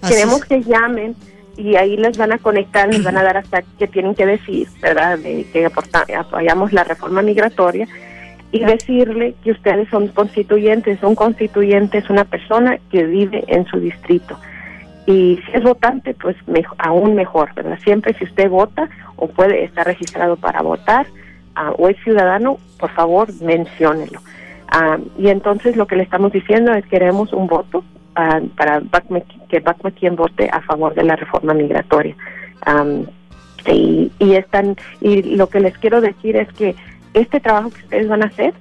Queremos 0.07 0.45
que 0.45 0.61
llamen 0.61 1.15
y 1.57 1.76
ahí 1.76 1.97
les 1.97 2.18
van 2.18 2.32
a 2.32 2.38
conectar, 2.38 2.88
les 2.88 3.03
van 3.03 3.18
a 3.18 3.24
dar 3.24 3.38
hasta 3.38 3.63
qué 3.80 3.88
tienen 3.88 4.13
que 4.13 4.28
decir, 4.28 4.68
¿verdad? 4.80 5.18
De 5.18 5.43
que 5.51 5.65
apoyamos 5.65 6.72
la 6.72 6.84
reforma 6.84 7.24
migratoria 7.24 7.88
y 8.51 8.59
decirle 8.59 9.35
que 9.43 9.51
ustedes 9.51 9.89
son 9.89 10.07
constituyentes. 10.09 11.03
Un 11.03 11.15
constituyente 11.15 11.97
es 11.97 12.09
una 12.09 12.25
persona 12.25 12.77
que 12.89 13.03
vive 13.03 13.43
en 13.47 13.65
su 13.65 13.79
distrito 13.79 14.37
y 15.07 15.39
si 15.45 15.51
es 15.53 15.63
votante, 15.63 16.13
pues 16.13 16.35
aún 16.77 17.15
mejor, 17.15 17.53
¿verdad? 17.55 17.79
Siempre 17.81 18.13
si 18.15 18.25
usted 18.25 18.49
vota 18.49 18.89
o 19.15 19.27
puede 19.29 19.63
estar 19.63 19.87
registrado 19.87 20.35
para 20.35 20.61
votar 20.61 21.07
ah, 21.55 21.71
o 21.77 21.87
es 21.87 21.95
ciudadano, 22.03 22.57
por 22.77 22.91
favor, 22.91 23.29
menciónelo. 23.41 24.19
Ah, 24.67 24.97
y 25.17 25.29
entonces 25.29 25.77
lo 25.77 25.87
que 25.87 25.95
le 25.95 26.03
estamos 26.03 26.33
diciendo 26.33 26.73
es 26.73 26.83
que 26.83 26.89
queremos 26.89 27.31
un 27.31 27.47
voto 27.47 27.85
uh, 28.17 28.47
para 28.49 28.81
que 29.47 29.61
quien 29.97 30.17
vote 30.17 30.49
a 30.51 30.59
favor 30.61 30.93
de 30.93 31.03
la 31.03 31.15
reforma 31.15 31.53
migratoria. 31.53 32.15
y, 33.65 34.11
y, 34.19 34.33
están, 34.33 34.75
y 34.99 35.35
lo 35.37 35.47
que 35.47 35.61
les 35.61 35.77
quiero 35.77 36.01
decir 36.01 36.35
es 36.35 36.51
que 36.51 36.75
este 37.14 37.39
trabajo 37.39 37.72
que 37.72 37.82
ustedes 37.82 38.08
van 38.08 38.24
a 38.24 38.28
hacer 38.28 38.53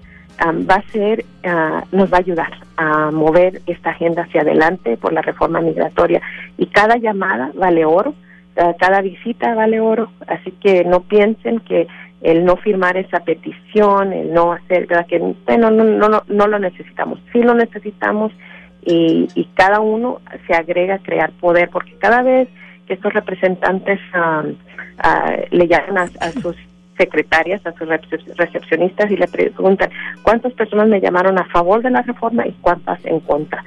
va 0.45 0.77
a 0.77 0.93
ser, 0.93 1.25
ah, 1.45 1.85
nos 1.93 2.13
va 2.13 2.19
a 2.19 2.21
ayudar 2.21 2.53
a 2.77 3.11
mover 3.11 3.63
esta 3.67 3.91
agenda 3.91 4.23
hacia 4.23 4.43
adelante 4.43 4.97
por 4.97 5.13
la 5.13 5.23
reforma 5.23 5.61
migratoria. 5.61 6.21
Y 6.59 6.67
cada 6.67 6.97
llamada 6.97 7.51
vale 7.55 7.85
oro, 7.85 8.15
ah, 8.57 8.75
cada 8.79 9.01
visita 9.01 9.55
vale 9.55 9.81
oro, 9.81 10.11
así 10.27 10.53
que 10.53 10.85
no 10.85 11.01
piensen 11.01 11.61
que 11.61 11.87
el 12.23 12.45
no 12.45 12.57
firmar 12.57 12.97
esa 12.97 13.21
petición, 13.21 14.13
el 14.13 14.33
no 14.33 14.53
hacer, 14.53 14.87
que 15.07 15.19
bueno, 15.47 15.71
no, 15.71 15.85
no, 15.85 16.09
no, 16.09 16.23
no 16.27 16.47
lo 16.47 16.59
necesitamos, 16.59 17.21
sí 17.33 17.43
lo 17.43 17.55
necesitamos 17.55 18.33
y, 18.83 19.29
y 19.35 19.45
cada 19.55 19.81
uno 19.81 20.21
se 20.47 20.55
agrega 20.55 20.95
a 20.97 20.99
crear 20.99 21.31
poder, 21.33 21.69
porque 21.71 21.95
cada 21.99 22.23
vez 22.23 22.49
que 22.87 22.95
estos 22.95 23.13
representantes 23.13 24.01
ah, 24.15 24.45
le 25.51 25.69
llaman 25.69 26.11
a 26.21 26.31
sus 26.31 26.57
secretarias, 26.97 27.65
a 27.67 27.73
sus 27.73 27.89
recepcionistas 28.37 29.11
y 29.11 29.17
le 29.17 29.29
preguntan 29.29 29.91
cuántas 30.23 30.53
personas 30.53 30.89
me 30.89 31.01
llamaron 31.01 31.39
a 31.39 31.45
favor 31.47 31.83
de 31.83 31.91
la 31.91 32.03
reforma 32.03 32.47
y 32.47 32.53
cuántas 32.61 33.05
en 33.05 33.21
contra. 33.21 33.65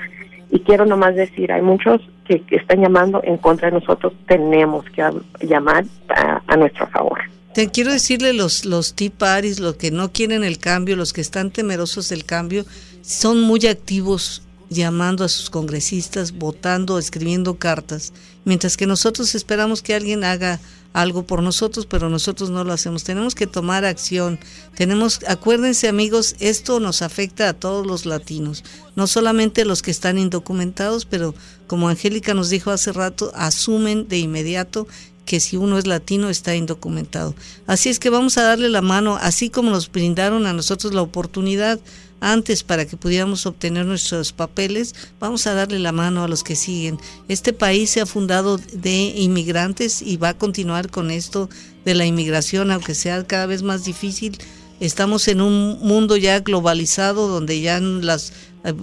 Y 0.51 0.59
quiero 0.61 0.85
nomás 0.85 1.15
decir, 1.15 1.51
hay 1.51 1.61
muchos 1.61 2.01
que, 2.25 2.43
están 2.49 2.81
llamando 2.81 3.21
en 3.23 3.37
contra 3.37 3.69
de 3.69 3.79
nosotros, 3.79 4.13
tenemos 4.27 4.85
que 4.89 5.03
llamar 5.41 5.85
a, 6.09 6.57
nuestro 6.57 6.87
favor. 6.87 7.19
Te 7.53 7.69
quiero 7.69 7.91
decirle 7.91 8.33
los 8.33 8.65
los 8.65 8.95
tea 8.95 9.11
parties, 9.15 9.59
los 9.59 9.75
que 9.75 9.91
no 9.91 10.11
quieren 10.11 10.43
el 10.43 10.59
cambio, 10.59 10.95
los 10.95 11.13
que 11.13 11.21
están 11.21 11.51
temerosos 11.51 12.09
del 12.09 12.25
cambio, 12.25 12.65
son 13.01 13.41
muy 13.41 13.65
activos 13.67 14.43
llamando 14.69 15.23
a 15.23 15.29
sus 15.29 15.49
congresistas, 15.49 16.31
votando, 16.31 16.99
escribiendo 16.99 17.57
cartas, 17.57 18.13
mientras 18.45 18.77
que 18.77 18.85
nosotros 18.85 19.33
esperamos 19.33 19.81
que 19.81 19.95
alguien 19.95 20.23
haga 20.23 20.59
algo 20.93 21.23
por 21.23 21.43
nosotros, 21.43 21.85
pero 21.85 22.09
nosotros 22.09 22.49
no 22.49 22.63
lo 22.63 22.73
hacemos. 22.73 23.03
Tenemos 23.03 23.35
que 23.35 23.47
tomar 23.47 23.85
acción. 23.85 24.39
Tenemos, 24.75 25.19
acuérdense 25.27 25.87
amigos, 25.87 26.35
esto 26.39 26.79
nos 26.79 27.01
afecta 27.01 27.49
a 27.49 27.53
todos 27.53 27.85
los 27.85 28.05
latinos, 28.05 28.63
no 28.95 29.07
solamente 29.07 29.65
los 29.65 29.81
que 29.81 29.91
están 29.91 30.17
indocumentados, 30.17 31.05
pero 31.05 31.35
como 31.67 31.89
Angélica 31.89 32.33
nos 32.33 32.49
dijo 32.49 32.71
hace 32.71 32.91
rato, 32.91 33.31
asumen 33.35 34.07
de 34.07 34.19
inmediato 34.19 34.87
que 35.25 35.39
si 35.39 35.57
uno 35.57 35.77
es 35.77 35.85
latino 35.85 36.29
está 36.29 36.55
indocumentado. 36.55 37.35
Así 37.67 37.89
es 37.89 37.99
que 37.99 38.09
vamos 38.09 38.39
a 38.39 38.43
darle 38.43 38.67
la 38.67 38.81
mano, 38.81 39.17
así 39.21 39.51
como 39.51 39.69
nos 39.69 39.91
brindaron 39.91 40.47
a 40.47 40.53
nosotros 40.53 40.93
la 40.95 41.03
oportunidad 41.03 41.79
antes 42.21 42.63
para 42.63 42.85
que 42.85 42.97
pudiéramos 42.97 43.45
obtener 43.45 43.85
nuestros 43.85 44.31
papeles, 44.33 44.95
vamos 45.19 45.47
a 45.47 45.53
darle 45.53 45.79
la 45.79 45.91
mano 45.91 46.23
a 46.23 46.27
los 46.27 46.43
que 46.43 46.55
siguen. 46.55 46.97
Este 47.27 47.53
país 47.53 47.89
se 47.89 48.01
ha 48.01 48.05
fundado 48.05 48.57
de 48.57 49.13
inmigrantes 49.15 50.01
y 50.01 50.17
va 50.17 50.29
a 50.29 50.37
continuar 50.37 50.89
con 50.89 51.11
esto 51.11 51.49
de 51.85 51.95
la 51.95 52.05
inmigración, 52.05 52.71
aunque 52.71 52.95
sea 52.95 53.25
cada 53.25 53.45
vez 53.45 53.63
más 53.63 53.85
difícil. 53.85 54.37
Estamos 54.79 55.27
en 55.27 55.41
un 55.41 55.79
mundo 55.79 56.15
ya 56.15 56.39
globalizado 56.39 57.27
donde 57.27 57.59
ya 57.59 57.79
las 57.79 58.31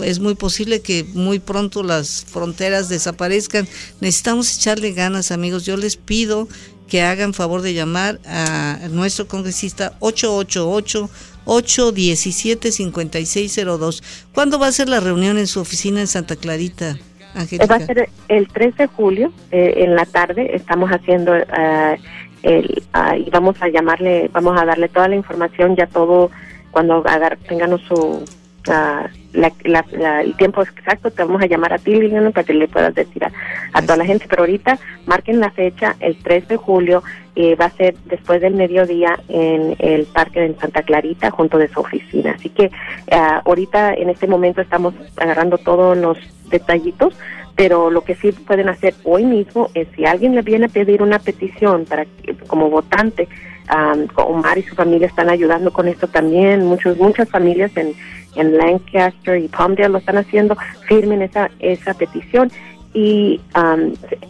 es 0.02 0.20
muy 0.20 0.34
posible 0.34 0.80
que 0.80 1.04
muy 1.14 1.38
pronto 1.38 1.82
las 1.82 2.24
fronteras 2.24 2.88
desaparezcan. 2.88 3.68
Necesitamos 4.00 4.56
echarle 4.56 4.92
ganas, 4.92 5.30
amigos. 5.30 5.64
Yo 5.64 5.76
les 5.76 5.96
pido 5.96 6.48
que 6.88 7.02
hagan 7.02 7.34
favor 7.34 7.62
de 7.62 7.74
llamar 7.74 8.20
a 8.26 8.88
nuestro 8.90 9.26
congresista 9.28 9.96
888 10.00 11.10
817-5602. 11.46 14.02
¿Cuándo 14.32 14.58
va 14.58 14.66
a 14.66 14.72
ser 14.72 14.88
la 14.88 15.00
reunión 15.00 15.38
en 15.38 15.46
su 15.46 15.60
oficina 15.60 16.00
en 16.00 16.06
Santa 16.06 16.36
Clarita? 16.36 16.96
Angélica? 17.34 17.66
Va 17.66 17.76
a 17.76 17.86
ser 17.86 18.08
el 18.28 18.48
3 18.48 18.76
de 18.76 18.86
julio, 18.86 19.32
eh, 19.50 19.74
en 19.78 19.94
la 19.94 20.06
tarde. 20.06 20.54
Estamos 20.54 20.90
haciendo 20.90 21.32
uh, 21.32 21.96
el, 22.42 22.82
uh, 22.94 23.16
y 23.16 23.30
vamos 23.30 23.56
a 23.60 23.68
llamarle, 23.68 24.30
vamos 24.32 24.60
a 24.60 24.64
darle 24.64 24.88
toda 24.88 25.08
la 25.08 25.16
información, 25.16 25.76
ya 25.76 25.86
todo, 25.86 26.30
cuando 26.70 27.04
tengan 27.48 27.78
su 27.78 28.24
ah, 28.68 29.08
el 29.32 30.36
tiempo 30.36 30.62
exacto, 30.62 31.10
te 31.10 31.22
vamos 31.22 31.42
a 31.42 31.46
llamar 31.46 31.72
a 31.72 31.78
ti, 31.78 31.94
Liliana, 31.94 32.30
para 32.30 32.44
que 32.44 32.54
le 32.54 32.68
puedas 32.68 32.94
decir 32.94 33.24
a, 33.24 33.82
toda 33.82 33.96
la 33.96 34.06
gente. 34.06 34.26
Pero 34.28 34.42
ahorita 34.42 34.78
marquen 35.06 35.40
la 35.40 35.50
fecha, 35.50 35.96
el 36.00 36.16
3 36.22 36.48
de 36.48 36.56
julio, 36.56 37.02
eh, 37.34 37.54
va 37.54 37.66
a 37.66 37.70
ser 37.70 37.94
después 38.06 38.40
del 38.40 38.54
mediodía 38.54 39.18
en 39.28 39.76
el 39.78 40.06
parque 40.06 40.40
de 40.40 40.54
Santa 40.54 40.82
Clarita, 40.82 41.30
junto 41.30 41.58
de 41.58 41.68
su 41.68 41.80
oficina. 41.80 42.32
Así 42.32 42.48
que 42.48 42.70
ah, 43.10 43.42
ahorita, 43.44 43.94
en 43.94 44.10
este 44.10 44.26
momento, 44.26 44.60
estamos 44.60 44.94
agarrando 45.16 45.58
todos 45.58 45.96
los 45.96 46.18
detallitos 46.50 47.14
pero 47.56 47.90
lo 47.90 48.02
que 48.02 48.14
sí 48.14 48.32
pueden 48.32 48.68
hacer 48.68 48.94
hoy 49.02 49.24
mismo 49.24 49.70
es 49.72 49.88
si 49.96 50.04
alguien 50.04 50.34
le 50.34 50.42
viene 50.42 50.66
a 50.66 50.68
pedir 50.68 51.02
una 51.02 51.18
petición 51.18 51.86
para 51.86 52.06
como 52.46 52.68
votante, 52.68 53.28
um, 53.74 54.06
Omar 54.16 54.58
y 54.58 54.62
su 54.62 54.74
familia 54.74 55.06
están 55.06 55.30
ayudando 55.30 55.72
con 55.72 55.88
esto 55.88 56.06
también, 56.06 56.66
muchos 56.66 56.98
muchas 56.98 57.30
familias 57.30 57.74
en, 57.76 57.94
en 58.36 58.56
Lancaster 58.56 59.38
y 59.38 59.48
Palmdale 59.48 59.88
lo 59.88 59.98
están 59.98 60.18
haciendo, 60.18 60.56
firmen 60.88 61.22
esa 61.22 61.50
esa 61.58 61.94
petición 61.94 62.50
y 62.94 63.40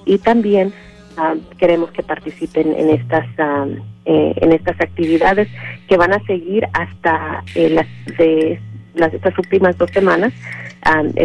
y 0.04 0.18
también 0.18 0.72
queremos 1.58 1.90
que 1.92 2.02
participen 2.02 2.74
en 2.74 2.90
estas 2.90 3.26
eh, 4.04 4.34
en 4.36 4.52
estas 4.52 4.80
actividades 4.80 5.48
que 5.88 5.96
van 5.96 6.12
a 6.12 6.20
seguir 6.26 6.66
hasta 6.72 7.42
eh, 7.54 7.70
las 7.70 7.86
de 8.18 8.60
las 8.94 9.12
estas 9.12 9.36
últimas 9.38 9.76
dos 9.78 9.90
semanas 9.90 10.32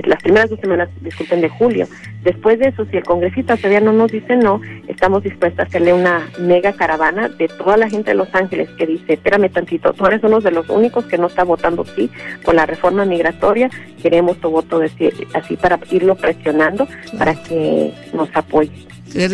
las 0.04 0.22
primeras 0.22 0.50
dos 0.50 0.60
semanas, 0.60 0.90
disculpen, 1.02 1.42
de 1.42 1.50
julio. 1.50 1.88
Después 2.24 2.60
de 2.60 2.70
eso, 2.70 2.86
si 2.86 2.98
el 2.98 3.04
congresista 3.04 3.58
todavía 3.58 3.82
no 3.82 3.94
nos 3.94 4.12
dice 4.12 4.36
no, 4.36 4.62
estamos 4.88 5.24
dispuestos 5.24 5.60
a 5.60 5.64
hacerle 5.64 5.94
una 5.94 6.30
mega 6.40 6.74
caravana 6.74 7.30
de 7.30 7.48
toda 7.48 7.78
la 7.78 7.90
gente 7.90 8.12
de 8.12 8.16
Los 8.16 8.34
Ángeles 8.34 8.70
que 8.78 8.88
dice, 8.88 9.14
espérame 9.14 9.52
tantito, 9.52 9.94
tú 9.94 10.06
eres 10.06 10.24
uno 10.24 10.40
de 10.40 10.52
los 10.52 10.70
únicos 10.70 11.06
que 11.06 11.18
no 11.18 11.28
está 11.28 11.44
votando 11.44 11.86
sí 11.86 12.10
por 12.44 12.56
la 12.56 12.66
reforma 12.66 13.06
migratoria, 13.06 13.70
queremos 14.02 14.38
tu 14.40 14.50
voto 14.50 14.82
así 14.82 15.58
para 15.58 15.80
irlo 15.92 16.16
presionando 16.16 16.88
para 17.18 17.36
que 17.36 17.94
nos 18.14 18.30
apoye. 18.36 18.88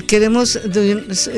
Queremos, 0.08 0.60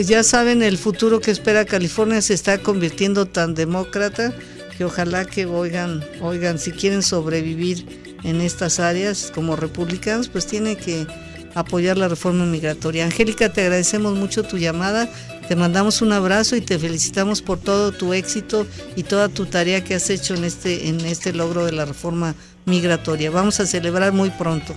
ya 0.06 0.24
saben, 0.24 0.64
el 0.64 0.78
futuro 0.78 1.20
que 1.20 1.32
espera 1.32 1.66
California 1.66 2.22
se 2.22 2.34
está 2.34 2.58
convirtiendo 2.58 3.26
tan 3.26 3.54
demócrata 3.54 4.34
que 4.78 4.86
ojalá 4.86 5.26
que 5.26 5.46
oigan, 5.46 6.02
oigan, 6.22 6.58
si 6.58 6.72
quieren 6.72 7.02
sobrevivir 7.02 8.09
en 8.24 8.42
estas 8.42 8.80
áreas 8.80 9.32
como 9.34 9.56
republicanos, 9.56 10.30
pues 10.30 10.46
tiene 10.48 10.76
que 10.76 11.08
apoyar 11.56 11.98
la 11.98 12.08
reforma 12.08 12.46
migratoria. 12.46 13.06
Angélica, 13.06 13.50
te 13.50 13.62
agradecemos 13.62 14.16
mucho 14.16 14.44
tu 14.44 14.58
llamada, 14.58 15.08
te 15.48 15.56
mandamos 15.56 16.02
un 16.02 16.14
abrazo 16.14 16.56
y 16.56 16.62
te 16.62 16.78
felicitamos 16.78 17.42
por 17.42 17.60
todo 17.60 17.92
tu 17.92 18.14
éxito 18.14 18.68
y 18.96 19.04
toda 19.04 19.30
tu 19.30 19.46
tarea 19.46 19.84
que 19.84 19.96
has 19.96 20.10
hecho 20.10 20.36
en 20.36 20.44
este, 20.44 20.90
en 20.90 21.00
este 21.02 21.34
logro 21.34 21.66
de 21.66 21.72
la 21.72 21.86
reforma 21.86 22.36
migratoria. 22.66 23.32
Vamos 23.32 23.60
a 23.60 23.66
celebrar 23.66 24.14
muy 24.14 24.30
pronto. 24.30 24.76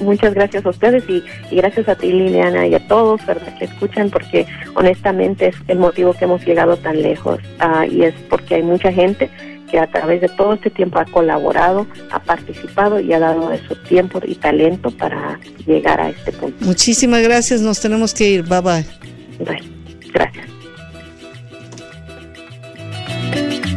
Muchas 0.00 0.34
gracias 0.34 0.66
a 0.66 0.70
ustedes 0.70 1.04
y, 1.08 1.22
gracias 1.54 1.88
a 1.88 1.94
ti 1.94 2.10
Liliana 2.12 2.66
y 2.66 2.74
a 2.74 2.86
todos 2.88 3.24
¿verdad? 3.24 3.56
que 3.58 3.66
escuchan 3.66 4.10
porque 4.10 4.44
honestamente 4.74 5.48
es 5.48 5.56
el 5.68 5.78
motivo 5.78 6.14
que 6.14 6.24
hemos 6.24 6.44
llegado 6.44 6.76
tan 6.76 7.00
lejos 7.00 7.38
ah, 7.60 7.86
y 7.86 8.02
es 8.02 8.14
porque 8.28 8.56
hay 8.56 8.62
mucha 8.64 8.92
gente 8.92 9.30
que 9.70 9.78
a 9.78 9.86
través 9.86 10.20
de 10.20 10.28
todo 10.28 10.54
este 10.54 10.70
tiempo 10.70 10.98
ha 10.98 11.04
colaborado, 11.04 11.86
ha 12.10 12.20
participado 12.20 13.00
y 13.00 13.12
ha 13.12 13.18
dado 13.18 13.48
de 13.50 13.58
su 13.66 13.74
tiempo 13.76 14.20
y 14.24 14.34
talento 14.34 14.90
para 14.90 15.38
llegar 15.66 16.00
a 16.00 16.10
este 16.10 16.32
punto. 16.32 16.64
Muchísimas 16.64 17.22
gracias, 17.22 17.60
nos 17.60 17.80
tenemos 17.80 18.14
que 18.14 18.30
ir. 18.30 18.42
Bye 18.42 18.60
bye. 18.60 18.86
Bye. 19.44 19.78
Gracias. 20.12 20.48